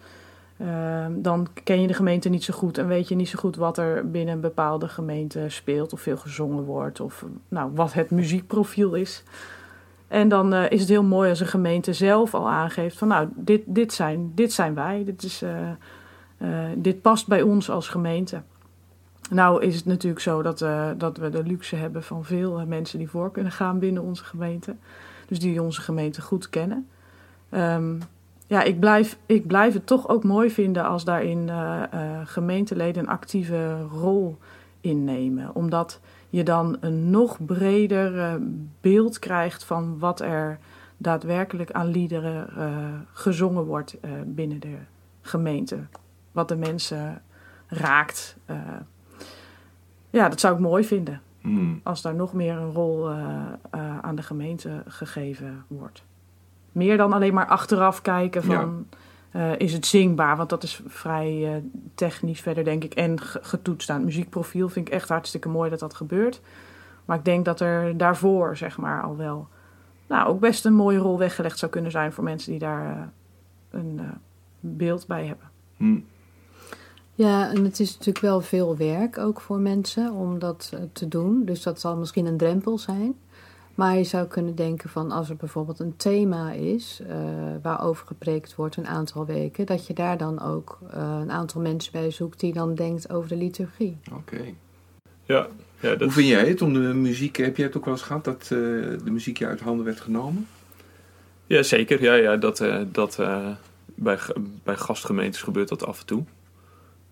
Ehm, 0.57 1.11
dan 1.21 1.47
ken 1.63 1.81
je 1.81 1.87
de 1.87 1.93
gemeente 1.93 2.29
niet 2.29 2.43
zo 2.43 2.53
goed 2.53 2.77
en 2.77 2.87
weet 2.87 3.07
je 3.07 3.15
niet 3.15 3.29
zo 3.29 3.39
goed 3.39 3.55
wat 3.55 3.77
er 3.77 4.11
binnen 4.11 4.33
een 4.33 4.41
bepaalde 4.41 4.87
gemeente 4.87 5.45
speelt, 5.47 5.93
of 5.93 6.01
veel 6.01 6.17
gezongen 6.17 6.63
wordt, 6.63 6.99
of 6.99 7.25
nou, 7.49 7.71
wat 7.73 7.93
het 7.93 8.11
muziekprofiel 8.11 8.93
is. 8.93 9.23
En 10.07 10.29
dan 10.29 10.53
eh, 10.53 10.71
is 10.71 10.79
het 10.79 10.89
heel 10.89 11.03
mooi 11.03 11.29
als 11.29 11.39
een 11.39 11.47
gemeente 11.47 11.93
zelf 11.93 12.33
al 12.33 12.49
aangeeft 12.49 12.97
van 12.97 13.07
nou, 13.07 13.27
dit, 13.35 13.61
dit, 13.65 13.93
zijn, 13.93 14.31
dit 14.35 14.53
zijn 14.53 14.73
wij, 14.73 15.03
dit, 15.05 15.23
is, 15.23 15.41
eh, 15.41 15.69
eh, 16.37 16.69
dit 16.75 17.01
past 17.01 17.27
bij 17.27 17.41
ons 17.41 17.69
als 17.69 17.87
gemeente. 17.87 18.41
Nou 19.29 19.63
is 19.63 19.75
het 19.75 19.85
natuurlijk 19.85 20.21
zo 20.21 20.41
dat, 20.41 20.65
dat 20.97 21.17
we 21.17 21.29
de 21.29 21.43
luxe 21.43 21.75
hebben 21.75 22.03
van 22.03 22.25
veel 22.25 22.65
mensen 22.67 22.99
die 22.99 23.09
voor 23.09 23.31
kunnen 23.31 23.51
gaan 23.51 23.79
binnen 23.79 24.03
onze 24.03 24.23
gemeente. 24.23 24.75
Dus 25.27 25.39
die 25.39 25.61
onze 25.61 25.81
gemeente 25.81 26.21
goed 26.21 26.49
kennen. 26.49 26.87
Ehm, 27.49 27.95
ja, 28.47 28.63
ik 28.63 28.79
blijf, 28.79 29.17
ik 29.25 29.47
blijf 29.47 29.73
het 29.73 29.87
toch 29.87 30.09
ook 30.09 30.23
mooi 30.23 30.49
vinden 30.49 30.85
als 30.85 31.03
daarin 31.03 31.49
gemeenteleden 32.23 33.03
een 33.03 33.09
actieve 33.09 33.81
rol 33.91 34.37
innemen. 34.81 35.55
Omdat 35.55 35.99
je 36.29 36.43
dan 36.43 36.77
een 36.79 37.09
nog 37.09 37.45
breder 37.45 38.19
eh, 38.19 38.33
beeld 38.81 39.19
krijgt 39.19 39.63
van 39.63 39.99
wat 39.99 40.21
er 40.21 40.59
daadwerkelijk 40.97 41.71
aan 41.71 41.87
liederen 41.87 42.49
eh, 42.57 42.77
gezongen 43.13 43.63
wordt 43.63 43.99
eh, 43.99 44.11
binnen 44.25 44.59
de 44.59 44.77
gemeente. 45.21 45.77
Wat 46.31 46.47
de 46.47 46.55
mensen 46.55 47.21
raakt. 47.67 48.37
ja, 50.09 50.29
dat 50.29 50.39
zou 50.39 50.53
ik 50.53 50.59
mooi 50.59 50.83
vinden 50.83 51.21
Hmm. 51.41 51.79
als 51.83 52.01
daar 52.01 52.15
nog 52.15 52.33
meer 52.33 52.57
een 52.57 52.71
rol 52.71 53.09
aan 54.01 54.15
de 54.15 54.21
gemeente 54.21 54.83
gegeven 54.87 55.63
wordt. 55.67 56.03
Meer 56.71 56.97
dan 56.97 57.13
alleen 57.13 57.33
maar 57.33 57.47
achteraf 57.47 58.01
kijken 58.01 58.43
van 58.43 58.87
eh, 59.31 59.59
is 59.59 59.73
het 59.73 59.85
zingbaar, 59.85 60.37
want 60.37 60.49
dat 60.49 60.63
is 60.63 60.81
vrij 60.87 61.53
eh, 61.55 61.61
technisch 61.95 62.41
verder 62.41 62.63
denk 62.63 62.83
ik 62.83 62.93
en 62.93 63.21
ge- 63.21 63.39
getoetst 63.41 63.89
aan 63.89 63.95
het 63.95 64.05
muziekprofiel. 64.05 64.69
Vind 64.69 64.87
ik 64.87 64.93
echt 64.93 65.09
hartstikke 65.09 65.49
mooi 65.49 65.69
dat 65.69 65.79
dat 65.79 65.93
gebeurt. 65.93 66.41
Maar 67.05 67.17
ik 67.17 67.25
denk 67.25 67.45
dat 67.45 67.59
er 67.59 67.97
daarvoor 67.97 68.57
zeg 68.57 68.77
maar 68.77 69.03
al 69.03 69.17
wel 69.17 69.47
nou, 70.07 70.27
ook 70.27 70.39
best 70.39 70.65
een 70.65 70.73
mooie 70.73 70.97
rol 70.97 71.17
weggelegd 71.17 71.59
zou 71.59 71.71
kunnen 71.71 71.91
zijn 71.91 72.13
voor 72.13 72.23
mensen 72.23 72.51
die 72.51 72.59
daar 72.59 72.91
eh, 72.97 73.01
een 73.79 73.95
eh, 73.99 74.05
beeld 74.59 75.07
bij 75.07 75.25
hebben. 75.25 75.49
Hmm. 75.77 76.05
Ja, 77.13 77.49
en 77.49 77.63
het 77.63 77.79
is 77.79 77.91
natuurlijk 77.91 78.25
wel 78.25 78.41
veel 78.41 78.77
werk 78.77 79.17
ook 79.17 79.41
voor 79.41 79.59
mensen 79.59 80.11
om 80.11 80.39
dat 80.39 80.73
te 80.91 81.07
doen. 81.07 81.45
Dus 81.45 81.63
dat 81.63 81.79
zal 81.79 81.95
misschien 81.97 82.25
een 82.25 82.37
drempel 82.37 82.77
zijn. 82.77 83.15
Maar 83.77 83.97
je 83.97 84.03
zou 84.03 84.27
kunnen 84.27 84.55
denken 84.55 84.89
van 84.89 85.11
als 85.11 85.29
er 85.29 85.35
bijvoorbeeld 85.35 85.79
een 85.79 85.95
thema 85.97 86.51
is 86.51 87.01
eh, 87.07 87.15
waarover 87.61 88.07
gepreekt 88.07 88.55
wordt 88.55 88.75
een 88.75 88.87
aantal 88.87 89.25
weken, 89.25 89.65
dat 89.65 89.87
je 89.87 89.93
daar 89.93 90.17
dan 90.17 90.41
ook 90.41 90.79
eh, 90.91 91.19
een 91.21 91.31
aantal 91.31 91.61
mensen 91.61 91.91
bij 91.91 92.11
zoekt 92.11 92.39
die 92.39 92.53
dan 92.53 92.75
denkt 92.75 93.11
over 93.11 93.29
de 93.29 93.37
liturgie. 93.37 93.97
Oké. 94.13 94.41
Ja, 95.23 95.47
ja 95.79 95.89
dat 95.89 96.01
Hoe 96.01 96.11
vind 96.11 96.27
jij 96.27 96.47
het 96.47 96.61
om 96.61 96.73
de 96.73 96.79
muziek? 96.79 97.35
Heb 97.35 97.57
jij 97.57 97.65
het 97.65 97.77
ook 97.77 97.85
wel 97.85 97.93
eens 97.93 98.03
gehad 98.03 98.23
dat 98.23 98.41
eh, 98.41 98.49
de 98.49 99.11
muziek 99.11 99.37
je 99.37 99.47
uit 99.47 99.59
handen 99.59 99.85
werd 99.85 99.99
genomen? 99.99 100.47
Ja, 101.47 101.63
zeker. 101.63 102.01
Ja, 102.01 102.13
ja, 102.13 102.37
dat 102.37 102.59
eh, 102.59 102.81
dat 102.91 103.19
eh, 103.19 103.47
bij, 103.85 104.17
bij 104.63 104.75
gastgemeentes 104.75 105.41
gebeurt 105.41 105.69
dat 105.69 105.85
af 105.85 105.99
en 105.99 106.05
toe. 106.05 106.23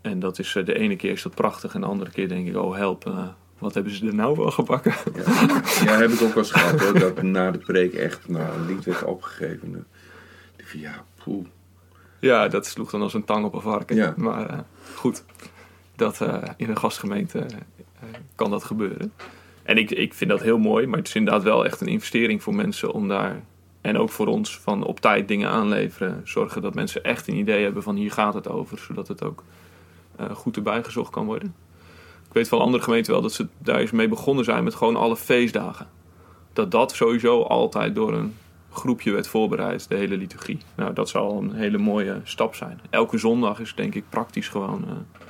En 0.02 0.20
dat 0.20 0.40
is, 0.40 0.52
de 0.66 0.78
ene 0.78 0.96
keer 0.96 1.12
is 1.12 1.22
dat 1.22 1.36
prachtig 1.36 1.74
en 1.74 1.82
de 1.82 1.88
andere 1.88 2.12
keer 2.12 2.28
denk 2.28 2.48
ik, 2.48 2.58
oh 2.58 2.76
help, 2.76 3.06
eh, 3.06 3.28
wat 3.60 3.74
hebben 3.74 3.94
ze 3.94 4.08
er 4.08 4.16
nou 4.16 4.38
wel 4.38 4.52
gebakken? 4.52 4.94
Ja, 5.16 5.62
ja 5.84 5.98
heb 5.98 6.10
ik 6.10 6.22
ook 6.22 6.34
wel 6.34 6.38
eens 6.38 6.52
gehad 6.52 6.80
hoor. 6.80 7.00
Dat 7.00 7.22
na 7.22 7.52
de 7.52 7.58
preek 7.58 7.94
echt 7.94 8.28
nou, 8.28 8.60
een 8.60 8.66
lied 8.66 8.86
werd 8.86 9.04
opgegeven. 9.04 9.86
Dacht 10.58 10.70
van, 10.70 10.80
ja, 10.80 11.04
poeh. 11.24 11.46
Ja, 12.20 12.48
dat 12.48 12.66
sloeg 12.66 12.92
dan 12.92 13.02
als 13.02 13.14
een 13.14 13.26
tang 13.26 13.46
op 13.46 13.54
een 13.54 13.62
varken. 13.62 13.96
Ja. 13.96 14.14
Maar 14.18 14.50
eh, 14.50 14.60
goed, 14.96 15.24
dat, 15.96 16.22
eh, 16.22 16.44
in 16.58 16.70
een 16.70 16.78
gastgemeente 16.78 17.40
eh, 17.40 18.08
kan 18.36 18.50
dat 18.50 18.64
gebeuren. 18.64 19.14
En 19.64 19.78
ik, 19.78 19.92
ik 19.92 20.14
vind 20.14 20.30
dat 20.30 20.42
heel 20.42 20.58
mooi, 20.58 20.88
maar 20.88 20.98
het 20.98 21.08
is 21.08 21.16
inderdaad 21.16 21.44
wel 21.44 21.66
echt 21.66 21.82
een 21.82 21.88
investering 21.88 22.44
voor 22.44 22.56
mensen 22.56 22.92
om 22.92 23.08
daar... 23.08 23.44
En 23.82 23.98
ook 23.98 24.10
voor 24.10 24.28
ons 24.28 24.60
van 24.60 24.84
op 24.84 25.00
tijd 25.00 25.28
dingen 25.28 25.50
aanleveren. 25.50 26.22
Zorgen 26.24 26.62
dat 26.62 26.74
mensen 26.74 27.04
echt 27.04 27.28
een 27.28 27.36
idee 27.36 27.64
hebben 27.64 27.84
van 27.84 27.96
hier 27.96 28.12
gaat 28.12 28.34
het 28.34 28.48
over. 28.50 28.78
Zodat 28.78 29.08
het 29.08 29.24
ook 29.24 29.44
goed 30.34 30.56
erbij 30.56 30.84
gezocht 30.84 31.12
kan 31.12 31.26
worden. 31.26 31.56
Ik 32.36 32.42
weet 32.42 32.50
van 32.50 32.60
andere 32.60 32.84
gemeenten 32.84 33.12
wel 33.12 33.22
dat 33.22 33.34
ze 33.34 33.48
daar 33.58 33.80
eens 33.80 33.92
mee 33.92 34.08
begonnen 34.08 34.46
zijn 34.46 34.64
met 34.64 34.76
gewoon 34.76 34.96
alle 34.96 35.16
feestdagen. 35.16 35.88
Dat 36.54 36.72
dat 36.72 36.92
sowieso 36.92 37.42
altijd 37.42 37.96
door 37.96 38.14
een 38.14 38.34
groepje 38.72 39.12
werd 39.12 39.28
voorbereid, 39.28 39.90
de 39.90 39.96
hele 39.96 40.18
liturgie. 40.18 40.58
Nou, 40.76 40.94
dat 40.94 41.10
zou 41.10 41.26
al 41.26 41.42
een 41.42 41.54
hele 41.54 41.78
mooie 41.78 42.22
stap 42.24 42.56
zijn. 42.56 42.80
Elke 42.90 43.18
zondag 43.18 43.60
is 43.60 43.76
denk 43.76 43.96
ik 43.96 44.04
praktisch 44.10 44.48
gewoon... 44.48 44.86
eh, 44.88 45.22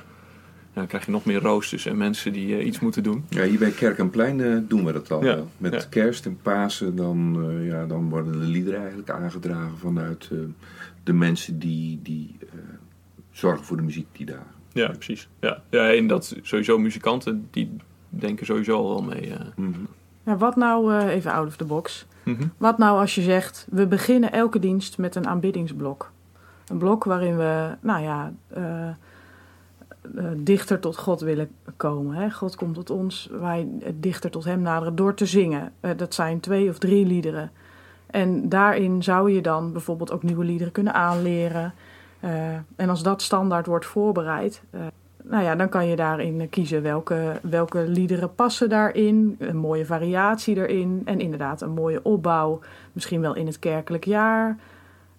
dan 0.72 0.86
krijg 0.86 1.04
je 1.04 1.10
nog 1.10 1.24
meer 1.24 1.40
roosters 1.40 1.86
en 1.86 1.96
mensen 1.96 2.32
die 2.32 2.56
eh, 2.56 2.66
iets 2.66 2.80
moeten 2.80 3.02
doen. 3.02 3.24
Ja, 3.28 3.44
hier 3.44 3.58
bij 3.58 3.70
Kerk 3.70 3.98
en 3.98 4.10
Plein 4.10 4.40
eh, 4.40 4.56
doen 4.68 4.84
we 4.84 4.92
dat 4.92 5.10
al 5.10 5.24
Ja. 5.24 5.38
Met 5.58 5.72
ja. 5.72 5.80
kerst 5.90 6.26
en 6.26 6.38
Pasen, 6.42 6.96
dan, 6.96 7.46
ja, 7.62 7.86
dan 7.86 8.08
worden 8.08 8.32
de 8.32 8.46
liederen 8.46 8.80
eigenlijk 8.80 9.10
aangedragen 9.10 9.78
vanuit 9.78 10.30
de 11.04 11.12
mensen 11.12 11.58
die, 11.58 12.00
die 12.02 12.36
zorgen 13.30 13.64
voor 13.64 13.76
de 13.76 13.82
muziek 13.82 14.06
die 14.12 14.26
dagen. 14.26 14.55
Ja, 14.76 14.88
precies. 14.88 15.28
Ja, 15.40 15.62
ja 15.70 15.92
en 15.94 16.06
dat 16.06 16.36
sowieso 16.42 16.78
muzikanten, 16.78 17.48
die 17.50 17.76
denken 18.08 18.46
sowieso 18.46 18.76
al 18.76 18.88
wel 18.88 19.02
mee. 19.02 19.30
eh. 19.34 19.40
Mhm. 19.56 19.80
Ja, 20.22 20.36
wat 20.36 20.56
nou, 20.56 20.94
eh, 20.94 21.14
even 21.14 21.32
out 21.32 21.46
of 21.46 21.56
the 21.56 21.64
box, 21.64 22.06
Mhm. 22.26 22.46
Wat 22.56 22.78
nou 22.78 22.98
als 22.98 23.14
je 23.14 23.22
zegt, 23.22 23.66
we 23.70 23.86
beginnen 23.86 24.32
elke 24.32 24.58
dienst 24.58 24.98
met 24.98 25.14
een 25.14 25.26
aanbiddingsblok. 25.26 26.10
Een 26.66 26.78
blok 26.78 27.04
waarin 27.04 27.36
we, 27.36 27.76
nou 27.80 28.02
ja, 28.02 28.32
eh, 28.48 28.88
eh, 28.88 28.94
dichter 30.36 30.80
tot 30.80 30.96
God 30.96 31.20
willen 31.20 31.48
komen. 31.76 32.14
Hè? 32.16 32.30
God 32.30 32.56
komt 32.56 32.74
tot 32.74 32.90
ons, 32.90 33.28
wij 33.40 33.68
dichter 33.94 34.30
tot 34.30 34.44
Hem 34.44 34.60
naderen 34.60 34.94
door 34.96 35.14
te 35.14 35.26
zingen. 35.26 35.72
Eh, 35.80 35.90
dat 35.96 36.14
zijn 36.14 36.40
twee 36.40 36.68
of 36.68 36.78
drie 36.78 37.06
liederen. 37.06 37.50
En 38.06 38.48
daarin 38.48 39.02
zou 39.02 39.30
je 39.30 39.40
dan 39.40 39.72
bijvoorbeeld 39.72 40.12
ook 40.12 40.22
nieuwe 40.22 40.44
liederen 40.44 40.72
kunnen 40.72 40.94
aanleren. 40.94 41.74
Eh, 42.20 42.54
en 42.76 42.88
als 42.88 43.02
dat 43.02 43.22
standaard 43.22 43.66
wordt 43.66 43.86
voorbereid, 43.86 44.62
eh, 44.70 44.80
nou 45.22 45.42
ja, 45.44 45.54
dan 45.56 45.68
kan 45.68 45.86
je 45.86 45.96
daarin 45.96 46.48
kiezen 46.48 46.82
welke, 46.82 47.40
welke 47.42 47.88
liederen 47.88 48.34
passen 48.34 48.68
daarin. 48.68 49.36
Een 49.38 49.56
mooie 49.56 49.86
variatie 49.86 50.56
erin. 50.56 51.02
En 51.04 51.20
inderdaad 51.20 51.60
een 51.60 51.70
mooie 51.70 52.02
opbouw. 52.02 52.60
Misschien 52.92 53.20
wel 53.20 53.34
in 53.34 53.46
het 53.46 53.58
kerkelijk 53.58 54.04
jaar. 54.04 54.56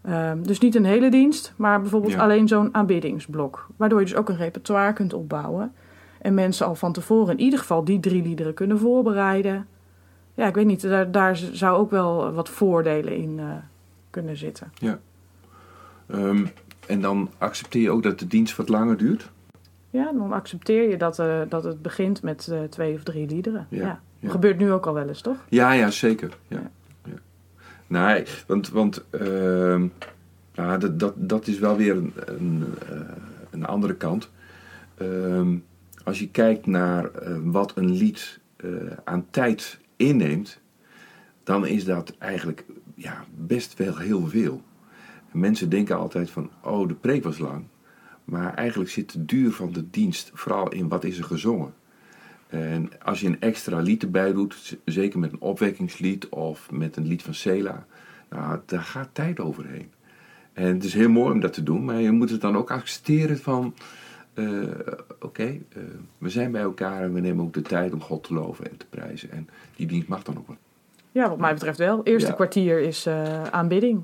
Ehm, 0.01 0.41
dus 0.41 0.59
niet 0.59 0.75
een 0.75 0.85
hele 0.85 1.09
dienst, 1.09 1.53
maar 1.55 1.81
bijvoorbeeld 1.81 2.13
Ja. 2.13 2.19
alleen 2.21 2.47
zo'n 2.47 2.73
aanbiddingsblok. 2.75 3.67
Waardoor 3.75 3.99
je 3.99 4.05
dus 4.05 4.15
ook 4.15 4.29
een 4.29 4.37
repertoire 4.37 4.93
kunt 4.93 5.13
opbouwen. 5.13 5.73
En 6.21 6.33
mensen 6.33 6.65
al 6.65 6.75
van 6.75 6.93
tevoren 6.93 7.37
in 7.37 7.43
ieder 7.43 7.59
geval 7.59 7.83
die 7.83 7.99
drie 7.99 8.23
liederen 8.23 8.53
kunnen 8.53 8.79
voorbereiden. 8.79 9.67
Ja, 10.33 10.47
ik 10.47 10.55
weet 10.55 10.65
niet, 10.65 10.81
daar, 10.81 11.11
daar 11.11 11.35
zou 11.35 11.77
ook 11.77 11.91
wel 11.91 12.31
wat 12.31 12.49
voordelen 12.49 13.15
in 13.15 13.35
eh, 13.39 13.45
kunnen 14.09 14.37
zitten. 14.37 14.71
Ehm, 16.07 16.45
en 16.87 17.01
dan 17.01 17.29
accepteer 17.37 17.81
je 17.81 17.91
ook 17.91 18.03
dat 18.03 18.19
de 18.19 18.27
dienst 18.27 18.55
wat 18.55 18.69
langer 18.69 18.97
duurt? 18.97 19.29
Ja, 19.89 20.11
dan 20.11 20.33
accepteer 20.33 20.89
je 20.89 20.97
dat, 20.97 21.19
eh, 21.19 21.41
dat 21.49 21.63
het 21.63 21.81
begint 21.81 22.21
met 22.21 22.47
eh, 22.47 22.63
twee 22.63 22.93
of 22.93 23.03
drie 23.03 23.27
liederen. 23.27 23.67
Ja, 23.69 23.81
Ja, 23.81 24.01
ja. 24.19 24.29
Gebeurt 24.29 24.57
nu 24.57 24.71
ook 24.71 24.85
al 24.85 24.93
wel 24.93 25.07
eens, 25.07 25.21
toch? 25.21 25.37
Ja, 25.49 25.71
ja, 25.71 25.91
zeker. 25.91 26.37
Ja. 26.47 26.71
Ja. 27.03 27.13
Nee, 27.87 28.25
want, 28.47 28.69
want 28.69 29.05
nou, 30.55 30.79
dat, 30.79 30.99
dat, 30.99 31.13
dat 31.15 31.47
is 31.47 31.59
wel 31.59 31.75
weer 31.75 31.95
een, 31.95 32.13
een, 32.15 32.65
eh, 32.89 32.99
een 33.49 33.65
andere 33.65 33.95
kant. 33.95 34.29
Ehm, 34.97 35.55
als 36.03 36.19
je 36.19 36.29
kijkt 36.29 36.65
naar 36.65 37.09
wat 37.43 37.71
een 37.75 37.91
lied 37.91 38.39
aan 39.03 39.25
tijd 39.29 39.79
inneemt, 39.95 40.59
dan 41.43 41.67
is 41.67 41.85
dat 41.85 42.13
eigenlijk 42.17 42.65
ja, 42.95 43.25
best 43.35 43.73
wel 43.77 43.97
heel 43.97 44.27
veel. 44.27 44.61
Mensen 45.31 45.69
denken 45.69 45.97
altijd 45.97 46.29
van, 46.29 46.49
oh, 46.63 46.87
de 46.87 46.93
preek 46.93 47.23
was 47.23 47.37
lang. 47.37 47.63
Maar 48.23 48.53
eigenlijk 48.53 48.89
zit 48.89 49.11
de 49.11 49.25
duur 49.25 49.51
van 49.51 49.71
de 49.71 49.89
dienst 49.89 50.31
vooral 50.33 50.69
in 50.71 50.87
wat 50.87 51.03
is 51.03 51.17
er 51.17 51.23
gezongen. 51.23 51.73
En 52.47 52.89
als 53.03 53.19
je 53.19 53.27
een 53.27 53.41
extra 53.41 53.79
lied 53.79 54.03
erbij 54.03 54.33
doet, 54.33 54.77
zeker 54.85 55.19
met 55.19 55.31
een 55.31 55.41
opwekkingslied 55.41 56.29
of 56.29 56.71
met 56.71 56.95
een 56.95 57.07
lied 57.07 57.23
van 57.23 57.33
Sela, 57.33 57.85
nou, 58.29 58.59
daar 58.65 58.81
gaat 58.81 59.09
tijd 59.11 59.39
overheen. 59.39 59.91
En 60.53 60.73
het 60.73 60.83
is 60.83 60.93
heel 60.93 61.09
mooi 61.09 61.33
om 61.33 61.39
dat 61.39 61.53
te 61.53 61.63
doen, 61.63 61.85
maar 61.85 62.01
je 62.01 62.11
moet 62.11 62.29
het 62.29 62.41
dan 62.41 62.57
ook 62.57 62.71
accepteren 62.71 63.37
van, 63.37 63.73
eh, 64.33 64.45
oké, 65.19 65.43
eh, 65.43 65.81
we 66.17 66.29
zijn 66.29 66.51
bij 66.51 66.61
elkaar 66.61 67.01
en 67.01 67.13
we 67.13 67.19
nemen 67.19 67.45
ook 67.45 67.53
de 67.53 67.61
tijd 67.61 67.93
om 67.93 68.01
God 68.01 68.23
te 68.23 68.33
loven 68.33 68.69
en 68.69 68.77
te 68.77 68.85
prijzen. 68.89 69.31
En 69.31 69.49
die 69.75 69.87
dienst 69.87 70.07
mag 70.07 70.23
dan 70.23 70.37
ook 70.37 70.47
wel. 70.47 70.57
Ja, 71.11 71.29
wat 71.29 71.37
mij 71.37 71.53
betreft 71.53 71.77
wel. 71.77 72.03
Eerste 72.03 72.29
Ja. 72.29 72.35
kwartier 72.35 72.79
is 72.79 73.05
eh, 73.05 73.43
aanbidding. 73.43 74.01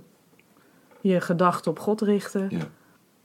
Je 1.03 1.21
gedachten 1.21 1.71
op 1.71 1.79
God 1.79 2.01
richten. 2.01 2.47
Ja. 2.49 2.57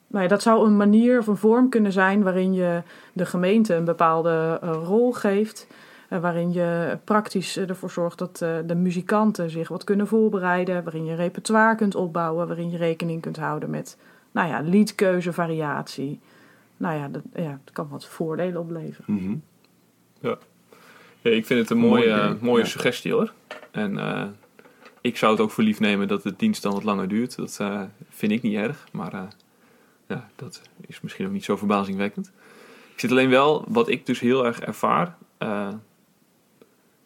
Nou 0.06 0.22
ja, 0.22 0.28
dat 0.28 0.42
zou 0.42 0.66
een 0.66 0.76
manier 0.76 1.18
of 1.18 1.26
een 1.26 1.36
vorm 1.36 1.68
kunnen 1.68 1.92
zijn 1.92 2.22
waarin 2.22 2.54
je 2.54 2.82
de 3.12 3.26
gemeente 3.26 3.74
een 3.74 3.84
bepaalde 3.84 4.58
eh, 4.62 4.70
rol 4.84 5.12
geeft. 5.12 5.66
eh, 6.08 6.20
waarin 6.20 6.52
je 6.52 6.98
praktisch 7.04 7.56
ervoor 7.56 7.90
zorgt 7.90 8.18
dat 8.18 8.42
eh, 8.42 8.56
de 8.66 8.74
muzikanten 8.74 9.50
zich 9.50 9.68
wat 9.68 9.84
kunnen 9.84 10.06
voorbereiden, 10.06 10.84
waarin 10.84 11.04
je 11.04 11.14
repertoire 11.14 11.74
kunt 11.74 11.94
opbouwen, 11.94 12.46
waarin 12.46 12.70
je 12.70 12.76
rekening 12.76 13.20
kunt 13.22 13.36
houden 13.36 13.70
met 13.70 13.96
nou 14.32 14.48
ja, 14.48 14.60
liedkeuze, 14.60 15.32
variatie. 15.32 16.20
Nou 16.76 16.98
ja, 16.98 17.08
dat, 17.08 17.22
ja, 17.34 17.58
dat 17.64 17.74
kan 17.74 17.88
wat 17.90 18.06
voordelen 18.06 18.60
opleveren. 18.60 19.14
Mhm. 19.14 19.36
Ja, 20.20 20.36
ik 21.30 21.46
vind 21.46 21.60
het 21.60 21.70
een 21.70 21.78
Mooi 21.78 22.08
mooie, 22.08 22.36
mooie 22.40 22.62
ja. 22.62 22.68
suggestie 22.68 23.12
hoor. 23.12 23.32
En 23.70 23.98
eh, 23.98 24.24
ik 25.00 25.16
zou 25.16 25.32
het 25.32 25.40
ook 25.40 25.50
voor 25.50 25.64
lief 25.64 25.80
nemen 25.80 26.08
dat 26.08 26.22
de 26.22 26.36
dienst 26.36 26.62
dan 26.62 26.72
wat 26.72 26.84
langer 26.84 27.08
duurt. 27.08 27.36
Dat 27.36 27.56
eh, 27.60 27.82
vind 28.08 28.32
ik 28.32 28.42
niet 28.42 28.54
erg, 28.54 28.88
maar 28.92 29.12
eh, 29.12 29.22
ja, 30.06 30.30
dat 30.36 30.62
is 30.86 31.00
misschien 31.00 31.26
ook 31.26 31.32
niet 31.32 31.44
zo 31.44 31.56
verbazingwekkend. 31.56 32.32
Ik 32.92 33.00
zit 33.00 33.10
alleen 33.10 33.30
wel, 33.30 33.64
wat 33.68 33.88
ik 33.88 34.06
dus 34.06 34.20
heel 34.20 34.46
erg 34.46 34.60
ervaar, 34.60 35.16
eh, 35.38 35.68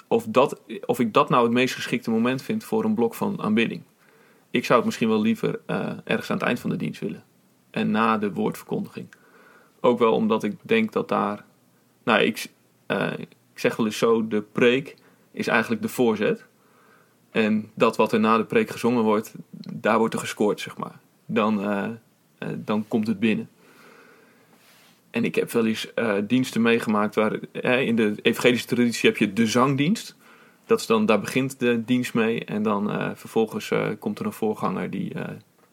of, 0.06 0.24
dat, 0.28 0.60
of 0.86 1.00
ik 1.00 1.12
dat 1.12 1.28
nou 1.28 1.42
het 1.42 1.52
meest 1.52 1.74
geschikte 1.74 2.10
moment 2.10 2.42
vind 2.42 2.64
voor 2.64 2.84
een 2.84 2.94
blok 2.94 3.14
van 3.14 3.40
aanbidding. 3.40 3.82
Ik 4.50 4.64
zou 4.64 4.78
het 4.78 4.86
misschien 4.86 5.08
wel 5.08 5.20
liever 5.20 5.60
ergens 6.04 6.30
aan 6.30 6.36
het 6.36 6.46
eind 6.46 6.60
van 6.60 6.70
de 6.70 6.76
dienst 6.76 7.00
willen. 7.00 7.24
En 7.70 7.90
na 7.90 8.18
de 8.18 8.32
woordverkondiging. 8.32 9.08
Ook 9.80 9.98
wel 9.98 10.12
omdat 10.12 10.42
ik 10.42 10.56
denk 10.62 10.92
dat 10.92 11.08
daar. 11.08 11.44
Nou, 12.02 12.20
ik, 12.20 12.46
ik 13.52 13.58
zeg 13.58 13.76
wel 13.76 13.86
eens 13.86 13.98
zo: 13.98 14.28
de 14.28 14.42
preek 14.42 14.96
is 15.30 15.46
eigenlijk 15.46 15.82
de 15.82 15.88
voorzet. 15.88 16.46
En 17.32 17.70
dat 17.74 17.96
wat 17.96 18.12
er 18.12 18.20
na 18.20 18.36
de 18.36 18.44
preek 18.44 18.70
gezongen 18.70 19.02
wordt, 19.02 19.34
daar 19.72 19.98
wordt 19.98 20.14
er 20.14 20.20
gescoord, 20.20 20.60
zeg 20.60 20.76
maar. 20.76 20.98
Dan, 21.26 21.62
eh, 21.62 21.84
eh, 22.38 22.48
dan 22.56 22.84
komt 22.88 23.06
het 23.06 23.18
binnen. 23.20 23.48
En 25.10 25.24
ik 25.24 25.34
heb 25.34 25.50
wel 25.50 25.66
eens 25.66 25.94
eh, 25.94 26.14
diensten 26.26 26.62
meegemaakt 26.62 27.14
waar 27.14 27.38
in 27.62 27.96
de 27.96 28.14
evangelische 28.22 28.66
traditie 28.66 29.08
heb 29.08 29.18
je 29.18 29.32
de 29.32 29.46
zangdienst. 29.46 30.16
Dat 30.66 30.80
is 30.80 30.86
dan, 30.86 31.06
daar 31.06 31.20
begint 31.20 31.58
de 31.58 31.84
dienst 31.84 32.14
mee. 32.14 32.44
En 32.44 32.62
dan 32.62 33.16
vervolgens 33.16 33.72
komt 33.98 34.18
er 34.18 34.26
een 34.26 34.32
voorganger 34.32 34.90
die 34.90 35.12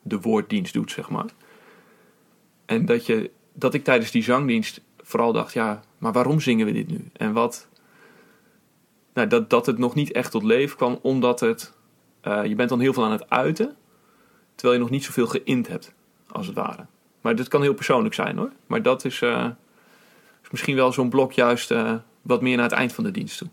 de 0.02 0.20
woorddienst 0.20 0.74
doet, 0.74 0.92
zeg 0.92 1.10
maar. 1.10 1.30
En 2.66 2.86
dat, 2.86 3.06
je, 3.06 3.32
dat 3.54 3.74
ik 3.74 3.84
tijdens 3.84 4.12
die 4.12 4.24
zangdienst 4.24 4.82
vooral 5.02 5.34
dacht, 5.34 5.54
ja, 5.54 5.84
maar 5.98 6.12
waarom 6.12 6.40
zingen 6.40 6.66
we 6.66 6.72
dit 6.72 6.88
nu? 6.88 7.06
En 7.14 7.34
wat... 7.34 7.68
Nou, 9.20 9.32
dat, 9.32 9.50
dat 9.50 9.66
het 9.66 9.78
nog 9.78 9.96
niet 9.96 10.12
echt 10.12 10.32
tot 10.32 10.44
leven 10.44 10.78
kwam, 10.78 11.00
omdat 11.02 11.40
het... 11.40 11.74
eh, 12.22 12.46
je 12.46 12.56
bent 12.56 12.70
dan 12.70 12.80
heel 12.80 12.94
veel 12.94 13.04
aan 13.04 13.12
het 13.12 13.30
uiten, 13.30 13.76
terwijl 14.56 14.74
je 14.74 14.84
nog 14.84 14.92
niet 14.92 15.04
zoveel 15.04 15.28
geïnd 15.28 15.68
hebt, 15.68 15.94
als 16.32 16.48
het 16.48 16.56
ware. 16.56 16.86
Maar 17.22 17.36
dit 17.36 17.48
kan 17.48 17.62
heel 17.62 17.74
persoonlijk 17.74 18.16
zijn 18.16 18.38
hoor. 18.38 18.52
Maar 18.68 18.82
dat 18.82 19.06
is, 19.06 19.22
eh, 19.22 19.46
is 20.44 20.50
misschien 20.50 20.76
wel 20.76 20.92
zo'n 20.92 21.10
blok 21.10 21.32
juist 21.32 21.72
eh, 21.72 21.94
wat 22.22 22.42
meer 22.42 22.56
naar 22.56 22.66
het 22.66 22.78
eind 22.78 22.94
van 22.94 23.04
de 23.04 23.12
dienst 23.12 23.38
toe. 23.38 23.48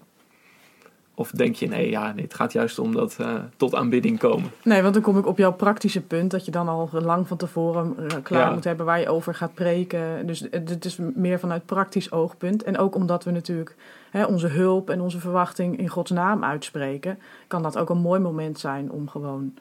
Of 1.18 1.30
denk 1.30 1.54
je, 1.54 1.68
nee, 1.68 1.90
ja, 1.90 2.12
nee 2.12 2.24
het 2.24 2.34
gaat 2.34 2.52
juist 2.52 2.78
om 2.78 2.94
dat 2.94 3.16
eh, 3.20 3.34
tot 3.56 3.74
aanbidding 3.74 4.18
komen. 4.18 4.50
Nee, 4.62 4.82
want 4.82 4.94
dan 4.94 5.02
kom 5.02 5.18
ik 5.18 5.26
op 5.26 5.38
jouw 5.38 5.52
praktische 5.52 6.00
punt 6.00 6.30
dat 6.30 6.44
je 6.44 6.50
dan 6.50 6.68
al 6.68 6.88
lang 6.92 7.28
van 7.28 7.36
tevoren 7.36 7.94
eh, 7.98 8.16
klaar 8.22 8.48
Ja. 8.48 8.54
moet 8.54 8.64
hebben 8.64 8.86
waar 8.86 9.00
je 9.00 9.08
over 9.08 9.34
gaat 9.34 9.54
preken. 9.54 10.26
Dus 10.26 10.40
het 10.50 10.68
het 10.68 10.84
is 10.84 10.98
meer 11.14 11.38
vanuit 11.38 11.66
praktisch 11.66 12.12
oogpunt. 12.12 12.62
En 12.62 12.78
ook 12.78 12.94
omdat 12.94 13.24
we 13.24 13.30
natuurlijk 13.30 13.76
hè, 14.10 14.24
onze 14.24 14.46
hulp 14.46 14.90
en 14.90 15.00
onze 15.00 15.20
verwachting 15.20 15.78
in 15.78 15.88
Gods 15.88 16.10
naam 16.10 16.44
uitspreken, 16.44 17.18
kan 17.46 17.62
dat 17.62 17.78
ook 17.78 17.90
een 17.90 17.98
mooi 17.98 18.20
moment 18.20 18.58
zijn 18.58 18.90
om 18.90 19.08
gewoon 19.08 19.54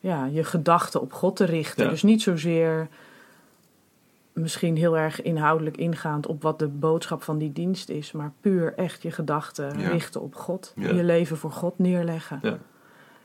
ja, 0.00 0.24
je 0.24 0.44
gedachten 0.44 1.00
op 1.00 1.12
God 1.12 1.36
te 1.36 1.44
richten. 1.44 1.84
Ja. 1.84 1.90
Dus 1.90 2.02
niet 2.02 2.22
zozeer 2.22 2.88
misschien 4.38 4.76
heel 4.76 4.96
erg 4.98 5.22
inhoudelijk 5.22 5.76
ingaand 5.76 6.26
op 6.26 6.42
wat 6.42 6.58
de 6.58 6.68
boodschap 6.68 7.22
van 7.22 7.38
die 7.38 7.52
dienst 7.52 7.88
is, 7.88 8.12
maar 8.12 8.32
puur 8.40 8.74
echt 8.76 9.02
je 9.02 9.10
gedachten 9.10 9.78
Ja. 9.78 9.88
richten 9.88 10.20
op 10.20 10.34
God. 10.34 10.72
Ja. 10.76 10.88
Je 10.92 11.04
leven 11.04 11.36
voor 11.36 11.52
God 11.52 11.78
neerleggen. 11.78 12.38
Ja. 12.42 12.58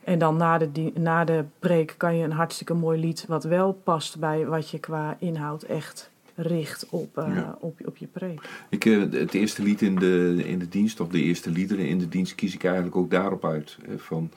En 0.04 0.20
dan 0.20 0.38
na 0.38 0.58
de, 0.58 0.92
na 1.00 1.24
de 1.24 1.44
preek 1.60 1.94
kan 1.98 2.16
je 2.18 2.24
een 2.24 2.32
hartstikke 2.32 2.74
mooi 2.74 3.00
lied, 3.00 3.26
wat 3.28 3.44
wel 3.44 3.74
past 3.84 4.20
bij 4.20 4.46
wat 4.46 4.70
je 4.70 4.80
qua 4.80 5.16
inhoud 5.20 5.64
echt 5.64 6.12
richt 6.36 6.86
op, 6.90 7.18
eh, 7.18 7.36
Ja. 7.36 7.58
op, 7.60 7.80
op 7.86 7.98
je 7.98 8.08
preek. 8.08 8.42
Ik, 8.70 8.86
eh, 8.86 9.00
het 9.12 9.34
eerste 9.34 9.64
lied 9.64 9.82
in 9.82 9.96
de, 9.96 10.42
in 10.46 10.60
de 10.60 10.70
dienst, 10.70 11.00
of 11.00 11.08
de 11.08 11.22
eerste 11.22 11.50
liederen 11.50 11.88
in 11.88 12.00
de 12.00 12.10
dienst, 12.10 12.36
kies 12.36 12.54
ik 12.54 12.64
eigenlijk 12.64 12.96
ook 12.96 13.12
daarop 13.12 13.46
uit. 13.46 13.78
Eh, 13.88 13.96
Van, 13.98 14.32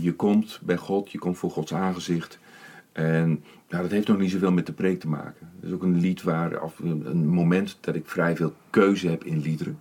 je 0.00 0.12
komt 0.16 0.60
bij 0.62 0.76
God, 0.76 1.10
je 1.10 1.18
komt 1.18 1.38
voor 1.38 1.50
Gods 1.50 1.74
aangezicht. 1.74 2.38
En 2.92 3.44
nou, 3.68 3.82
dat 3.82 3.90
heeft 3.90 4.08
nog 4.08 4.18
niet 4.18 4.30
zoveel 4.30 4.52
met 4.52 4.66
de 4.66 4.72
preek 4.72 5.00
te 5.00 5.08
maken. 5.08 5.50
Het 5.54 5.64
is 5.64 5.72
ook 5.72 5.82
een 5.82 6.00
lied 6.00 6.22
waar, 6.22 6.62
of 6.62 6.78
een 6.78 7.26
moment 7.26 7.78
dat 7.80 7.94
ik 7.94 8.06
vrij 8.08 8.36
veel 8.36 8.54
keuze 8.70 9.08
heb 9.08 9.24
in 9.24 9.40
liederen. 9.40 9.78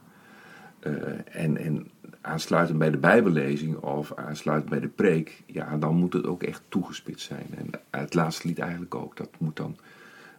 Eh, 0.79 0.93
en, 1.31 1.57
en 1.57 1.87
aansluitend 2.21 2.77
bij 2.77 2.91
de 2.91 2.97
Bijbellezing 2.97 3.77
of 3.77 4.13
aansluitend 4.13 4.69
bij 4.69 4.79
de 4.79 4.87
preek, 4.87 5.43
ja, 5.45 5.77
dan 5.77 5.95
moet 5.95 6.13
het 6.13 6.25
ook 6.25 6.43
echt 6.43 6.61
toegespitst 6.69 7.27
zijn. 7.27 7.47
En 7.55 7.69
het 7.89 8.13
laatste 8.13 8.47
lied 8.47 8.59
eigenlijk 8.59 8.95
ook. 8.95 9.17
Dat 9.17 9.29
moet 9.37 9.55
dan 9.55 9.77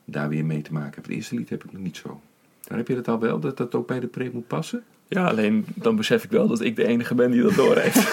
daar 0.05 0.29
weer 0.29 0.45
mee 0.45 0.63
te 0.63 0.73
maken 0.73 0.93
hebben. 0.93 1.11
Het 1.11 1.13
eerste 1.13 1.35
lied 1.35 1.49
heb 1.49 1.65
ik 1.65 1.73
nog 1.73 1.83
niet 1.83 1.97
zo. 1.97 2.21
Dan 2.61 2.77
heb 2.77 2.89
je 2.89 2.95
dat 2.95 3.09
al 3.09 3.19
wel, 3.19 3.41
dat 3.41 3.57
dat 3.57 3.75
ook 3.75 3.87
bij 3.87 4.01
de 4.01 4.07
preek 4.07 4.33
moet 4.33 4.47
passen? 4.47 4.85
Ja, 5.09 5.27
alleen 5.29 5.65
dan 5.75 5.97
besef 5.97 6.25
ik 6.25 6.31
wel 6.31 6.47
dat 6.49 6.61
ik 6.61 6.77
de 6.77 6.87
enige 6.87 7.15
ben 7.15 7.31
die 7.31 7.43
dat 7.43 7.55
doorheeft. 7.55 8.13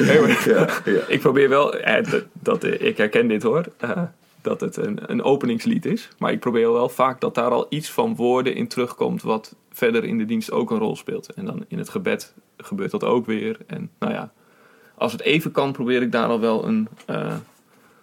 Nee, 0.00 0.20
maar- 0.20 0.48
Ja, 0.48 0.68
ja. 0.84 1.00
Ik 1.08 1.20
probeer 1.20 1.48
wel, 1.48 1.74
eh, 1.74 2.10
dat, 2.10 2.24
dat, 2.32 2.64
eh, 2.64 2.86
ik 2.88 2.96
herken 2.96 3.28
dit 3.28 3.42
hoor, 3.42 3.64
eh, 3.76 4.02
dat 4.42 4.60
het 4.60 4.76
een, 4.76 4.98
een 5.06 5.22
openingslied 5.22 5.86
is. 5.86 6.08
Maar 6.18 6.32
ik 6.32 6.40
probeer 6.40 6.72
wel 6.72 6.88
vaak 6.88 7.20
dat 7.20 7.34
daar 7.34 7.50
al 7.50 7.66
iets 7.68 7.90
van 7.90 8.16
woorden 8.16 8.54
in 8.54 8.68
terugkomt 8.68 9.22
wat 9.22 9.54
verder 9.72 10.04
in 10.04 10.18
de 10.18 10.24
dienst 10.24 10.50
ook 10.52 10.70
een 10.70 10.78
rol 10.78 10.96
speelt. 10.96 11.32
En 11.34 11.44
dan 11.44 11.64
in 11.68 11.78
het 11.78 11.88
gebed 11.88 12.34
gebeurt 12.56 12.90
dat 12.90 13.04
ook 13.04 13.26
weer. 13.26 13.56
En 13.66 13.90
nou 13.98 14.12
ja, 14.12 14.32
als 14.94 15.12
het 15.12 15.20
even 15.20 15.50
kan 15.50 15.72
probeer 15.72 16.02
ik 16.02 16.12
daar 16.12 16.28
al 16.28 16.40
wel 16.40 16.66
een, 16.66 16.88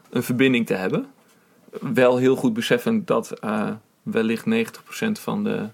een 0.10 0.24
verbinding 0.24 0.66
te 0.66 0.74
hebben. 0.74 1.06
Wel 1.94 2.18
heel 2.18 2.36
goed 2.36 2.54
beseffend 2.54 3.08
dat 3.08 3.32
eh, 3.40 3.70
wellicht 4.04 4.46
90% 4.46 5.12
van 5.12 5.44
de, 5.44 5.68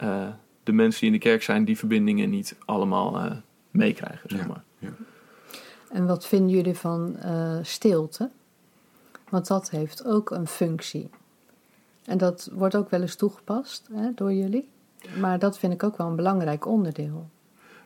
eh, 0.00 0.28
de 0.62 0.72
mensen 0.72 1.00
die 1.00 1.08
in 1.10 1.14
de 1.18 1.28
kerk 1.28 1.42
zijn 1.42 1.64
die 1.64 1.78
verbindingen 1.78 2.30
niet 2.30 2.56
allemaal 2.64 3.16
eh, 3.18 3.36
meekrijgen. 3.70 4.30
Zeg 4.30 4.40
Ja. 4.40 4.46
maar. 4.46 4.62
En 5.90 6.06
wat 6.06 6.26
vinden 6.26 6.48
jullie 6.50 6.74
van 6.74 7.16
eh, 7.16 7.58
stilte? 7.62 8.30
Want 9.28 9.46
dat 9.46 9.70
heeft 9.70 10.04
ook 10.04 10.30
een 10.30 10.46
functie. 10.46 11.10
En 12.04 12.18
dat 12.18 12.50
wordt 12.52 12.74
ook 12.76 12.90
wel 12.90 13.00
eens 13.00 13.14
toegepast 13.16 13.88
hè, 13.92 14.14
door 14.14 14.32
jullie. 14.32 14.68
Maar 15.20 15.38
dat 15.38 15.58
vind 15.58 15.72
ik 15.72 15.82
ook 15.82 15.96
wel 15.96 16.06
een 16.06 16.16
belangrijk 16.16 16.66
onderdeel. 16.66 17.28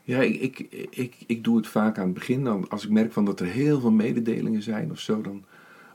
Ja, 0.03 0.21
ik, 0.21 0.41
ik, 0.41 0.89
ik, 0.91 1.17
ik 1.27 1.45
doe 1.45 1.57
het 1.57 1.67
vaak 1.67 1.99
aan 1.99 2.05
het 2.05 2.15
begin. 2.15 2.45
Dan, 2.45 2.69
als 2.69 2.85
ik 2.85 2.91
merk 2.91 3.13
van 3.13 3.25
dat 3.25 3.41
er 3.41 3.47
heel 3.47 3.81
veel 3.81 3.91
mededelingen 3.91 4.63
zijn 4.63 4.91
of 4.91 4.99
zo, 4.99 5.21
dan, 5.21 5.45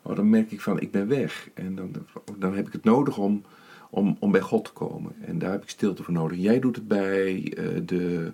oh, 0.01 0.15
dan 0.15 0.29
merk 0.29 0.51
ik 0.51 0.61
van 0.61 0.79
ik 0.79 0.91
ben 0.91 1.07
weg. 1.07 1.49
En 1.53 1.75
dan, 1.75 1.91
dan 2.37 2.55
heb 2.55 2.67
ik 2.67 2.73
het 2.73 2.83
nodig 2.83 3.17
om, 3.17 3.43
om, 3.89 4.17
om 4.19 4.31
bij 4.31 4.41
God 4.41 4.65
te 4.65 4.71
komen. 4.71 5.15
En 5.21 5.39
daar 5.39 5.51
heb 5.51 5.63
ik 5.63 5.69
stilte 5.69 6.03
voor 6.03 6.13
nodig. 6.13 6.37
Jij 6.37 6.59
doet 6.59 6.75
het 6.75 6.87
bij 6.87 7.53
eh, 7.57 7.65
de, 7.85 8.31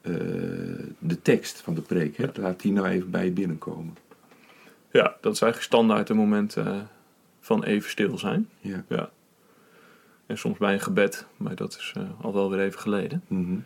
eh, 0.00 0.12
de 0.98 1.22
tekst 1.22 1.60
van 1.60 1.74
de 1.74 1.80
preek. 1.80 2.16
Hè? 2.16 2.26
Laat 2.34 2.60
die 2.60 2.72
nou 2.72 2.86
even 2.86 3.10
bij 3.10 3.24
je 3.24 3.30
binnenkomen. 3.30 3.96
Ja, 4.90 5.16
dat 5.20 5.32
is 5.34 5.40
eigenlijk 5.40 5.72
standaard 5.72 6.08
een 6.08 6.16
moment 6.16 6.56
eh, 6.56 6.80
van 7.40 7.64
even 7.64 7.90
stil 7.90 8.18
zijn. 8.18 8.48
Ja. 8.60 8.84
Ja. 8.88 9.10
En 10.26 10.38
soms 10.38 10.58
bij 10.58 10.72
een 10.72 10.80
gebed, 10.80 11.26
maar 11.36 11.54
dat 11.54 11.76
is 11.76 11.94
al 12.20 12.32
wel 12.32 12.50
weer 12.50 12.60
even 12.60 12.80
geleden. 12.80 13.22
Mhm. 13.28 13.58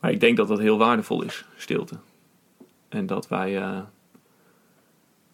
Maar 0.00 0.10
ik 0.10 0.20
denk 0.20 0.36
dat 0.36 0.48
dat 0.48 0.58
heel 0.58 0.78
waardevol 0.78 1.22
is, 1.22 1.44
stilte. 1.56 1.94
En 2.88 3.06
dat 3.06 3.28
wij 3.28 3.82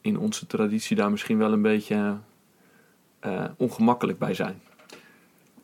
in 0.00 0.18
onze 0.18 0.46
traditie 0.46 0.96
daar 0.96 1.10
misschien 1.10 1.38
wel 1.38 1.52
een 1.52 1.62
beetje 1.62 2.16
ongemakkelijk 3.56 4.18
bij 4.18 4.34
zijn. 4.34 4.60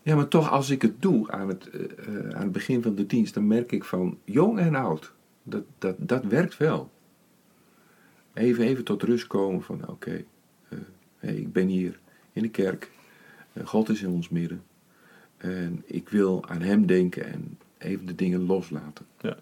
Ja, 0.07 0.15
maar 0.15 0.29
toch 0.29 0.51
als 0.51 0.71
ik 0.71 0.83
het 0.83 1.03
doe 1.03 1.31
aan 1.31 1.49
het, 1.49 1.71
eh, 1.71 1.83
eh, 1.83 2.35
aan 2.35 2.43
het 2.43 2.53
begin 2.53 2.83
van 2.83 2.95
de 2.95 3.07
dienst, 3.07 3.35
dan 3.35 3.47
merk 3.47 3.73
ik 3.73 3.85
van 3.85 4.19
jong 4.25 4.59
en 4.59 4.75
oud, 4.75 5.13
dat, 5.43 5.63
dat, 5.79 5.97
dat 5.99 6.25
werkt 6.25 6.57
wel. 6.57 6.91
Even, 8.35 8.65
even 8.65 8.85
tot 8.85 9.03
rust 9.03 9.27
komen 9.27 9.63
van 9.63 9.89
oké, 9.89 10.25
eh, 10.69 10.79
hey, 11.19 11.35
ik 11.35 11.53
ben 11.53 11.67
hier 11.67 11.99
in 12.33 12.43
de 12.43 12.49
kerk, 12.49 12.91
God 13.65 13.89
is 13.89 14.03
in 14.03 14.11
ons 14.11 14.29
midden. 14.29 14.63
En 15.37 15.83
ik 15.87 16.09
wil 16.09 16.49
aan 16.49 16.63
hem 16.63 16.87
denken 16.87 17.25
en 17.25 17.59
even 17.79 18.07
de 18.07 18.15
dingen 18.15 18.47
loslaten. 18.47 19.07
Ja, 19.21 19.37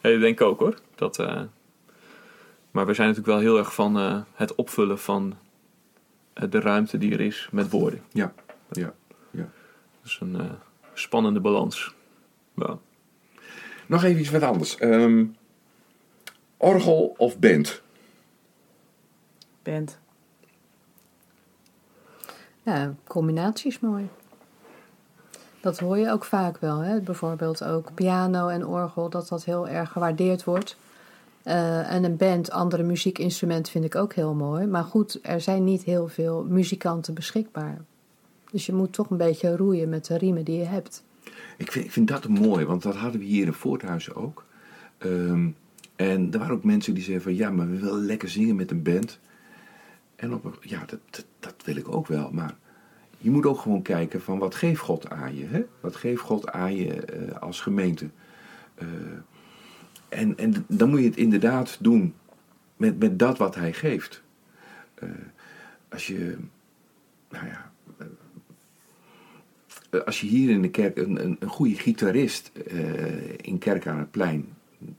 ik 0.00 0.20
denk 0.20 0.40
ook 0.40 0.58
hoor. 0.58 0.78
Dat, 0.94 1.18
maar 2.70 2.86
we 2.86 2.94
zijn 2.94 3.08
natuurlijk 3.08 3.26
wel 3.26 3.38
heel 3.38 3.58
erg 3.58 3.74
van 3.74 4.24
het 4.34 4.54
opvullen 4.54 4.98
van 4.98 5.34
de 6.32 6.60
ruimte 6.60 6.98
die 6.98 7.12
er 7.12 7.20
is 7.20 7.48
met 7.52 7.70
woorden. 7.70 8.00
Ja, 8.10 8.34
ja. 8.76 8.94
Dat 10.02 10.10
is 10.10 10.18
een 10.20 10.40
eh, 10.40 10.50
spannende 10.94 11.40
balans. 11.40 11.94
Ja. 12.54 12.78
Nog 13.86 14.04
even 14.04 14.20
iets 14.20 14.30
wat 14.30 14.42
anders. 14.42 14.76
Ehm, 14.76 15.24
orgel 16.56 17.14
of 17.16 17.38
band? 17.38 17.82
Bent. 19.62 19.98
Ja, 22.62 22.94
combinatie 23.06 23.70
is 23.70 23.80
mooi. 23.80 24.08
Dat 25.60 25.78
hoor 25.78 25.98
je 25.98 26.10
ook 26.10 26.24
vaak 26.24 26.58
wel. 26.58 26.78
Hè? 26.78 27.00
Bijvoorbeeld 27.00 27.64
ook 27.64 27.94
piano 27.94 28.48
en 28.48 28.66
orgel, 28.66 29.08
dat 29.08 29.28
dat 29.28 29.44
heel 29.44 29.68
erg 29.68 29.92
gewaardeerd 29.92 30.44
wordt. 30.44 30.76
Uh, 31.44 31.92
en 31.92 32.04
een 32.04 32.16
band, 32.16 32.50
andere 32.50 32.82
muziekinstrumenten 32.82 33.72
vind 33.72 33.84
ik 33.84 33.94
ook 33.94 34.14
heel 34.14 34.34
mooi. 34.34 34.66
Maar 34.66 34.84
goed, 34.84 35.18
er 35.22 35.40
zijn 35.40 35.64
niet 35.64 35.82
heel 35.82 36.08
veel 36.08 36.44
muzikanten 36.44 37.14
beschikbaar. 37.14 37.80
Dus 38.52 38.66
je 38.66 38.72
moet 38.72 38.92
toch 38.92 39.10
een 39.10 39.16
beetje 39.16 39.56
roeien 39.56 39.88
met 39.88 40.06
de 40.06 40.18
riemen 40.18 40.44
die 40.44 40.58
je 40.58 40.64
hebt. 40.64 41.04
Ik 41.56 41.72
vind, 41.72 41.84
ik 41.84 41.92
vind 41.92 42.08
dat 42.08 42.28
mooi, 42.28 42.64
want 42.64 42.82
dat 42.82 42.96
hadden 42.96 43.20
we 43.20 43.26
hier 43.26 43.46
in 43.46 43.52
Voorthuizen 43.52 44.14
ook. 44.14 44.44
Um, 44.98 45.56
en 45.96 46.32
er 46.32 46.38
waren 46.38 46.54
ook 46.54 46.64
mensen 46.64 46.94
die 46.94 47.02
zeiden 47.02 47.24
van 47.24 47.34
ja, 47.34 47.50
maar 47.50 47.70
we 47.70 47.78
willen 47.78 48.04
lekker 48.04 48.28
zingen 48.28 48.56
met 48.56 48.70
een 48.70 48.82
band. 48.82 49.20
En 50.16 50.34
op, 50.34 50.58
ja, 50.60 50.84
dat, 50.86 51.24
dat, 51.40 51.54
wil 51.64 51.76
ik 51.76 51.88
ook 51.88 52.06
wel. 52.06 52.30
Maar 52.30 52.54
je 53.18 53.30
moet 53.30 53.46
ook 53.46 53.58
gewoon 53.58 53.82
kijken 53.82 54.22
van 54.22 54.38
wat 54.38 54.54
geeft 54.54 54.80
God 54.80 55.10
aan 55.10 55.36
je? 55.36 55.46
Hè? 55.46 55.64
Wat 55.80 55.96
geeft 55.96 56.20
God 56.20 56.50
aan 56.50 56.76
je 56.76 57.16
uh, 57.16 57.36
als 57.36 57.60
gemeente? 57.60 58.08
Uh, 58.82 58.88
en, 60.08 60.38
en 60.38 60.64
dan 60.68 60.90
moet 60.90 61.00
je 61.00 61.06
het 61.06 61.16
inderdaad 61.16 61.78
doen 61.80 62.14
met, 62.76 62.98
met 62.98 63.18
dat 63.18 63.38
wat 63.38 63.54
hij 63.54 63.72
geeft. 63.72 64.22
Uh, 65.02 65.10
als 65.88 66.06
je, 66.06 66.36
nou 67.30 67.46
ja, 67.46 67.71
als 70.04 70.20
je 70.20 70.26
hier 70.26 70.50
in 70.50 70.62
de 70.62 70.70
kerk 70.70 70.96
een, 70.96 71.24
een, 71.24 71.36
een 71.40 71.48
goede 71.48 71.74
gitarist 71.74 72.52
in 73.36 73.58
Kerk 73.58 73.86
aan 73.86 73.98
het 73.98 74.10
Plein 74.10 74.48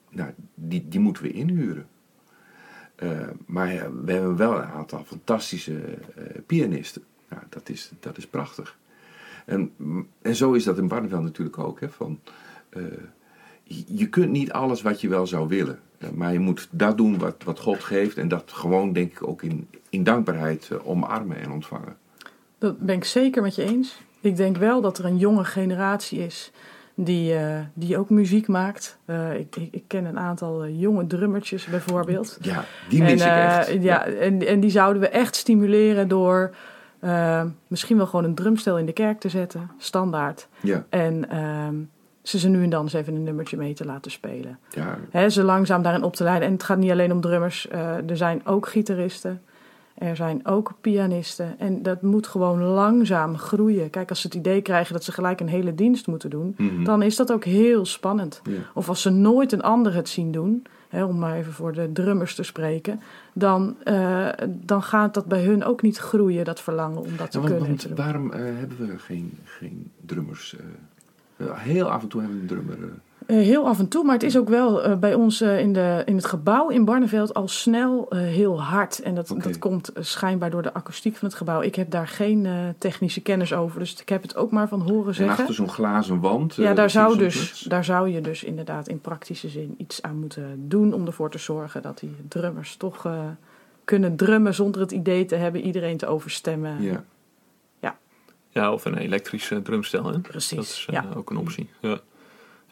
nou, 0.10 0.32
die, 0.54 0.88
die 0.88 1.00
moeten 1.00 1.24
we 1.24 1.32
inhuren. 1.32 1.88
Uh, 3.04 3.28
maar 3.46 3.68
we 4.06 4.12
hebben 4.12 4.36
wel 4.36 4.56
een 4.56 4.64
aantal 4.64 5.04
fantastische 5.04 5.98
pianisten. 6.46 7.04
Nou, 7.30 7.42
dat, 7.50 7.70
is, 7.70 7.92
dat 8.00 8.18
is 8.18 8.28
prachtig. 8.28 8.78
En, 9.46 9.72
en 10.22 10.36
zo 10.36 10.54
is 10.54 10.64
dat 10.64 10.78
in 10.78 10.88
Barneveld 10.88 11.24
natuurlijk 11.24 11.58
ook. 11.58 11.80
Hè, 11.80 11.90
van, 11.90 12.20
je 13.86 14.10
kunt 14.10 14.32
niet 14.32 14.52
alles 14.52 14.82
wat 14.82 15.02
je 15.02 15.08
wel 15.08 15.28
zou 15.28 15.48
willen. 15.48 15.80
Maar 16.14 16.34
je 16.34 16.40
moet 16.40 16.68
dat 16.72 16.98
doen 16.98 17.18
wat, 17.18 17.44
wat 17.44 17.60
God 17.60 17.84
geeft. 17.84 18.18
En 18.18 18.28
dat 18.28 18.52
gewoon, 18.52 18.94
denk 18.94 19.12
ik, 19.12 19.28
ook 19.28 19.42
in, 19.42 19.68
in 19.90 20.04
dankbaarheid 20.04 20.84
omarmen 20.84 21.38
en 21.38 21.52
ontvangen. 21.52 21.98
Dat 22.58 22.80
ben 22.80 22.96
ik 22.96 23.04
zeker 23.04 23.42
met 23.42 23.56
je 23.56 23.64
eens. 23.64 24.02
Ik 24.24 24.36
denk 24.36 24.58
wel 24.58 24.82
dat 24.82 24.98
er 24.98 25.06
een 25.06 25.18
jonge 25.18 25.44
generatie 25.44 26.20
is 26.20 26.52
die, 26.96 27.34
uh, 27.34 27.60
die 27.74 27.98
ook 27.98 28.10
muziek 28.10 28.48
maakt. 28.48 28.98
Uh, 29.06 29.34
ik, 29.34 29.56
ik, 29.56 29.68
ik, 29.72 29.84
ken 29.88 30.06
een 30.06 30.20
aantal 30.20 30.66
uh, 30.66 30.80
jonge 30.80 31.08
drummertjes 31.08 31.66
bijvoorbeeld. 31.66 32.38
Ja, 32.42 32.64
die 32.90 33.02
mis 33.02 33.22
en, 33.22 33.28
ik 33.28 33.44
echt. 33.44 33.68
Ja, 33.68 33.80
ja, 33.82 34.06
En, 34.06 34.48
en 34.48 34.60
die 34.60 34.70
zouden 34.70 35.02
we 35.02 35.08
echt 35.08 35.36
stimuleren 35.36 36.08
door 36.08 36.56
misschien 37.68 37.98
wel 37.98 38.06
gewoon 38.06 38.26
een 38.26 38.36
drumstel 38.36 38.78
in 38.78 38.86
de 38.86 38.94
kerk 38.94 39.20
te 39.20 39.30
zetten, 39.30 39.72
standaard. 39.78 40.48
Ja. 40.62 40.86
En 40.90 41.30
ehm, 41.30 41.76
ze 42.22 42.40
ze 42.40 42.50
nu 42.50 42.64
en 42.64 42.70
dan 42.70 42.84
eens 42.84 42.94
even 42.94 43.16
een 43.16 43.24
nummertje 43.24 43.58
mee 43.58 43.74
te 43.74 43.86
laten 43.86 44.12
spelen. 44.12 44.60
Ja. 44.70 44.98
He, 45.10 45.30
ze 45.30 45.44
langzaam 45.44 45.82
daarin 45.82 46.04
op 46.04 46.16
te 46.16 46.24
leiden. 46.24 46.48
En 46.48 46.54
het 46.54 46.64
gaat 46.64 46.78
niet 46.78 46.92
alleen 46.92 47.12
om 47.12 47.22
drummers, 47.22 47.70
er 48.08 48.18
zijn 48.18 48.46
ook 48.46 48.68
gitaristen. 48.68 49.42
Er 49.94 50.16
zijn 50.16 50.46
ook 50.48 50.74
pianisten 50.82 51.60
en 51.60 51.82
dat 51.84 52.02
moet 52.02 52.28
gewoon 52.28 52.62
langzaam 52.64 53.38
groeien. 53.38 53.90
Kijk, 53.90 54.10
als 54.10 54.22
ze 54.22 54.28
het 54.28 54.36
idee 54.36 54.62
krijgen 54.62 54.94
dat 54.94 55.04
ze 55.04 55.12
gelijk 55.12 55.40
een 55.40 55.48
hele 55.48 55.76
dienst 55.76 56.08
moeten 56.08 56.30
doen, 56.30 56.54
Mhm. 56.58 56.84
dan 56.84 57.02
is 57.02 57.16
dat 57.16 57.32
ook 57.32 57.44
heel 57.44 57.86
spannend. 57.86 58.42
Ja. 58.44 58.58
Of 58.74 58.90
als 58.90 59.02
ze 59.02 59.10
nooit 59.10 59.52
een 59.52 59.62
ander 59.62 59.94
het 59.94 60.10
zien 60.10 60.32
doen, 60.32 60.64
hè, 60.90 61.04
om 61.04 61.20
maar 61.20 61.36
even 61.36 61.54
voor 61.54 61.74
de 61.74 61.90
drummers 61.94 62.36
te 62.36 62.44
spreken, 62.44 63.00
dan, 63.34 63.76
uh, 63.86 64.28
dan 64.48 64.84
gaat 64.84 65.14
dat 65.14 65.26
bij 65.26 65.44
hun 65.44 65.64
ook 65.64 65.82
niet 65.82 65.98
groeien, 65.98 66.46
dat 66.46 66.62
verlangen 66.62 67.02
om 67.02 67.18
dat 67.18 67.32
te 67.32 67.38
Ja, 67.40 67.44
want, 67.48 67.56
kunnen. 67.60 67.80
en 67.80 67.88
want 67.88 67.98
waarom 68.00 68.26
uh, 68.26 68.34
hebben 68.36 68.78
we 68.88 69.00
geen, 69.00 69.38
geen 69.44 69.92
drummers? 70.06 70.56
Uh, 71.38 71.48
heel 71.58 71.90
af 71.90 72.02
en 72.02 72.08
toe 72.08 72.20
hebben 72.22 72.38
we 72.38 72.44
een 72.56 72.64
drummer. 72.66 72.90
Uh, 73.28 73.38
heel 73.38 73.68
af 73.68 73.80
en 73.80 73.88
toe, 73.88 74.04
maar 74.04 74.14
het 74.14 74.24
is 74.24 74.38
ook 74.38 74.50
wel 74.50 74.88
uh, 74.90 74.96
bij 74.96 75.14
ons 75.14 75.42
uh, 75.42 75.60
in, 75.60 75.74
de, 75.74 76.02
in 76.06 76.16
het 76.16 76.26
gebouw 76.26 76.70
in 76.70 76.86
Barneveld 76.86 77.34
al 77.34 77.48
snel 77.48 78.08
heel 78.10 78.62
hard. 78.62 79.00
En 79.00 79.16
dat, 79.16 79.36
dat 79.38 79.58
komt 79.58 79.92
schijnbaar 80.00 80.50
door 80.50 80.62
de 80.62 80.74
akoestiek 80.74 81.16
van 81.16 81.28
het 81.28 81.38
gebouw. 81.38 81.62
Ik 81.62 81.76
heb 81.76 81.92
daar 81.92 82.08
geen 82.08 82.48
technische 82.78 83.22
kennis 83.22 83.54
over, 83.54 83.80
dus 83.80 84.02
ik 84.02 84.10
heb 84.10 84.22
het 84.22 84.36
ook 84.36 84.52
maar 84.52 84.68
van 84.68 84.82
horen 84.82 85.08
En 85.08 85.14
zeggen. 85.14 85.38
achter 85.38 85.56
zo'n 85.56 85.70
glazen 85.70 86.20
wand. 86.20 86.56
Ja, 86.56 86.70
eh, 86.70 86.76
daar 86.76 86.90
zou, 86.90 87.18
dus, 87.18 87.60
daar 87.60 87.84
zou 87.84 88.10
je 88.10 88.22
dus 88.22 88.44
inderdaad 88.44 88.88
in 88.88 89.02
praktische 89.02 89.50
zin 89.50 89.76
iets 89.78 90.02
aan 90.02 90.20
moeten 90.20 90.66
doen 90.68 90.94
om 90.94 91.06
ervoor 91.06 91.32
te 91.32 91.38
zorgen 91.38 91.82
dat 91.82 92.00
die 92.00 92.16
drummers 92.28 92.76
toch 92.76 93.06
uh, 93.06 93.20
kunnen 93.84 94.16
drummen 94.16 94.54
zonder 94.54 94.82
het 94.82 94.92
idee 94.92 95.26
te 95.26 95.36
hebben 95.36 95.62
iedereen 95.62 95.98
te 95.98 96.08
overstemmen. 96.08 96.82
Ja. 96.82 97.04
Ja, 98.54 98.74
of 98.74 98.86
een 98.86 98.98
elektrische 98.98 99.62
drumstel. 99.62 100.06
Hè? 100.06 100.20
Precies, 100.20 100.56
Dat 100.56 100.66
is 100.66 100.88
uh, 100.90 100.96
ja. 100.96 101.06
ook 101.16 101.30
een 101.30 101.38
optie. 101.38 101.70
Ja. 101.80 102.00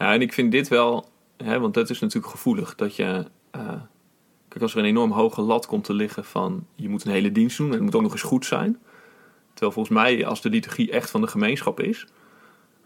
Ja, 0.01 0.13
en 0.13 0.21
ik 0.21 0.33
vind 0.33 0.51
dit 0.51 0.67
wel, 0.67 1.09
hè, 1.37 1.59
want 1.59 1.73
dat 1.73 1.89
is 1.89 1.99
natuurlijk 1.99 2.31
gevoelig. 2.31 2.75
Dat 2.75 2.95
je, 2.95 3.25
uh, 3.55 3.73
kijk, 4.47 4.61
als 4.61 4.73
er 4.73 4.79
een 4.79 4.85
enorm 4.85 5.11
hoge 5.11 5.41
lat 5.41 5.65
komt 5.65 5.83
te 5.83 5.93
liggen 5.93 6.25
van 6.25 6.65
je 6.75 6.89
moet 6.89 7.05
een 7.05 7.11
hele 7.11 7.31
dienst 7.31 7.57
doen 7.57 7.67
en 7.67 7.73
het 7.73 7.81
moet 7.81 7.95
ook 7.95 8.01
nog 8.01 8.11
eens 8.11 8.21
goed 8.21 8.45
zijn. 8.45 8.79
Terwijl 9.53 9.71
volgens 9.71 9.95
mij, 9.95 10.25
als 10.25 10.41
de 10.41 10.49
liturgie 10.49 10.91
echt 10.91 11.09
van 11.09 11.21
de 11.21 11.27
gemeenschap 11.27 11.79
is, 11.79 12.07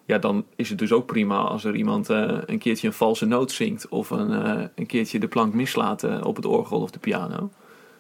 ja, 0.06 0.18
dan 0.18 0.46
is 0.56 0.70
het 0.70 0.78
dus 0.78 0.92
ook 0.92 1.06
prima 1.06 1.38
als 1.38 1.64
er 1.64 1.76
iemand 1.76 2.10
uh, 2.10 2.38
een 2.46 2.60
keertje 2.60 2.88
een 2.88 2.94
valse 2.94 3.26
noot 3.26 3.52
zingt 3.52 3.88
of 3.88 4.10
een, 4.10 4.32
uh, 4.32 4.64
een 4.76 4.86
keertje 4.86 5.20
de 5.20 5.28
plank 5.28 5.54
mislaat 5.54 6.24
op 6.24 6.36
het 6.36 6.46
orgel 6.46 6.82
of 6.82 6.92
de 6.92 7.00
piano. 7.00 7.52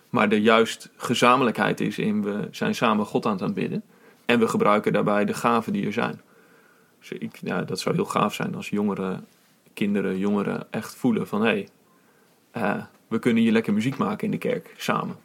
Maar 0.09 0.31
er 0.31 0.37
juist 0.37 0.89
gezamenlijkheid 0.95 1.79
is 1.79 1.97
in 1.97 2.23
we 2.23 2.47
zijn 2.51 2.75
samen 2.75 3.05
God 3.05 3.25
aan 3.25 3.31
het 3.31 3.41
aanbidden. 3.41 3.83
En 4.25 4.39
we 4.39 4.47
gebruiken 4.47 4.93
daarbij 4.93 5.25
de 5.25 5.33
gaven 5.33 5.73
die 5.73 5.85
er 5.85 5.93
zijn. 5.93 6.21
Dus 7.09 7.17
ik, 7.17 7.37
ja, 7.41 7.61
dat 7.61 7.79
zou 7.79 7.95
heel 7.95 8.05
gaaf 8.05 8.33
zijn 8.33 8.55
als 8.55 8.69
jongeren, 8.69 9.25
kinderen, 9.73 10.17
jongeren 10.17 10.67
echt 10.69 10.95
voelen 10.95 11.27
van... 11.27 11.41
hé, 11.41 11.47
hey, 11.47 11.69
uh, 12.77 12.83
we 13.07 13.19
kunnen 13.19 13.43
hier 13.43 13.51
lekker 13.51 13.73
muziek 13.73 13.97
maken 13.97 14.25
in 14.25 14.31
de 14.31 14.37
kerk, 14.37 14.73
samen. 14.77 15.15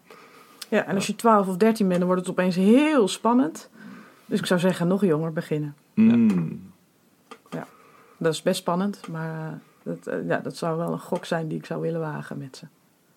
Ja, 0.69 0.87
en 0.87 0.95
als 0.95 1.07
je 1.07 1.17
12 1.17 1.49
of 1.49 1.57
13 1.57 1.87
bent, 1.87 1.99
dan 1.99 2.09
wordt 2.09 2.27
het 2.27 2.31
opeens 2.31 2.57
heel 2.57 3.09
spannend. 3.09 3.71
Dus 4.27 4.39
ik 4.39 4.47
zou 4.47 4.61
zeggen, 4.61 4.89
nog 4.89 5.05
jonger 5.05 5.33
beginnen. 5.33 5.75
Mm. 5.95 6.73
Ja, 7.51 7.67
dat 8.17 8.33
is 8.33 8.43
best 8.43 8.61
spannend, 8.61 9.09
maar 9.09 9.61
dat, 9.83 10.09
uh, 10.09 10.29
ja, 10.29 10.39
dat 10.39 10.57
zou 10.57 10.77
wel 10.77 10.93
een 10.93 11.01
gok 11.01 11.25
zijn 11.25 11.49
die 11.49 11.59
ik 11.59 11.67
zou 11.67 11.81
willen 11.81 12.01
wagen 12.01 12.39
met 12.39 12.57
ze. 12.57 12.67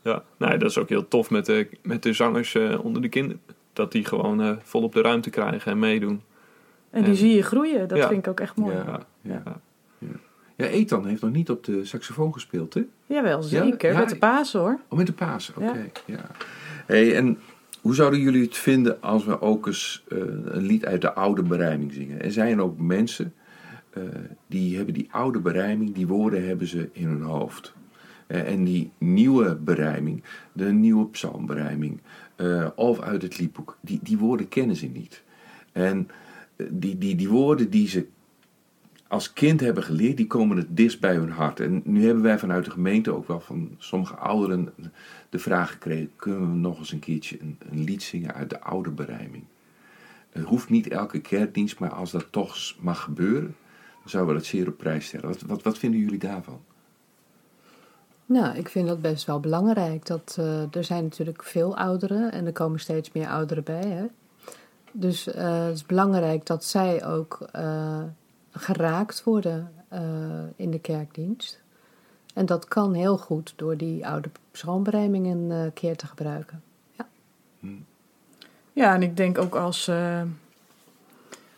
Ja, 0.02 0.24
nou, 0.38 0.58
dat 0.58 0.70
is 0.70 0.78
ook 0.78 0.90
heel 0.90 1.08
tof 1.08 1.30
met 1.30 1.46
de, 1.46 1.70
met 1.82 2.04
de 2.04 2.14
zangers 2.14 2.54
uh, 2.54 2.86
onder 2.86 3.02
de 3.02 3.10
kinderen. 3.10 3.42
Dat 3.74 3.92
die 3.92 4.06
gewoon 4.06 4.42
uh, 4.42 4.52
volop 4.62 4.94
de 4.94 5.02
ruimte 5.02 5.30
krijgen 5.30 5.72
en 5.72 5.80
meedoen. 5.80 6.22
En 6.94 7.02
die 7.02 7.12
en, 7.12 7.18
zie 7.18 7.36
je 7.36 7.44
groeien, 7.44 7.88
dat 7.88 7.98
ja. 7.98 8.08
vind 8.08 8.20
ik 8.20 8.28
ook 8.28 8.40
echt 8.40 8.56
mooi. 8.56 8.76
Ja, 8.76 9.00
ja. 9.22 9.44
ja. 9.98 10.08
ja 10.56 10.66
Ethan 10.66 11.06
heeft 11.06 11.22
nog 11.22 11.32
niet 11.32 11.50
op 11.50 11.64
de 11.64 11.86
saxofoon 11.86 12.34
gespeeld, 12.34 12.74
hè? 12.74 12.82
Jawel, 13.06 13.42
zeker. 13.42 13.96
Met 13.96 14.10
de 14.10 14.18
Pasen 14.18 14.60
hoor. 14.60 14.80
Oh, 14.90 14.98
met 14.98 15.08
de 15.08 15.14
Pasen, 15.14 15.54
oké. 15.58 15.70
Okay. 15.70 15.92
Ja. 16.06 16.26
Hey, 16.86 17.16
en 17.16 17.40
hoe 17.82 17.96
zouden 17.96 18.20
jullie 18.20 18.44
het 18.44 18.58
vinden 18.58 19.02
als 19.02 19.26
we 19.26 19.42
ook 19.42 19.68
eens 19.68 20.04
uh, 20.08 20.20
een 20.46 20.66
lied 20.66 20.86
uit 20.86 21.02
de 21.02 21.14
oude 21.14 21.44
berijming 21.44 21.94
zingen? 21.94 22.22
Er 22.22 22.32
zijn 22.32 22.62
ook 22.62 22.80
mensen 22.80 23.34
uh, 23.98 24.04
die 24.48 24.76
hebben 24.76 24.94
die 24.94 25.08
oude 25.12 25.40
berijming, 25.40 25.94
die 25.94 26.08
woorden 26.08 26.48
hebben 26.48 26.68
ze 26.68 26.90
in 26.92 27.08
hun 27.08 27.22
hoofd. 27.22 27.74
Uh, 28.28 28.52
en 28.52 28.64
die 28.64 28.92
nieuwe 28.98 29.56
berijming, 29.56 30.24
de 30.52 30.72
nieuwe 30.72 31.08
psalmberijming, 31.08 32.02
of 32.76 33.00
uit 33.00 33.22
het 33.22 33.40
liedboek, 33.40 33.78
die, 33.82 34.00
die 34.02 34.18
woorden 34.18 34.48
kennen 34.48 34.76
ze 34.76 34.86
niet. 34.86 35.24
En 35.72 36.10
die, 36.56 36.98
die, 36.98 37.16
die 37.16 37.30
woorden 37.30 37.70
die 37.70 37.88
ze 37.88 38.08
als 39.14 39.34
kind 39.34 39.60
hebben 39.60 39.84
geleerd, 39.84 40.18
die 40.18 40.28
komen 40.28 40.58
het 40.58 40.78
dichtst 40.78 41.00
bij 41.00 41.16
hun 41.16 41.32
hart. 41.32 41.60
En 41.60 41.82
nu 41.86 42.06
hebben 42.06 42.24
wij 42.24 42.40
vanuit 42.40 42.66
de 42.66 42.72
gemeente 42.72 43.12
ook 43.12 43.28
wel 43.28 43.40
van 43.40 43.76
sommige 43.78 44.16
ouderen 44.16 44.74
de 45.30 45.40
vraag 45.40 45.72
gekregen: 45.72 46.12
kunnen 46.16 46.52
we 46.52 46.58
nog 46.58 46.80
eens 46.80 46.92
een 46.92 47.00
keertje 47.00 47.38
een, 47.40 47.58
lied 47.84 48.04
zingen 48.04 48.34
uit 48.34 48.50
de 48.50 48.62
oude 48.62 48.90
berijming? 48.90 49.44
Het 50.30 50.44
hoeft 50.44 50.70
niet 50.70 50.88
elke 50.88 51.20
kerkdienst, 51.20 51.80
maar 51.80 51.94
als 51.94 52.12
dat 52.12 52.26
toch 52.30 52.76
mag 52.80 53.02
gebeuren, 53.02 53.56
dan 54.00 54.10
zouden 54.10 54.34
we 54.34 54.40
dat 54.40 54.50
zeer 54.50 54.68
op 54.68 54.78
prijs 54.78 55.06
stellen. 55.06 55.36
Wat, 55.48 55.64
wat, 55.64 55.78
vinden 55.78 56.00
jullie 56.00 56.20
daarvan? 56.20 56.62
Nou, 58.26 58.58
ik 58.58 58.70
vind 58.70 58.88
dat 58.88 59.02
best 59.02 59.26
wel 59.26 59.40
belangrijk. 59.40 60.06
Dat, 60.06 60.36
uh, 60.40 60.76
er 60.76 60.84
zijn 60.84 61.04
natuurlijk 61.04 61.44
veel 61.44 61.78
ouderen 61.78 62.32
en 62.32 62.46
er 62.46 62.52
komen 62.52 62.80
steeds 62.80 63.12
meer 63.12 63.28
ouderen 63.28 63.64
bij. 63.64 63.88
Hè? 63.88 64.06
Dus 64.94 65.28
uh, 65.28 65.66
het 65.66 65.76
is 65.76 65.86
belangrijk 65.86 66.46
dat 66.46 66.64
zij 66.64 67.06
ook 67.06 67.48
uh, 67.56 68.02
geraakt 68.52 69.24
worden 69.24 69.72
in 70.56 70.72
de 70.72 70.80
kerkdienst. 70.80 71.62
En 72.34 72.46
dat 72.46 72.68
kan 72.68 72.94
heel 72.94 73.18
goed 73.18 73.54
door 73.56 73.78
die 73.78 74.08
oude 74.08 74.30
psalmberijming 74.52 75.28
een 75.28 75.74
keer 75.74 75.96
te 75.96 76.08
gebruiken. 76.08 76.64
Ja, 76.92 77.08
hmm. 77.60 77.86
ja 78.74 78.94
en 78.94 79.02
ik 79.02 79.18
denk 79.18 79.38
ook 79.38 79.56
als, 79.56 79.92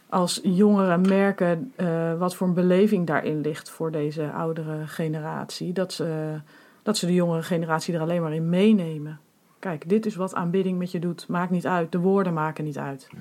als 0.09 0.39
jongeren 0.43 1.01
merken 1.01 1.73
wat 2.17 2.35
voor 2.35 2.47
een 2.47 2.53
beleving 2.53 3.07
daarin 3.07 3.41
ligt 3.41 3.69
voor 3.69 3.91
deze 3.91 4.31
oudere 4.31 4.87
generatie, 4.87 5.73
dat 5.73 5.93
ze 5.93 6.39
dat 6.85 6.97
ze 6.97 7.05
de 7.05 7.13
jongere 7.13 7.43
generatie 7.43 7.93
er 7.93 8.01
alleen 8.01 8.21
maar 8.21 8.33
in 8.33 8.49
meenemen. 8.49 9.19
Kijk, 9.65 9.89
dit 9.89 10.05
is 10.05 10.15
wat 10.15 10.33
aanbidding 10.33 10.77
met 10.77 10.91
je 10.91 10.99
doet. 10.99 11.27
Maakt 11.27 11.51
niet 11.51 11.67
uit. 11.67 11.91
De 11.91 11.97
woorden 11.97 12.33
maken 12.33 12.63
niet 12.63 12.77
uit. 12.77 13.07
Ja. 13.11 13.17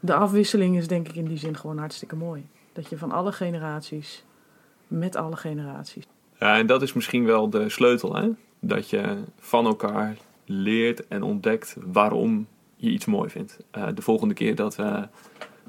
de 0.00 0.14
afwisseling 0.14 0.76
is 0.76 0.88
denk 0.88 1.08
ik 1.08 1.14
in 1.14 1.24
die 1.24 1.36
zin 1.36 1.56
gewoon 1.56 1.78
hartstikke 1.78 2.16
mooi. 2.16 2.46
Dat 2.72 2.88
je 2.88 2.98
van 2.98 3.10
alle 3.10 3.32
generaties, 3.32 4.24
met 4.86 5.16
alle 5.16 5.36
generaties. 5.36 6.06
Ja, 6.38 6.58
en 6.58 6.66
dat 6.66 6.82
is 6.82 6.92
misschien 6.92 7.24
wel 7.24 7.50
de 7.50 7.68
sleutel, 7.68 8.16
hè? 8.16 8.28
Dat 8.60 8.90
je 8.90 9.16
van 9.38 9.66
elkaar 9.66 10.16
leert 10.44 11.08
en 11.08 11.22
ontdekt 11.22 11.76
waarom 11.80 12.46
je 12.76 12.90
iets 12.90 13.04
mooi 13.04 13.30
vindt. 13.30 13.58
Eh, 13.70 13.86
de 13.94 14.02
volgende 14.02 14.34
keer 14.34 14.54
dat 14.54 14.76
we 14.76 15.08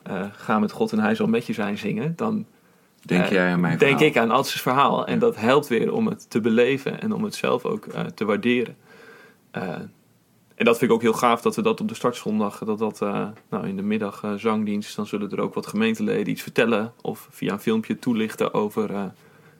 uh, 0.07 0.25
Ga 0.31 0.59
met 0.59 0.71
God 0.71 0.91
en 0.91 0.99
Hij 0.99 1.15
zal 1.15 1.27
met 1.27 1.45
je 1.45 1.53
zijn 1.53 1.77
zingen, 1.77 2.13
dan 2.15 2.45
denk 3.07 3.23
uh, 3.23 3.31
jij 3.31 3.51
aan 3.51 3.59
mijn 3.59 3.77
Denk 3.77 3.91
verhaal? 3.91 4.07
ik 4.07 4.17
aan 4.17 4.31
Adses 4.31 4.61
verhaal. 4.61 5.07
En 5.07 5.19
dat 5.19 5.35
helpt 5.35 5.67
weer 5.67 5.93
om 5.93 6.07
het 6.07 6.29
te 6.29 6.41
beleven 6.41 7.01
en 7.01 7.11
om 7.11 7.23
het 7.23 7.35
zelf 7.35 7.65
ook 7.65 7.87
te 8.15 8.25
waarderen. 8.25 8.75
en 9.51 9.91
dat 10.55 10.77
vind 10.77 10.91
ik 10.91 10.95
ook 10.95 11.01
heel 11.01 11.13
gaaf 11.13 11.41
dat 11.41 11.55
we 11.55 11.61
dat 11.61 11.81
op 11.81 11.87
de 11.87 11.95
startzondag, 11.95 12.57
dat 12.57 12.79
dat 12.79 12.99
nou, 13.49 13.67
in 13.67 13.75
de 13.75 13.81
middag 13.81 14.23
zangdienst, 14.35 14.95
dan 14.95 15.05
zullen 15.05 15.31
er 15.31 15.41
ook 15.41 15.53
wat 15.53 15.67
gemeenteleden 15.67 16.29
iets 16.29 16.41
vertellen 16.41 16.93
of 17.01 17.27
via 17.31 17.53
een 17.53 17.59
filmpje 17.59 17.99
toelichten 17.99 18.53
over 18.53 19.11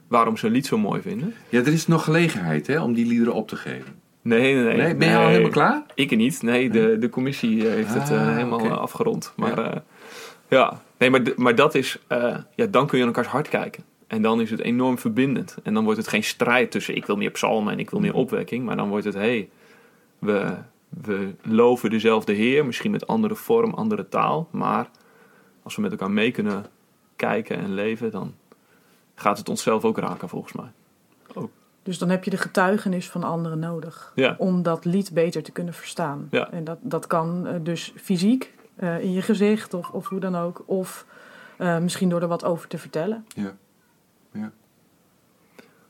waarom 0.08 0.38
ze 0.38 0.46
een 0.46 0.52
lied 0.52 0.66
zo 0.66 0.78
mooi 0.78 1.02
vinden. 1.02 1.34
Ja, 1.50 1.60
er 1.60 1.68
is 1.68 1.88
nog 1.88 2.04
gelegenheid 2.04 2.68
hè, 2.68 2.82
om 2.82 2.94
die 2.94 3.06
liederen 3.06 3.34
op 3.34 3.48
te 3.48 3.56
geven. 3.56 3.96
Nee, 4.22 4.54
nee, 4.54 4.64
nee. 4.64 4.78
nee 4.78 4.96
ben 4.96 5.10
je 5.10 5.18
al 5.18 5.28
helemaal 5.28 5.50
klaar? 5.50 5.84
Ik 5.94 6.16
niet. 6.16 6.42
Nee, 6.42 6.70
de, 6.70 6.98
de 7.00 7.10
commissie 7.10 7.68
heeft 7.68 7.94
het 7.94 8.12
Ah, 8.12 8.36
helemaal 8.36 8.70
afgerond. 8.70 9.34
Maar 9.36 9.60
ja, 9.60 9.84
Ja. 10.48 10.82
Nee, 10.98 11.10
maar, 11.10 11.22
maar 11.36 11.56
dat 11.56 11.76
is... 11.76 12.00
eh, 12.08 12.38
ja, 12.56 12.66
dan 12.66 12.88
kun 12.88 12.98
je 12.98 13.04
aan 13.04 13.10
elkaars 13.10 13.28
hart 13.28 13.50
kijken. 13.50 13.84
En 14.08 14.22
dan 14.22 14.42
is 14.42 14.52
het 14.52 14.60
enorm 14.60 14.98
verbindend. 14.98 15.58
En 15.64 15.74
dan 15.74 15.84
wordt 15.84 16.00
het 16.00 16.08
geen 16.08 16.24
strijd 16.24 16.72
tussen 16.72 16.96
ik 16.96 17.06
wil 17.06 17.16
meer 17.16 17.32
psalmen 17.32 17.74
en 17.74 17.80
ik 17.80 17.90
wil 17.90 18.00
meer 18.00 18.14
opwekking. 18.14 18.66
Maar 18.66 18.76
dan 18.76 18.90
wordt 18.90 19.06
het, 19.06 19.14
hé, 19.14 19.20
hey, 19.20 19.50
we, 20.20 20.56
we 20.90 21.34
loven 21.42 21.90
dezelfde 21.90 22.34
Heer. 22.34 22.66
Misschien 22.66 22.92
met 22.92 23.08
andere 23.08 23.36
vorm, 23.36 23.74
andere 23.74 24.10
taal. 24.10 24.48
Maar 24.52 24.90
als 25.64 25.76
we 25.76 25.82
met 25.82 25.92
elkaar 25.92 26.12
mee 26.12 26.32
kunnen 26.32 26.66
kijken 27.16 27.58
en 27.58 27.74
leven... 27.74 28.12
dan 28.12 28.34
gaat 29.16 29.38
het 29.38 29.50
onszelf 29.50 29.86
ook 29.86 29.98
raken, 29.98 30.30
volgens 30.30 30.54
mij. 30.54 30.72
Dus 31.88 31.98
dan 31.98 32.10
heb 32.10 32.24
je 32.24 32.30
de 32.30 32.38
getuigenis 32.38 33.10
van 33.10 33.24
anderen 33.24 33.60
nodig. 33.60 34.12
Ja. 34.16 34.36
Om 34.38 34.64
dat 34.64 34.86
lied 34.86 35.14
beter 35.14 35.44
te 35.44 35.52
kunnen 35.52 35.74
verstaan. 35.74 36.28
Ja. 36.32 36.52
En 36.52 36.64
dat, 36.64 36.78
dat 36.82 37.08
kan 37.08 37.48
eh, 37.48 37.54
dus 37.62 37.94
fysiek, 37.96 38.54
eh, 38.78 39.00
in 39.04 39.12
je 39.12 39.22
gezicht 39.22 39.74
of, 39.74 39.90
of 39.90 40.08
hoe 40.08 40.20
dan 40.20 40.36
ook. 40.36 40.64
Of 40.66 41.06
eh, 41.58 41.78
misschien 41.78 42.10
door 42.10 42.22
er 42.22 42.28
wat 42.28 42.44
over 42.44 42.68
te 42.68 42.78
vertellen. 42.78 43.26
Ja. 43.36 43.56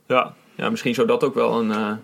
Ja, 0.06 0.34
ja 0.56 0.70
misschien 0.70 0.94
zou 0.94 1.08
dat 1.08 1.24
ook 1.24 1.34
wel 1.34 1.60
een. 1.60 1.72
eh, 1.72 1.96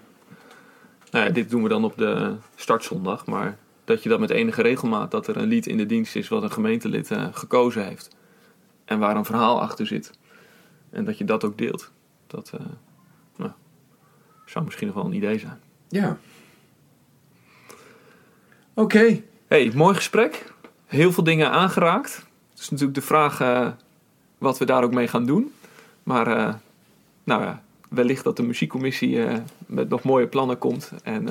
nou 1.11 1.25
ja, 1.25 1.29
dit 1.29 1.49
doen 1.49 1.63
we 1.63 1.69
dan 1.69 1.83
op 1.83 1.97
de 1.97 2.35
startzondag, 2.55 3.25
maar 3.25 3.57
dat 3.83 4.03
je 4.03 4.09
dat 4.09 4.19
met 4.19 4.29
enige 4.29 4.61
regelmaat 4.61 5.11
dat 5.11 5.27
er 5.27 5.37
een 5.37 5.47
lied 5.47 5.67
in 5.67 5.77
de 5.77 5.85
dienst 5.85 6.15
is 6.15 6.27
wat 6.27 6.43
een 6.43 6.51
gemeentelid 6.51 7.11
eh, 7.11 7.27
gekozen 7.31 7.85
heeft 7.85 8.15
en 8.85 8.99
waar 8.99 9.15
een 9.15 9.25
verhaal 9.25 9.61
achter 9.61 9.87
zit 9.87 10.11
en 10.89 11.05
dat 11.05 11.17
je 11.17 11.25
dat 11.25 11.43
ook 11.43 11.57
deelt. 11.57 11.91
Dat 12.27 12.51
eh, 12.53 12.65
nou, 13.35 13.51
zou 14.45 14.65
misschien 14.65 14.87
nog 14.87 14.95
wel 14.95 15.05
een 15.05 15.13
idee 15.13 15.39
zijn. 15.39 15.59
Ja. 15.87 16.17
Oké. 18.73 19.21
Hey, 19.47 19.71
mooi 19.75 19.95
gesprek. 19.95 20.52
Heel 20.93 21.11
veel 21.11 21.23
dingen 21.23 21.51
aangeraakt. 21.51 22.25
Het 22.49 22.59
is 22.59 22.69
natuurlijk 22.69 22.97
de 22.97 23.05
vraag 23.05 23.41
eh, 23.41 23.67
wat 24.37 24.57
we 24.57 24.65
daar 24.65 24.83
ook 24.83 24.93
mee 24.93 25.07
gaan 25.07 25.25
doen. 25.25 25.51
Maar 26.03 26.27
eh, 26.27 26.53
nou 27.23 27.41
ja, 27.41 27.63
wellicht 27.89 28.23
dat 28.23 28.37
de 28.37 28.43
muziekcommissie 28.43 29.23
eh, 29.23 29.37
met 29.65 29.89
nog 29.89 30.03
mooie 30.03 30.27
plannen 30.27 30.57
komt. 30.57 30.91
En, 31.03 31.27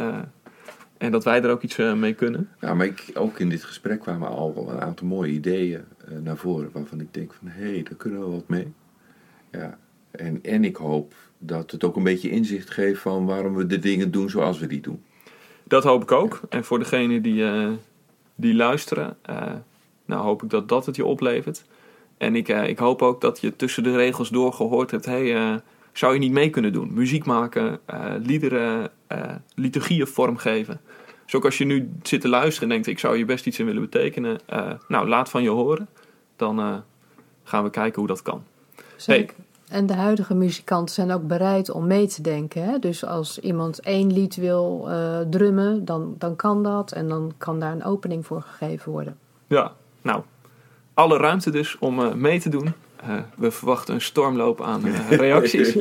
en 0.98 1.10
dat 1.10 1.24
wij 1.24 1.42
er 1.42 1.50
ook 1.50 1.62
iets 1.62 1.76
mee 1.76 2.14
kunnen. 2.14 2.48
Ja, 2.60 2.74
maar 2.74 2.86
ik, 2.86 3.10
ook 3.14 3.38
in 3.38 3.48
dit 3.48 3.64
gesprek 3.64 4.00
kwamen 4.00 4.28
al 4.28 4.54
wel 4.54 4.70
een 4.70 4.80
aantal 4.80 5.06
mooie 5.06 5.32
ideeën 5.32 5.84
naar 6.22 6.36
voren. 6.36 6.70
Waarvan 6.72 7.00
ik 7.00 7.14
denk 7.14 7.32
van, 7.32 7.48
hé, 7.48 7.72
hey, 7.72 7.82
daar 7.82 7.94
kunnen 7.94 8.20
we 8.20 8.26
wat 8.26 8.48
mee. 8.48 8.72
Ja. 9.50 9.78
En, 10.10 10.38
en 10.42 10.64
ik 10.64 10.76
hoop 10.76 11.14
dat 11.38 11.70
het 11.70 11.84
ook 11.84 11.96
een 11.96 12.02
beetje 12.02 12.30
inzicht 12.30 12.70
geeft 12.70 13.00
van 13.00 13.26
waarom 13.26 13.54
we 13.54 13.66
de 13.66 13.78
dingen 13.78 14.10
doen 14.10 14.30
zoals 14.30 14.58
we 14.58 14.66
die 14.66 14.80
doen. 14.80 15.02
Dat 15.64 15.84
hoop 15.84 16.02
ik 16.02 16.12
ook. 16.12 16.40
En 16.48 16.64
voor 16.64 16.78
degenen 16.78 17.22
die, 17.22 17.44
die 18.42 18.54
luisteren, 18.54 19.16
eh, 19.22 19.52
nou 20.04 20.22
hoop 20.22 20.42
ik 20.42 20.50
dat 20.50 20.68
dat 20.68 20.86
het 20.86 20.96
je 20.96 21.04
oplevert. 21.04 21.64
En 22.18 22.36
ik, 22.36 22.48
eh, 22.48 22.68
ik 22.68 22.78
hoop 22.78 23.02
ook 23.02 23.20
dat 23.20 23.40
je 23.40 23.56
tussen 23.56 23.82
de 23.82 23.96
regels 23.96 24.28
door 24.28 24.52
gehoord 24.52 24.90
hebt: 24.90 25.04
hey, 25.04 25.34
eh, 25.34 25.54
zou 25.92 26.12
je 26.12 26.18
niet 26.18 26.32
mee 26.32 26.50
kunnen 26.50 26.72
doen? 26.72 26.94
Muziek 26.94 27.24
maken, 27.24 27.80
liederen, 28.22 28.90
liturgieën 29.54 30.06
vormgeven. 30.06 30.80
Dus 31.24 31.34
ook 31.34 31.44
als 31.44 31.58
je 31.58 31.64
nu 31.64 31.90
zit 32.02 32.20
te 32.20 32.28
luisteren 32.28 32.62
en 32.62 32.74
denkt: 32.74 32.86
ik 32.86 32.98
zou 32.98 33.16
je 33.16 33.24
best 33.24 33.46
iets 33.46 33.58
in 33.58 33.66
willen 33.66 33.82
betekenen, 33.82 34.40
nou 34.88 35.08
laat 35.08 35.30
van 35.30 35.42
je 35.42 35.48
horen. 35.48 35.88
Dan 36.36 36.84
gaan 37.44 37.64
we 37.64 37.70
kijken 37.70 37.98
hoe 37.98 38.08
dat 38.08 38.22
kan. 38.22 38.44
Zeker. 38.96 39.34
En 39.72 39.86
de 39.86 39.94
huidige 39.94 40.34
muzikanten 40.34 40.94
zijn 40.94 41.12
ook 41.12 41.26
bereid 41.26 41.70
om 41.70 41.86
mee 41.86 42.06
te 42.06 42.22
denken. 42.22 42.64
Hè? 42.64 42.78
Dus 42.78 43.04
als 43.04 43.38
iemand 43.38 43.80
één 43.80 44.12
lied 44.12 44.36
wil 44.36 44.84
eh, 44.88 45.20
drummen, 45.30 45.84
dan, 45.84 46.14
dan 46.18 46.36
kan 46.36 46.62
dat. 46.62 46.92
En 46.92 47.08
dan 47.08 47.32
kan 47.38 47.60
daar 47.60 47.72
een 47.72 47.84
opening 47.84 48.26
voor 48.26 48.42
gegeven 48.42 48.92
worden. 48.92 49.16
Ja, 49.46 49.72
nou, 50.02 50.22
alle 50.94 51.16
ruimte 51.16 51.50
dus 51.50 51.78
om 51.78 52.00
eh, 52.00 52.14
mee 52.14 52.40
te 52.40 52.48
doen. 52.48 52.72
Eh, 52.96 53.16
we 53.36 53.50
verwachten 53.50 53.94
een 53.94 54.00
stormloop 54.00 54.62
aan 54.62 54.82
reacties. 55.08 55.76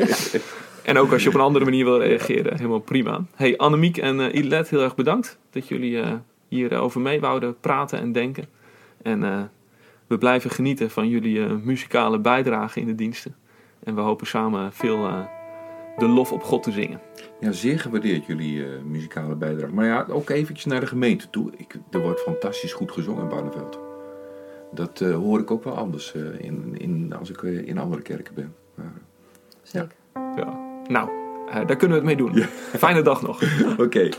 En 0.83 0.97
ook 0.97 1.11
als 1.11 1.23
je 1.23 1.29
op 1.29 1.35
een 1.35 1.41
andere 1.41 1.65
manier 1.65 1.85
wil 1.85 1.99
reageren, 1.99 2.55
helemaal 2.55 2.79
prima. 2.79 3.23
Hey, 3.35 3.57
Annemiek 3.57 3.97
en 3.97 4.19
uh, 4.19 4.33
Ilet, 4.33 4.69
heel 4.69 4.81
erg 4.81 4.95
bedankt 4.95 5.37
dat 5.49 5.67
jullie 5.67 5.91
uh, 5.91 6.11
hierover 6.47 7.01
mee 7.01 7.19
wouden 7.19 7.59
praten 7.59 7.99
en 7.99 8.11
denken. 8.11 8.45
En 9.01 9.21
uh, 9.21 9.41
we 10.07 10.17
blijven 10.17 10.49
genieten 10.49 10.89
van 10.89 11.09
jullie 11.09 11.37
uh, 11.37 11.51
muzikale 11.63 12.19
bijdrage 12.19 12.79
in 12.79 12.85
de 12.85 12.95
diensten. 12.95 13.35
En 13.83 13.95
we 13.95 14.01
hopen 14.01 14.27
samen 14.27 14.73
veel 14.73 15.07
uh, 15.07 15.25
de 15.97 16.07
lof 16.07 16.31
op 16.31 16.43
God 16.43 16.63
te 16.63 16.71
zingen. 16.71 16.99
Ja, 17.39 17.51
zeer 17.51 17.79
gewaardeerd 17.79 18.25
jullie 18.25 18.55
uh, 18.55 18.67
muzikale 18.85 19.35
bijdrage. 19.35 19.73
Maar 19.73 19.85
ja, 19.85 20.05
ook 20.09 20.29
eventjes 20.29 20.65
naar 20.65 20.79
de 20.79 20.87
gemeente 20.87 21.29
toe. 21.29 21.51
Ik, 21.57 21.75
er 21.91 22.01
wordt 22.01 22.19
fantastisch 22.19 22.73
goed 22.73 22.91
gezongen 22.91 23.21
in 23.23 23.29
Barneveld. 23.29 23.79
Dat 24.71 24.99
uh, 24.99 25.15
hoor 25.15 25.39
ik 25.39 25.51
ook 25.51 25.63
wel 25.63 25.77
anders 25.77 26.13
uh, 26.15 26.39
in, 26.39 26.75
in, 26.77 27.13
als 27.19 27.29
ik 27.29 27.41
in 27.41 27.77
andere 27.77 28.01
kerken 28.01 28.33
ben. 28.33 28.55
Maar, 28.75 28.93
Zeker. 29.61 29.95
Ja. 30.13 30.33
ja. 30.35 30.59
Nou, 30.87 31.09
daar 31.51 31.75
kunnen 31.75 32.01
we 32.01 32.07
het 32.07 32.17
mee 32.17 32.27
doen. 32.27 32.33
Ja. 32.33 32.45
Fijne 32.77 33.01
dag 33.01 33.21
nog. 33.21 33.41
Oké. 33.71 33.81
Okay. 33.81 34.13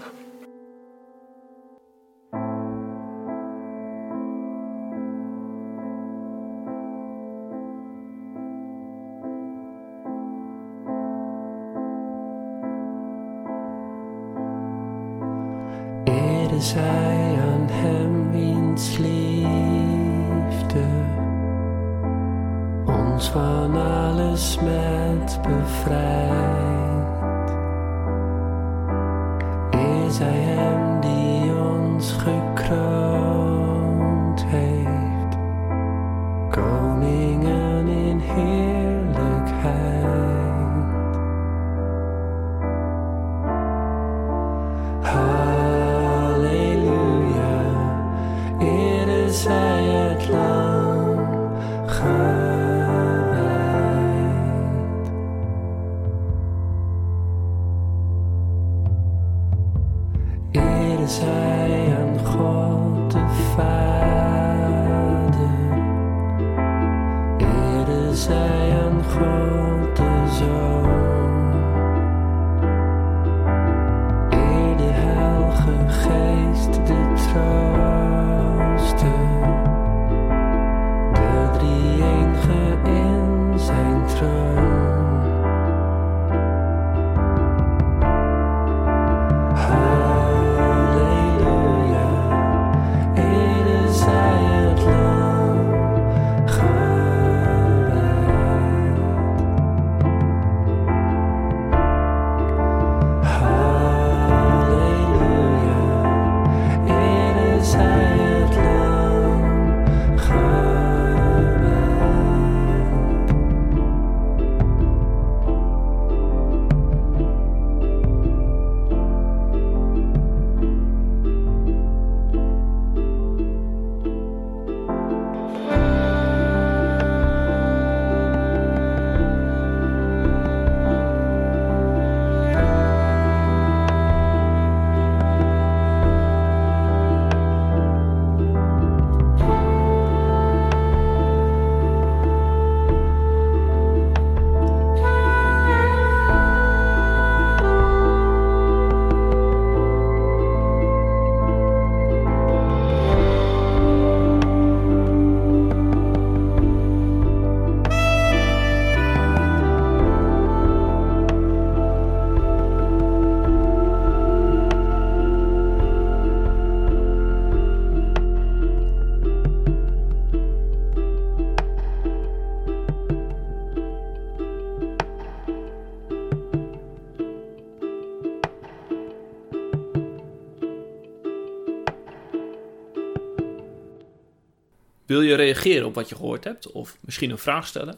Wil 185.12 185.20
je 185.20 185.34
reageren 185.34 185.86
op 185.86 185.94
wat 185.94 186.08
je 186.08 186.14
gehoord 186.14 186.44
hebt 186.44 186.72
of 186.72 186.96
misschien 187.00 187.30
een 187.30 187.38
vraag 187.38 187.66
stellen? 187.66 187.94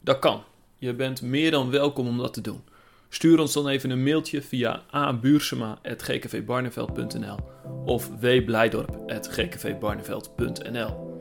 Dat 0.00 0.18
kan. 0.18 0.42
Je 0.78 0.94
bent 0.94 1.22
meer 1.22 1.50
dan 1.50 1.70
welkom 1.70 2.06
om 2.06 2.18
dat 2.18 2.34
te 2.34 2.40
doen. 2.40 2.62
Stuur 3.08 3.40
ons 3.40 3.52
dan 3.52 3.68
even 3.68 3.90
een 3.90 4.02
mailtje 4.02 4.42
via 4.42 4.82
abuursema.gkvbarneveld.nl 4.90 7.36
of 7.84 8.10
wblijdorp.gkvbarneveld.nl 8.20 11.20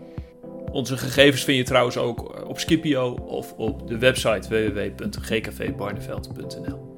Onze 0.72 0.98
gegevens 0.98 1.44
vind 1.44 1.58
je 1.58 1.64
trouwens 1.64 1.98
ook 1.98 2.48
op 2.48 2.60
Skipio 2.60 3.12
of 3.12 3.54
op 3.54 3.88
de 3.88 3.98
website 3.98 4.50
www.gkvbarneveld.nl 4.50 6.94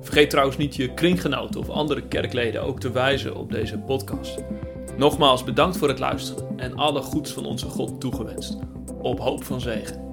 Vergeet 0.00 0.30
trouwens 0.30 0.56
niet 0.56 0.76
je 0.76 0.94
kringgenoten 0.94 1.60
of 1.60 1.68
andere 1.68 2.08
kerkleden 2.08 2.62
ook 2.62 2.80
te 2.80 2.92
wijzen 2.92 3.36
op 3.36 3.52
deze 3.52 3.78
podcast. 3.78 4.42
Nogmaals 5.00 5.44
bedankt 5.44 5.76
voor 5.76 5.88
het 5.88 5.98
luisteren 5.98 6.58
en 6.58 6.76
alle 6.76 7.02
goeds 7.02 7.32
van 7.32 7.44
onze 7.44 7.68
God 7.68 8.00
toegewenst. 8.00 8.56
Op 9.02 9.18
hoop 9.18 9.44
van 9.44 9.60
zegen. 9.60 10.09